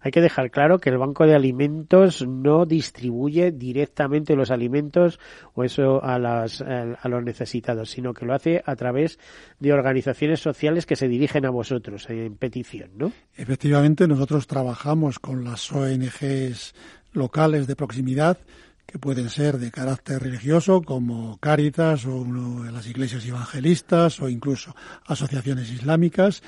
Hay 0.02 0.12
que 0.12 0.20
dejar 0.22 0.52
claro 0.52 0.80
que 0.80 0.90
el 0.90 0.98
Banco 0.98 1.26
de 1.26 1.36
Alimentos 1.36 2.28
no 2.28 2.66
distribuye 2.66 3.52
directamente 3.52 4.36
los 4.36 4.52
alimentos 4.52 5.20
o 5.56 5.64
eso 5.64 6.04
a, 6.04 6.20
las, 6.20 6.62
a 6.62 7.08
los 7.08 7.24
necesitados, 7.24 7.90
sino 7.90 8.14
que 8.14 8.26
lo 8.26 8.36
hace 8.36 8.62
a 8.66 8.76
través 8.76 9.18
de 9.60 9.72
organizaciones 9.72 10.42
sociales 10.42 10.86
que 10.86 10.98
se 10.98 11.08
dirigen 11.08 11.46
a 11.46 11.50
vosotros 11.50 12.10
en 12.10 12.36
petición, 12.36 12.92
¿no? 12.98 13.14
Efectivamente, 13.36 14.06
nosotros 14.06 14.48
trabajamos 14.48 15.18
con 15.18 15.46
las 15.46 15.72
ONGs 15.72 16.76
locales 17.14 17.68
de 17.68 17.76
proximidad 17.76 18.38
que 18.86 19.00
pueden 19.00 19.30
ser 19.30 19.58
de 19.58 19.72
carácter 19.72 20.22
religioso, 20.22 20.82
como 20.82 21.38
Cáritas 21.38 22.06
o 22.06 22.26
las 22.72 22.88
iglesias 22.88 23.26
evangelistas 23.26 24.22
o 24.22 24.30
incluso 24.30 24.76
asociaciones 25.06 25.72
islámicas, 25.72 26.44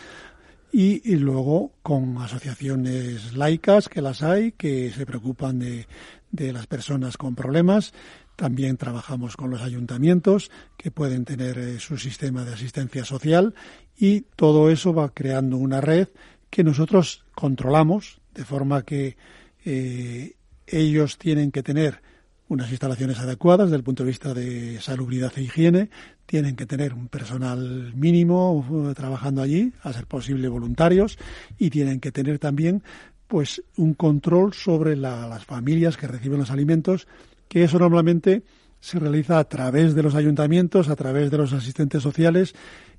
y, 0.72 1.16
luego 1.16 1.72
con 1.82 2.18
asociaciones 2.18 3.34
laicas, 3.34 3.88
que 3.88 4.02
las 4.02 4.22
hay, 4.22 4.52
que 4.52 4.92
se 4.92 5.06
preocupan 5.06 5.58
de, 5.58 5.88
de 6.32 6.52
las 6.52 6.68
personas 6.68 7.16
con 7.16 7.34
problemas. 7.34 7.94
También 8.36 8.76
trabajamos 8.76 9.38
con 9.38 9.50
los 9.50 9.62
ayuntamientos, 9.62 10.52
que 10.76 10.92
pueden 10.92 11.24
tener 11.24 11.58
eh, 11.58 11.80
su 11.80 11.98
sistema 11.98 12.44
de 12.44 12.54
asistencia 12.54 13.06
social, 13.06 13.56
y 13.98 14.22
todo 14.36 14.70
eso 14.70 14.94
va 14.94 15.14
creando 15.14 15.56
una 15.56 15.80
red 15.80 16.10
que 16.50 16.66
nosotros 16.66 17.24
controlamos, 17.34 18.20
de 18.34 18.44
forma 18.44 18.84
que 18.84 19.16
eh, 19.64 20.36
ellos 20.68 21.18
tienen 21.18 21.52
que 21.52 21.64
tener 21.64 22.02
unas 22.48 22.70
instalaciones 22.70 23.20
adecuadas 23.20 23.68
desde 23.68 23.78
el 23.78 23.84
punto 23.84 24.04
de 24.04 24.10
vista 24.10 24.34
de 24.34 24.80
salubridad 24.80 25.34
e 25.36 25.44
higiene, 25.44 25.90
tienen 26.26 26.56
que 26.56 26.66
tener 26.66 26.94
un 26.94 27.08
personal 27.08 27.94
mínimo 27.96 28.54
uh, 28.54 28.94
trabajando 28.94 29.42
allí, 29.42 29.74
a 29.82 29.94
ser 29.94 30.06
posible 30.06 30.48
voluntarios, 30.48 31.18
y 31.58 31.70
tienen 31.70 32.00
que 32.00 32.12
tener 32.12 32.40
también 32.40 32.84
pues 33.28 33.64
un 33.78 33.96
control 33.96 34.54
sobre 34.54 34.96
las 34.96 35.44
familias 35.46 35.98
que 35.98 36.08
reciben 36.08 36.40
los 36.40 36.52
alimentos, 36.52 37.08
que 37.48 37.64
eso 37.64 37.80
normalmente 37.80 38.44
se 38.80 39.00
realiza 39.00 39.40
a 39.40 39.46
través 39.46 39.96
de 39.96 40.04
los 40.04 40.14
ayuntamientos, 40.14 40.90
a 40.90 40.96
través 40.96 41.32
de 41.32 41.38
los 41.38 41.54
asistentes 41.54 42.04
sociales 42.04 42.54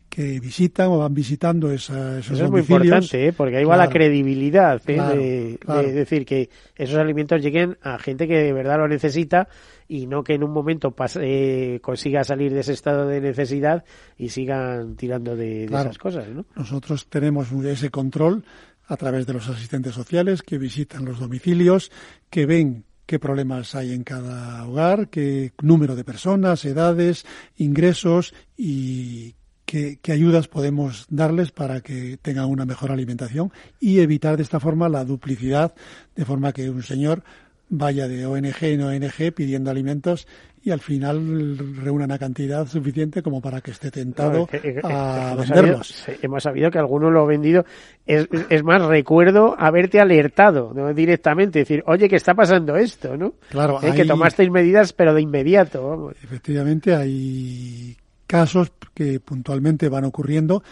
que 0.08 0.40
visitan 0.40 0.88
o 0.88 0.98
van 0.98 1.14
visitando 1.14 1.70
esa, 1.70 2.18
esos 2.18 2.32
Eso 2.36 2.46
es 2.46 2.50
muy 2.50 2.60
importante, 2.60 3.28
¿eh? 3.28 3.32
porque 3.32 3.58
ahí 3.58 3.64
va 3.64 3.76
la 3.76 3.88
credibilidad 3.88 4.80
¿eh? 4.86 5.58
de, 5.66 5.92
decir 5.92 6.24
que 6.24 6.48
esos 6.74 6.96
alimentos 6.96 7.42
lleguen 7.42 7.76
a 7.82 7.98
gente 7.98 8.26
que 8.26 8.38
de 8.38 8.52
verdad 8.52 8.78
lo 8.78 8.88
necesita 8.88 9.48
y 9.88 10.06
no 10.06 10.24
que 10.24 10.34
en 10.34 10.44
un 10.44 10.52
momento 10.52 10.94
eh, 11.20 11.80
consiga 11.82 12.24
salir 12.24 12.52
de 12.52 12.60
ese 12.60 12.72
estado 12.72 13.06
de 13.06 13.20
necesidad 13.20 13.84
y 14.16 14.30
sigan 14.30 14.96
tirando 14.96 15.36
de, 15.36 15.64
esas 15.64 15.98
cosas. 15.98 16.28
¿no? 16.28 16.46
Nosotros 16.56 17.08
tenemos 17.08 17.52
ese 17.52 17.90
control 17.90 18.44
a 18.88 18.96
través 18.96 19.26
de 19.26 19.32
los 19.32 19.48
asistentes 19.48 19.94
sociales 19.94 20.42
que 20.42 20.58
visitan 20.58 21.04
los 21.04 21.18
domicilios, 21.18 21.90
que 22.30 22.46
ven 22.46 22.84
qué 23.06 23.18
problemas 23.18 23.74
hay 23.74 23.92
en 23.92 24.04
cada 24.04 24.66
hogar, 24.66 25.08
qué 25.08 25.52
número 25.62 25.94
de 25.94 26.04
personas, 26.04 26.64
edades, 26.64 27.24
ingresos 27.56 28.34
y 28.56 29.34
qué, 29.66 29.98
ayudas 30.10 30.48
podemos 30.48 31.06
darles 31.10 31.50
para 31.50 31.80
que 31.80 32.16
tengan 32.22 32.46
una 32.46 32.64
mejor 32.64 32.90
alimentación 32.92 33.52
y 33.78 34.00
evitar 34.00 34.36
de 34.36 34.44
esta 34.44 34.60
forma 34.60 34.88
la 34.88 35.04
duplicidad, 35.04 35.74
de 36.14 36.24
forma 36.24 36.52
que 36.52 36.70
un 36.70 36.82
señor 36.82 37.22
vaya 37.68 38.06
de 38.06 38.24
ONG 38.24 38.62
en 38.62 38.82
ONG 38.82 39.34
pidiendo 39.34 39.72
alimentos 39.72 40.28
y 40.62 40.70
al 40.70 40.80
final 40.80 41.58
reúna 41.82 42.04
una 42.04 42.18
cantidad 42.18 42.66
suficiente 42.66 43.22
como 43.22 43.40
para 43.40 43.60
que 43.60 43.72
esté 43.72 43.90
tentado 43.90 44.48
a 44.84 45.34
venderlos. 45.36 46.06
hemos 46.22 46.42
sabido 46.42 46.70
que 46.70 46.78
alguno 46.78 47.10
lo 47.10 47.22
ha 47.22 47.26
vendido. 47.26 47.64
Es, 48.04 48.28
es 48.50 48.62
más, 48.62 48.82
recuerdo 48.82 49.54
haberte 49.58 50.00
alertado 50.00 50.72
¿no? 50.74 50.92
directamente, 50.94 51.60
decir, 51.60 51.82
oye, 51.86 52.08
que 52.08 52.16
está 52.16 52.34
pasando 52.34 52.76
esto, 52.76 53.16
¿no? 53.16 53.34
Claro. 53.48 53.78
hay... 53.80 53.92
Que 53.92 54.04
tomasteis 54.04 54.50
medidas, 54.50 54.92
pero 54.92 55.14
de 55.14 55.22
inmediato. 55.22 56.12
Efectivamente, 56.22 56.94
hay 56.94 57.96
casos 58.26 58.72
que 58.94 59.20
puntualmente 59.20 59.88
van 59.88 60.04
ocurriendo, 60.04 60.62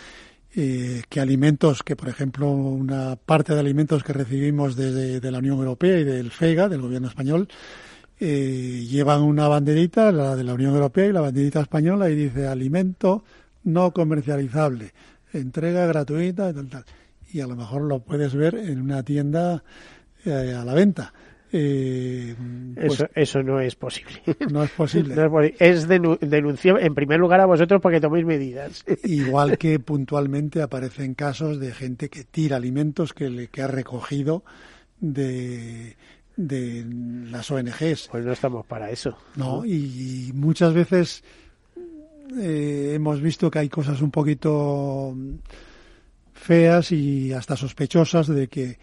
eh, 0.57 1.03
que 1.09 1.21
alimentos, 1.21 1.83
que 1.83 1.97
por 1.97 2.09
ejemplo 2.09 2.51
una 2.51 3.17
parte 3.17 3.55
de 3.55 3.61
alimentos 3.61 4.05
que 4.05 4.13
recibimos 4.13 4.77
desde 4.77 5.21
de 5.21 5.31
la 5.31 5.39
Unión 5.39 5.59
Europea 5.59 5.99
y 5.99 6.05
del 6.05 6.31
FEGA, 6.31 6.69
del 6.69 6.83
gobierno 6.83 7.09
español, 7.09 7.49
eh, 8.21 8.87
llevan 8.89 9.23
una 9.23 9.49
banderita, 9.49 10.13
la 10.13 10.37
de 10.37 10.45
la 10.45 10.55
Unión 10.55 10.75
Europea 10.75 11.07
y 11.07 11.13
la 11.13 11.21
banderita 11.21 11.61
española, 11.61 12.11
y 12.11 12.15
dice 12.15 12.47
alimento 12.47 13.25
no 13.65 13.93
comercializable, 13.93 14.93
entrega 15.33 15.87
gratuita 15.87 16.51
y 16.51 16.55
tal, 16.55 16.69
tal. 16.69 16.85
Y 17.33 17.41
a 17.41 17.47
lo 17.47 17.57
mejor 17.57 17.83
lo 17.83 18.01
puedes 18.01 18.35
ver 18.35 18.55
en 18.55 18.81
una 18.81 19.03
tienda 19.03 19.65
eh, 20.25 20.55
a 20.55 20.65
la 20.65 20.75
venta. 20.75 21.13
Eh, 21.57 22.35
pues 22.75 22.95
eso, 22.95 23.09
eso 23.15 23.43
no 23.45 23.61
es 23.61 23.77
posible. 23.77 24.21
No 24.51 24.65
es 24.65 24.71
posible. 24.73 25.15
es, 25.61 25.87
denunciar 25.87 26.81
en 26.83 26.95
primer 26.97 27.21
lugar 27.21 27.41
a 27.41 27.47
vosotros 27.47 27.81
porque 27.81 28.01
toméis 28.01 28.27
medidas. 28.27 28.85
Igual 29.05 29.57
que 29.57 29.79
puntualmente 29.79 30.63
aparecen 30.63 31.15
casos 31.15 31.61
de 31.61 31.71
gente 31.71 32.09
que 32.09 32.25
tira 32.25 32.57
alimentos 32.57 33.13
que, 33.13 33.31
le, 33.31 33.47
que 33.49 33.63
ha 33.63 33.69
recogido 33.69 34.43
de, 34.99 35.97
de 36.37 36.85
las 37.31 37.49
ONGs. 37.53 38.09
Pues 38.11 38.25
no 38.25 38.33
estamos 38.33 38.67
para 38.67 38.91
eso. 38.91 39.17
No, 39.37 39.65
y 39.65 40.33
muchas 40.35 40.75
veces 40.75 41.23
eh, 42.37 42.95
hemos 42.97 43.21
visto 43.21 43.49
que 43.49 43.61
hay 43.61 43.69
cosas 43.69 44.03
un 44.03 44.11
poquito 44.11 45.15
feas 46.33 46.91
y 46.91 47.33
hasta 47.33 47.57
sospechosas 47.57 48.27
de 48.27 48.49
que 48.49 48.77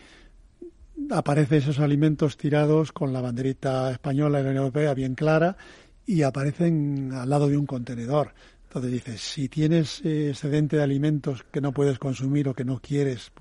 aparecen 1.10 1.60
esos 1.60 1.80
alimentos 1.80 2.38
tirados 2.38 2.92
con 2.92 3.14
la 3.14 3.22
banderita 3.22 3.92
española 3.92 4.40
y 4.40 4.44
la 4.44 4.50
Unión 4.50 4.64
Europea 4.66 4.94
bien 4.94 5.16
clara 5.16 5.58
y 6.06 6.24
aparecen 6.24 7.12
al 7.14 7.30
lado 7.30 7.48
de 7.48 7.58
un 7.58 7.66
contenedor. 7.66 8.34
Entonces 8.64 8.92
dices, 8.92 9.22
si 9.22 9.50
tienes 9.50 10.02
eh, 10.06 10.30
excedente 10.30 10.78
de 10.78 10.84
alimentos 10.84 11.44
que 11.52 11.60
no 11.60 11.74
puedes 11.74 12.00
consumir 12.00 12.48
o 12.48 12.54
que 12.54 12.64
no 12.64 12.80
quieres, 12.80 13.32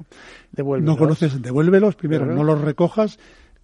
no 0.57 0.97
conoces, 0.97 1.41
devuélvelos 1.41 1.95
primero, 1.95 2.27
no 2.27 2.43
los 2.43 2.61
recojas, 2.61 3.19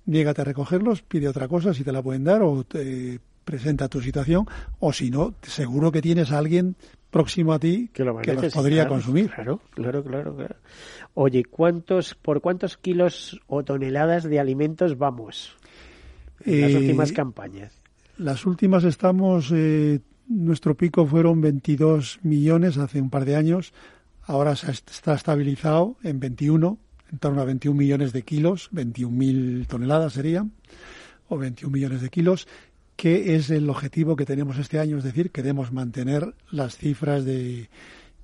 niégate 0.04 0.42
a 0.42 0.44
recogerlos, 0.44 1.02
pide 1.02 1.28
otra 1.28 1.48
cosa 1.48 1.74
si 1.74 1.82
te 1.82 1.90
la 1.90 2.02
pueden 2.02 2.22
dar 2.22 2.42
o 2.42 2.62
te 2.62 3.18
presenta 3.44 3.88
tu 3.88 4.00
situación, 4.00 4.46
o 4.78 4.92
si 4.92 5.10
no, 5.10 5.34
seguro 5.42 5.90
que 5.90 6.02
tienes 6.02 6.30
a 6.30 6.38
alguien 6.38 6.76
próximo 7.16 7.52
a 7.52 7.58
ti 7.58 7.90
que, 7.92 8.04
lo 8.04 8.20
los 8.20 8.54
podría 8.54 8.86
consumir. 8.88 9.30
Claro, 9.30 9.60
claro, 9.70 10.02
claro, 10.04 10.36
claro. 10.36 10.56
Oye, 11.14 11.44
¿cuántos, 11.44 12.14
¿por 12.14 12.40
cuántos 12.40 12.76
kilos 12.76 13.40
o 13.46 13.64
toneladas 13.64 14.24
de 14.24 14.38
alimentos 14.38 14.98
vamos 14.98 15.56
en 16.44 16.60
las 16.60 16.70
eh, 16.72 16.76
últimas 16.76 17.12
campañas? 17.12 17.72
Las 18.18 18.46
últimas 18.46 18.84
estamos, 18.84 19.52
eh, 19.54 20.00
nuestro 20.28 20.74
pico 20.76 21.06
fueron 21.06 21.40
22 21.40 22.20
millones 22.22 22.78
hace 22.78 23.00
un 23.00 23.10
par 23.10 23.24
de 23.24 23.36
años, 23.36 23.72
ahora 24.24 24.56
se 24.56 24.70
está 24.70 25.14
estabilizado 25.14 25.96
en 26.02 26.20
21, 26.20 26.78
en 27.12 27.18
torno 27.18 27.40
a 27.40 27.44
21 27.44 27.76
millones 27.76 28.12
de 28.12 28.22
kilos, 28.22 28.70
21.000 28.72 29.66
toneladas 29.66 30.14
serían, 30.14 30.52
o 31.28 31.38
21 31.38 31.72
millones 31.72 32.00
de 32.00 32.08
kilos, 32.08 32.48
que 32.96 33.36
es 33.36 33.50
el 33.50 33.68
objetivo 33.68 34.16
que 34.16 34.24
tenemos 34.24 34.58
este 34.58 34.78
año, 34.78 34.98
es 34.98 35.04
decir, 35.04 35.30
queremos 35.30 35.72
mantener 35.72 36.34
las 36.50 36.76
cifras 36.76 37.24
de, 37.24 37.68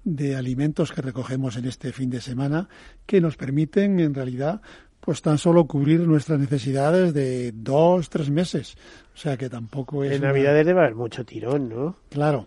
de 0.04 0.36
alimentos 0.36 0.92
que 0.92 1.02
recogemos 1.02 1.56
en 1.56 1.66
este 1.66 1.92
fin 1.92 2.10
de 2.10 2.20
semana, 2.20 2.68
que 3.06 3.20
nos 3.20 3.36
permiten, 3.36 4.00
en 4.00 4.14
realidad, 4.14 4.62
pues 5.00 5.20
tan 5.20 5.36
solo 5.36 5.66
cubrir 5.66 6.00
nuestras 6.00 6.38
necesidades 6.38 7.12
de 7.12 7.52
dos, 7.52 8.08
tres 8.08 8.30
meses. 8.30 8.76
O 9.14 9.16
sea 9.16 9.36
que 9.36 9.50
tampoco 9.50 10.04
es. 10.04 10.12
En 10.12 10.22
Navidades 10.22 10.64
debe 10.64 10.80
haber 10.80 10.94
mucho 10.94 11.24
tirón, 11.24 11.68
¿no? 11.68 11.96
Claro. 12.08 12.46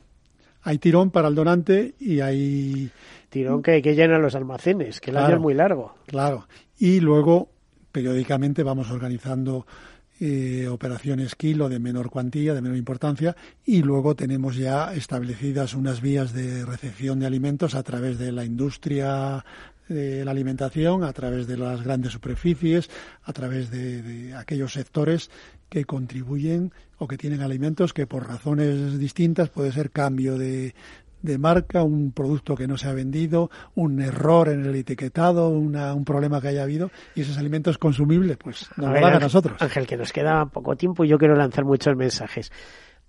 Hay 0.64 0.80
tirón 0.80 1.12
para 1.12 1.28
el 1.28 1.36
donante 1.36 1.94
y 2.00 2.22
hay. 2.22 2.90
Tirón 3.30 3.62
que, 3.62 3.82
que 3.82 3.94
llena 3.94 4.18
los 4.18 4.36
almacenes, 4.36 5.00
que 5.00 5.12
el 5.12 5.18
año 5.18 5.36
es 5.36 5.42
muy 5.42 5.54
largo. 5.54 5.96
Claro. 6.08 6.48
Y 6.80 7.02
luego, 7.02 7.50
periódicamente, 7.92 8.64
vamos 8.64 8.90
organizando 8.90 9.68
eh, 10.20 10.68
operaciones 10.70 11.36
kilo 11.36 11.70
de 11.70 11.80
menor 11.80 12.10
cuantía, 12.10 12.54
de 12.54 12.62
menor 12.62 12.78
importancia, 12.78 13.36
y 13.66 13.82
luego 13.82 14.16
tenemos 14.16 14.56
ya 14.56 14.94
establecidas 14.94 15.74
unas 15.74 16.02
vías 16.02 16.34
de 16.34 16.66
recepción 16.66 17.20
de 17.20 17.26
alimentos 17.26 17.76
a 17.76 17.84
través 17.84 18.18
de 18.18 18.32
la 18.32 18.46
industria 18.46 19.44
de 19.88 20.26
la 20.26 20.32
alimentación, 20.32 21.04
a 21.04 21.14
través 21.14 21.48
de 21.48 21.58
las 21.58 21.84
grandes 21.84 22.14
superficies, 22.14 22.90
a 23.24 23.34
través 23.34 23.70
de, 23.70 24.34
aquellos 24.34 24.74
sectores 24.74 25.30
que 25.70 25.86
contribuyen 25.86 26.72
o 26.98 27.08
que 27.08 27.18
tienen 27.18 27.42
alimentos 27.42 27.94
que 27.94 28.08
por 28.08 28.28
razones 28.28 28.98
distintas 28.98 29.50
puede 29.50 29.72
ser 29.72 29.92
cambio 29.92 30.38
de, 30.38 30.74
de 31.26 31.38
marca, 31.38 31.84
un 31.84 32.12
producto 32.12 32.56
que 32.56 32.68
no 32.68 32.78
se 32.78 32.88
ha 32.88 32.94
vendido, 32.94 33.50
un 33.76 34.02
error 34.02 34.50
en 34.50 34.66
el 34.66 34.76
etiquetado, 34.76 35.50
un 35.50 36.06
problema 36.06 36.42
que 36.42 36.50
haya 36.50 36.64
habido 36.64 36.92
y 37.16 37.22
esos 37.22 37.38
alimentos 37.38 37.78
consumibles, 37.78 38.38
pues 38.38 38.70
nos 38.78 38.94
lo 38.94 39.02
dan 39.02 39.16
a 39.16 39.20
nosotros. 39.20 39.62
Ángel, 39.62 39.88
que 39.88 39.98
nos 39.98 40.14
queda 40.14 40.46
poco 40.46 40.76
tiempo 40.76 41.04
y 41.04 41.10
yo 41.10 41.18
quiero 41.18 41.36
lanzar 41.36 41.66
muchos 41.66 41.96
mensajes. 41.96 42.52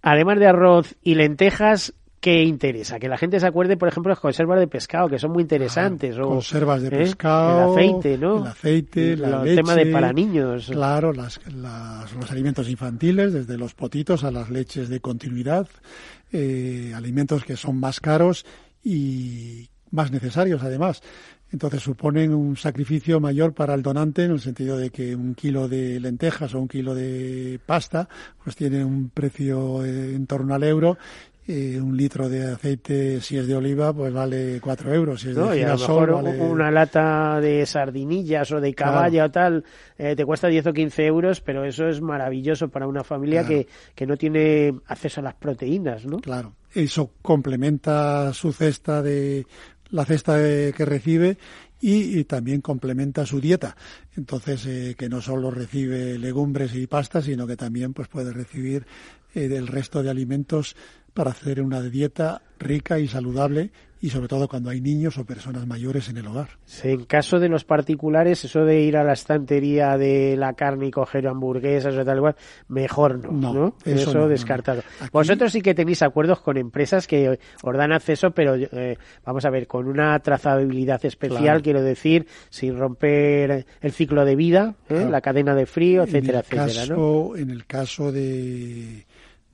Además 0.02 0.38
de 0.38 0.46
arroz 0.46 0.94
y 1.02 1.14
lentejas, 1.14 1.94
¿Qué 2.26 2.42
interesa? 2.42 2.98
Que 2.98 3.08
la 3.08 3.18
gente 3.18 3.38
se 3.38 3.46
acuerde, 3.46 3.76
por 3.76 3.88
ejemplo, 3.88 4.10
las 4.10 4.18
conservas 4.18 4.58
de 4.58 4.66
pescado, 4.66 5.08
que 5.08 5.18
son 5.18 5.30
muy 5.30 5.42
interesantes. 5.42 6.18
o, 6.18 6.22
conservas 6.22 6.82
de 6.82 6.88
¿eh? 6.88 6.90
pescado. 6.90 7.78
El 7.78 7.86
aceite, 7.86 8.18
¿no? 8.18 8.38
El 8.38 8.46
aceite, 8.48 9.16
la 9.16 9.42
el 9.44 9.54
tema 9.54 9.76
de 9.76 9.86
para 9.86 10.12
niños. 10.12 10.68
Claro, 10.72 11.12
las, 11.12 11.40
los 11.46 12.30
alimentos 12.30 12.68
infantiles, 12.68 13.32
desde 13.32 13.56
los 13.56 13.74
potitos 13.74 14.24
a 14.24 14.30
las 14.30 14.50
leches 14.50 14.88
de 14.88 14.98
continuidad, 14.98 15.68
eh, 16.32 16.92
alimentos 16.94 17.44
que 17.44 17.56
son 17.56 17.78
más 17.78 18.00
caros 18.00 18.44
y 18.82 19.68
más 19.90 20.10
necesarios, 20.10 20.62
además. 20.62 21.02
Entonces 21.52 21.82
suponen 21.82 22.34
un 22.34 22.56
sacrificio 22.56 23.20
mayor 23.20 23.54
para 23.54 23.74
el 23.74 23.82
donante 23.82 24.24
en 24.24 24.32
el 24.32 24.40
sentido 24.40 24.76
de 24.76 24.90
que 24.90 25.14
un 25.14 25.34
kilo 25.34 25.68
de 25.68 26.00
lentejas 26.00 26.54
o 26.54 26.60
un 26.60 26.68
kilo 26.68 26.94
de 26.94 27.60
pasta 27.64 28.08
pues 28.42 28.56
tiene 28.56 28.84
un 28.84 29.10
precio 29.10 29.84
eh, 29.84 30.14
en 30.14 30.26
torno 30.26 30.54
al 30.54 30.64
euro 30.64 30.98
y 31.46 31.76
un 31.76 31.96
litro 31.96 32.28
de 32.28 32.52
aceite, 32.52 33.20
si 33.20 33.36
es 33.36 33.46
de 33.46 33.54
oliva, 33.54 33.92
pues 33.92 34.12
vale 34.12 34.60
cuatro 34.60 34.92
euros. 34.92 35.20
Si 35.20 35.30
es 35.30 35.36
de 35.36 35.58
girasol, 35.58 36.04
a 36.04 36.06
lo 36.06 36.22
mejor 36.22 36.50
una 36.50 36.70
lata 36.70 37.40
de 37.40 37.64
sardinillas 37.66 38.50
o 38.50 38.60
de 38.60 38.74
caballa 38.74 39.26
o 39.26 39.30
tal 39.30 39.64
eh, 39.96 40.16
te 40.16 40.24
cuesta 40.24 40.48
10 40.48 40.66
o 40.66 40.72
15 40.72 41.06
euros, 41.06 41.40
pero 41.40 41.64
eso 41.64 41.88
es 41.88 42.00
maravilloso 42.00 42.68
para 42.68 42.88
una 42.88 43.04
familia 43.04 43.46
que, 43.46 43.68
que 43.94 44.06
no 44.06 44.16
tiene 44.16 44.74
acceso 44.86 45.20
a 45.20 45.24
las 45.24 45.34
proteínas, 45.34 46.04
¿no? 46.04 46.18
Claro. 46.18 46.54
Eso 46.74 47.12
complementa 47.22 48.32
su 48.34 48.52
cesta 48.52 49.00
de 49.00 49.46
la 49.90 50.04
cesta 50.04 50.36
que 50.38 50.84
recibe 50.84 51.38
y, 51.80 52.24
también 52.24 52.60
complementa 52.60 53.26
su 53.26 53.40
dieta. 53.40 53.76
Entonces, 54.16 54.66
eh, 54.66 54.94
que 54.98 55.08
no 55.08 55.20
solo 55.20 55.50
recibe 55.50 56.18
legumbres 56.18 56.74
y 56.74 56.86
pastas, 56.86 57.26
sino 57.26 57.46
que 57.46 57.56
también 57.56 57.92
pues 57.92 58.08
puede 58.08 58.32
recibir 58.32 58.86
eh, 59.34 59.48
del 59.48 59.66
resto 59.66 60.02
de 60.02 60.10
alimentos 60.10 60.76
para 61.16 61.30
hacer 61.30 61.62
una 61.62 61.80
dieta 61.80 62.42
rica 62.58 62.98
y 62.98 63.08
saludable 63.08 63.70
y 64.02 64.10
sobre 64.10 64.28
todo 64.28 64.46
cuando 64.46 64.68
hay 64.68 64.82
niños 64.82 65.16
o 65.16 65.24
personas 65.24 65.66
mayores 65.66 66.10
en 66.10 66.18
el 66.18 66.26
hogar. 66.26 66.50
En 66.82 67.06
caso 67.06 67.40
de 67.40 67.48
los 67.48 67.64
particulares, 67.64 68.44
eso 68.44 68.66
de 68.66 68.82
ir 68.82 68.98
a 68.98 69.02
la 69.02 69.14
estantería 69.14 69.96
de 69.96 70.36
la 70.36 70.52
carne 70.52 70.88
y 70.88 70.90
coger 70.90 71.26
hamburguesas 71.26 71.96
o 71.96 72.04
tal 72.04 72.18
igual, 72.18 72.36
mejor 72.68 73.32
no, 73.32 73.54
¿no? 73.54 73.76
Eso, 73.86 74.28
descartado. 74.28 74.82
Vosotros 75.10 75.50
sí 75.50 75.62
que 75.62 75.74
tenéis 75.74 76.02
acuerdos 76.02 76.40
con 76.40 76.58
empresas 76.58 77.06
que 77.06 77.38
os 77.62 77.76
dan 77.76 77.92
acceso, 77.92 78.32
pero 78.32 78.54
eh, 78.56 78.98
vamos 79.24 79.46
a 79.46 79.50
ver, 79.50 79.66
con 79.66 79.88
una 79.88 80.18
trazabilidad 80.20 81.02
especial, 81.06 81.62
quiero 81.62 81.82
decir, 81.82 82.26
sin 82.50 82.78
romper 82.78 83.64
el 83.80 83.92
ciclo 83.92 84.26
de 84.26 84.36
vida, 84.36 84.74
¿eh? 84.90 85.08
la 85.10 85.22
cadena 85.22 85.54
de 85.54 85.64
frío, 85.64 86.02
etcétera, 86.02 86.40
etcétera. 86.40 86.94
En 87.36 87.50
el 87.50 87.64
caso 87.64 88.12
de 88.12 89.06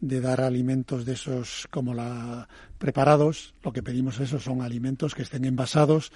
de 0.02 0.20
dar 0.20 0.40
alimentos 0.40 1.06
de 1.06 1.12
esos 1.12 1.66
como 1.70 1.94
la 1.94 2.48
preparados. 2.76 3.54
Lo 3.62 3.72
que 3.72 3.82
pedimos 3.82 4.20
eso 4.20 4.38
son 4.38 4.60
alimentos 4.60 5.14
que 5.14 5.22
estén 5.22 5.44
envasados, 5.44 6.12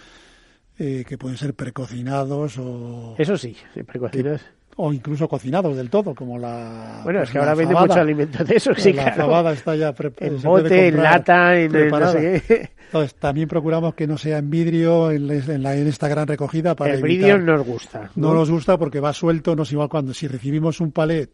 eh, 0.79 1.05
que 1.09 1.17
pueden 1.17 1.39
ser 1.39 1.55
precocinados 1.55 2.59
o... 2.59 3.15
Eso 3.17 3.39
sí, 3.39 3.57
precocinados. 3.87 4.43
o 4.75 4.93
incluso 4.93 5.29
cocinados 5.29 5.77
del 5.77 5.89
todo, 5.89 6.17
como 6.17 6.37
la... 6.37 7.01
Bueno, 7.05 7.23
es 7.23 7.31
que 7.31 7.39
ahora 7.39 7.55
vende 7.55 7.77
mucho 7.77 7.95
alimento 7.95 8.45
de 8.45 8.57
eso, 8.57 8.75
sí, 8.75 8.93
La 8.93 9.13
fabada 9.13 9.53
está 9.53 9.77
ya 9.77 9.93
preparada. 9.93 10.37
En 10.37 10.43
bote, 10.43 10.89
en 10.89 11.03
lata, 11.03 11.57
en... 11.57 11.75
Entonces, 11.77 13.15
también 13.15 13.49
procuramos 13.49 13.95
que 13.95 14.09
no 14.09 14.19
sea 14.19 14.39
en 14.39 14.51
vidrio 14.51 15.13
en, 15.13 15.63
la, 15.63 15.77
en 15.77 15.87
esta 15.87 16.09
gran 16.09 16.27
recogida 16.27 16.75
para 16.75 16.95
El 16.95 17.03
vidrio 17.03 17.39
nos 17.39 17.65
gusta. 17.65 18.11
¿no? 18.17 18.35
nos 18.35 18.51
gusta 18.51 18.79
porque 18.79 18.99
va 18.99 19.13
suelto, 19.13 19.55
no 19.55 19.63
es 19.63 19.71
igual 19.71 19.89
cuando 19.89 20.13
si 20.13 20.27
recibimos 20.27 20.81
un 20.81 20.91
palet 20.91 21.31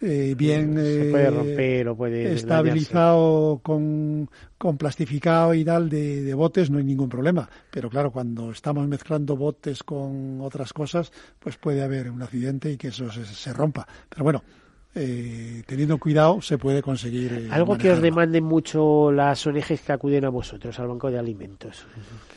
eh, 0.00 0.34
bien 0.36 0.74
se 0.76 1.10
puede 1.10 1.30
romper 1.30 1.88
o 1.88 1.96
puede 1.96 2.32
estabilizado 2.32 3.60
con, 3.62 4.30
con, 4.56 4.76
plastificado 4.76 5.54
y 5.54 5.64
tal 5.64 5.88
de, 5.88 6.32
botes 6.34 6.70
no 6.70 6.78
hay 6.78 6.84
ningún 6.84 7.08
problema. 7.08 7.48
Pero 7.70 7.90
claro 7.90 8.12
cuando 8.12 8.52
estamos 8.52 8.86
mezclando 8.86 9.36
botes 9.36 9.82
con 9.82 10.40
otras 10.40 10.72
cosas 10.72 11.12
pues 11.38 11.56
puede 11.56 11.82
haber 11.82 12.10
un 12.10 12.22
accidente 12.22 12.70
y 12.70 12.76
que 12.76 12.88
eso 12.88 13.10
se, 13.10 13.52
rompa. 13.52 13.86
Pero 14.08 14.22
bueno 14.22 14.42
eh, 14.94 15.62
teniendo 15.66 15.98
cuidado 15.98 16.40
se 16.42 16.58
puede 16.58 16.80
conseguir 16.80 17.32
eh, 17.32 17.48
algo 17.50 17.76
que 17.76 17.90
os 17.90 18.00
demanden 18.00 18.44
mucho 18.44 19.12
las 19.12 19.46
ONGs 19.46 19.82
que 19.82 19.92
acuden 19.92 20.24
a 20.24 20.28
vosotros 20.30 20.78
al 20.78 20.86
banco 20.86 21.10
de 21.10 21.18
alimentos. 21.18 21.86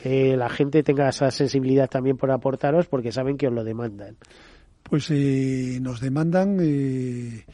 Que 0.02 0.36
la 0.36 0.48
gente 0.48 0.82
tenga 0.82 1.08
esa 1.08 1.30
sensibilidad 1.30 1.88
también 1.88 2.16
por 2.16 2.30
aportaros 2.32 2.86
porque 2.88 3.12
saben 3.12 3.36
que 3.36 3.46
os 3.46 3.52
lo 3.52 3.62
demandan 3.62 4.16
pues 4.92 5.06
eh, 5.08 5.78
nos 5.80 6.00
demandan 6.00 6.58
eh, 6.60 7.46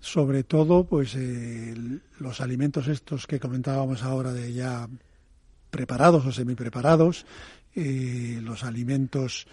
sobre 0.00 0.44
todo 0.44 0.84
pues 0.84 1.14
eh, 1.14 1.74
los 2.18 2.40
alimentos 2.40 2.88
estos 2.88 3.26
que 3.26 3.38
comentábamos 3.38 4.02
ahora 4.02 4.32
de 4.32 4.50
ya 4.50 4.88
preparados 5.68 6.24
o 6.24 6.32
semipreparados, 6.32 7.26
los 7.74 8.64
alimentos 8.64 9.46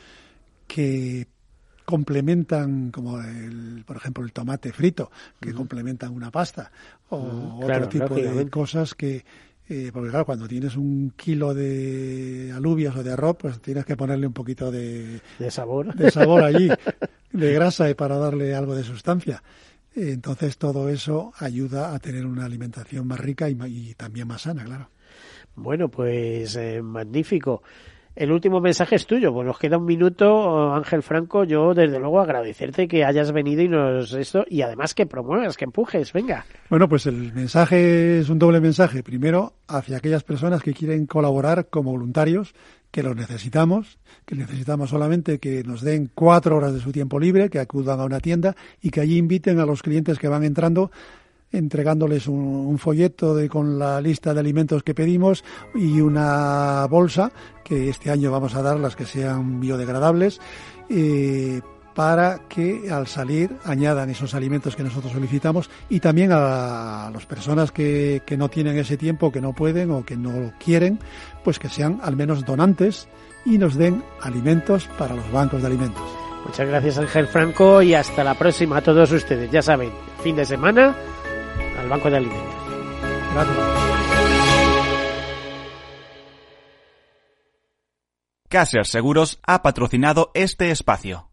que 0.67 1.27
complementan, 1.83 2.91
como 2.91 3.19
el, 3.19 3.83
por 3.85 3.97
ejemplo 3.97 4.23
el 4.23 4.31
tomate 4.31 4.71
frito, 4.71 5.11
que 5.37 5.51
complementan 5.51 6.13
una 6.13 6.31
pasta, 6.31 6.71
o 7.09 7.59
otro 7.61 7.89
tipo 7.89 8.15
de 8.15 8.49
cosas 8.49 8.95
que, 8.95 9.25
eh, 9.71 9.89
porque 9.93 10.09
claro, 10.09 10.25
cuando 10.25 10.49
tienes 10.49 10.75
un 10.75 11.13
kilo 11.15 11.53
de 11.53 12.51
alubias 12.53 12.93
o 12.97 13.03
de 13.03 13.13
arroz, 13.13 13.37
pues 13.39 13.61
tienes 13.61 13.85
que 13.85 13.95
ponerle 13.95 14.27
un 14.27 14.33
poquito 14.33 14.69
de, 14.69 15.21
de 15.39 15.49
sabor, 15.49 15.95
de 15.95 16.11
sabor 16.11 16.43
allí, 16.43 16.67
de 17.31 17.53
grasa 17.53 17.89
y 17.89 17.93
para 17.93 18.17
darle 18.17 18.53
algo 18.53 18.75
de 18.75 18.83
sustancia. 18.83 19.41
Entonces 19.95 20.57
todo 20.57 20.89
eso 20.89 21.31
ayuda 21.39 21.95
a 21.95 21.99
tener 21.99 22.25
una 22.25 22.43
alimentación 22.43 23.07
más 23.07 23.21
rica 23.21 23.49
y, 23.49 23.93
también 23.95 24.27
más 24.27 24.41
sana, 24.41 24.65
claro. 24.65 24.89
Bueno, 25.55 25.87
pues 25.87 26.57
eh, 26.57 26.81
magnífico. 26.81 27.63
El 28.15 28.31
último 28.31 28.59
mensaje 28.59 28.95
es 28.95 29.07
tuyo. 29.07 29.33
Pues 29.33 29.47
nos 29.47 29.57
queda 29.57 29.77
un 29.77 29.85
minuto, 29.85 30.73
Ángel 30.73 31.01
Franco. 31.01 31.43
Yo, 31.43 31.73
desde 31.73 31.99
luego, 31.99 32.19
agradecerte 32.19 32.87
que 32.87 33.05
hayas 33.05 33.31
venido 33.31 33.61
y 33.61 33.69
nos 33.69 34.13
esto, 34.13 34.43
y 34.47 34.61
además 34.61 34.93
que 34.93 35.05
promuevas, 35.05 35.55
que 35.55 35.65
empujes. 35.65 36.11
Venga. 36.11 36.45
Bueno, 36.69 36.89
pues 36.89 37.05
el 37.05 37.33
mensaje 37.33 38.19
es 38.19 38.29
un 38.29 38.39
doble 38.39 38.59
mensaje. 38.59 39.01
Primero, 39.01 39.53
hacia 39.67 39.97
aquellas 39.97 40.23
personas 40.23 40.61
que 40.61 40.73
quieren 40.73 41.05
colaborar 41.05 41.67
como 41.69 41.91
voluntarios, 41.91 42.53
que 42.91 43.03
los 43.03 43.15
necesitamos, 43.15 43.97
que 44.25 44.35
necesitamos 44.35 44.89
solamente 44.89 45.39
que 45.39 45.63
nos 45.63 45.81
den 45.81 46.09
cuatro 46.13 46.57
horas 46.57 46.73
de 46.73 46.81
su 46.81 46.91
tiempo 46.91 47.19
libre, 47.19 47.49
que 47.49 47.59
acudan 47.59 48.01
a 48.01 48.05
una 48.05 48.19
tienda 48.19 48.55
y 48.81 48.89
que 48.89 48.99
allí 48.99 49.17
inviten 49.17 49.59
a 49.59 49.65
los 49.65 49.81
clientes 49.81 50.19
que 50.19 50.27
van 50.27 50.43
entrando 50.43 50.91
entregándoles 51.51 52.27
un, 52.27 52.77
folleto 52.77 53.35
de, 53.35 53.49
con 53.49 53.77
la 53.77 54.01
lista 54.01 54.33
de 54.33 54.39
alimentos 54.39 54.83
que 54.83 54.93
pedimos 54.93 55.43
y 55.75 55.99
una 56.01 56.85
bolsa 56.89 57.31
que 57.63 57.89
este 57.89 58.09
año 58.09 58.31
vamos 58.31 58.55
a 58.55 58.61
dar 58.61 58.79
las 58.79 58.95
que 58.95 59.05
sean 59.05 59.59
biodegradables 59.59 60.39
eh, 60.89 61.61
para 61.93 62.47
que 62.47 62.89
al 62.89 63.07
salir 63.07 63.51
añadan 63.65 64.09
esos 64.09 64.33
alimentos 64.33 64.75
que 64.75 64.83
nosotros 64.83 65.11
solicitamos 65.11 65.69
y 65.89 65.99
también 65.99 66.31
a, 66.31 67.11
las 67.13 67.25
personas 67.25 67.71
que, 67.71 68.21
que 68.25 68.37
no 68.37 68.49
tienen 68.49 68.77
ese 68.77 68.97
tiempo, 68.97 69.31
que 69.31 69.41
no 69.41 69.53
pueden 69.53 69.91
o 69.91 70.05
que 70.05 70.15
no 70.15 70.53
quieren, 70.63 70.99
pues 71.43 71.59
que 71.59 71.69
sean 71.69 71.99
al 72.01 72.15
menos 72.15 72.45
donantes 72.45 73.09
y 73.45 73.57
nos 73.57 73.75
den 73.75 74.03
alimentos 74.21 74.87
para 74.97 75.15
los 75.15 75.29
bancos 75.31 75.61
de 75.61 75.67
alimentos. 75.67 76.03
Muchas 76.45 76.67
gracias 76.67 76.97
Ángel 76.97 77.27
Franco 77.27 77.81
y 77.81 77.93
hasta 77.93 78.23
la 78.23 78.33
próxima 78.33 78.77
a 78.77 78.81
todos 78.81 79.11
ustedes. 79.11 79.51
Ya 79.51 79.61
saben, 79.61 79.91
fin 80.23 80.35
de 80.35 80.45
semana 80.45 80.95
al 81.81 81.89
Banco 81.89 82.09
de 82.09 82.17
Alimentos. 82.17 82.55
Gracias. 83.33 83.57
Caser 88.47 88.85
Seguros 88.85 89.39
ha 89.47 89.61
patrocinado 89.61 90.31
este 90.33 90.71
espacio. 90.71 91.29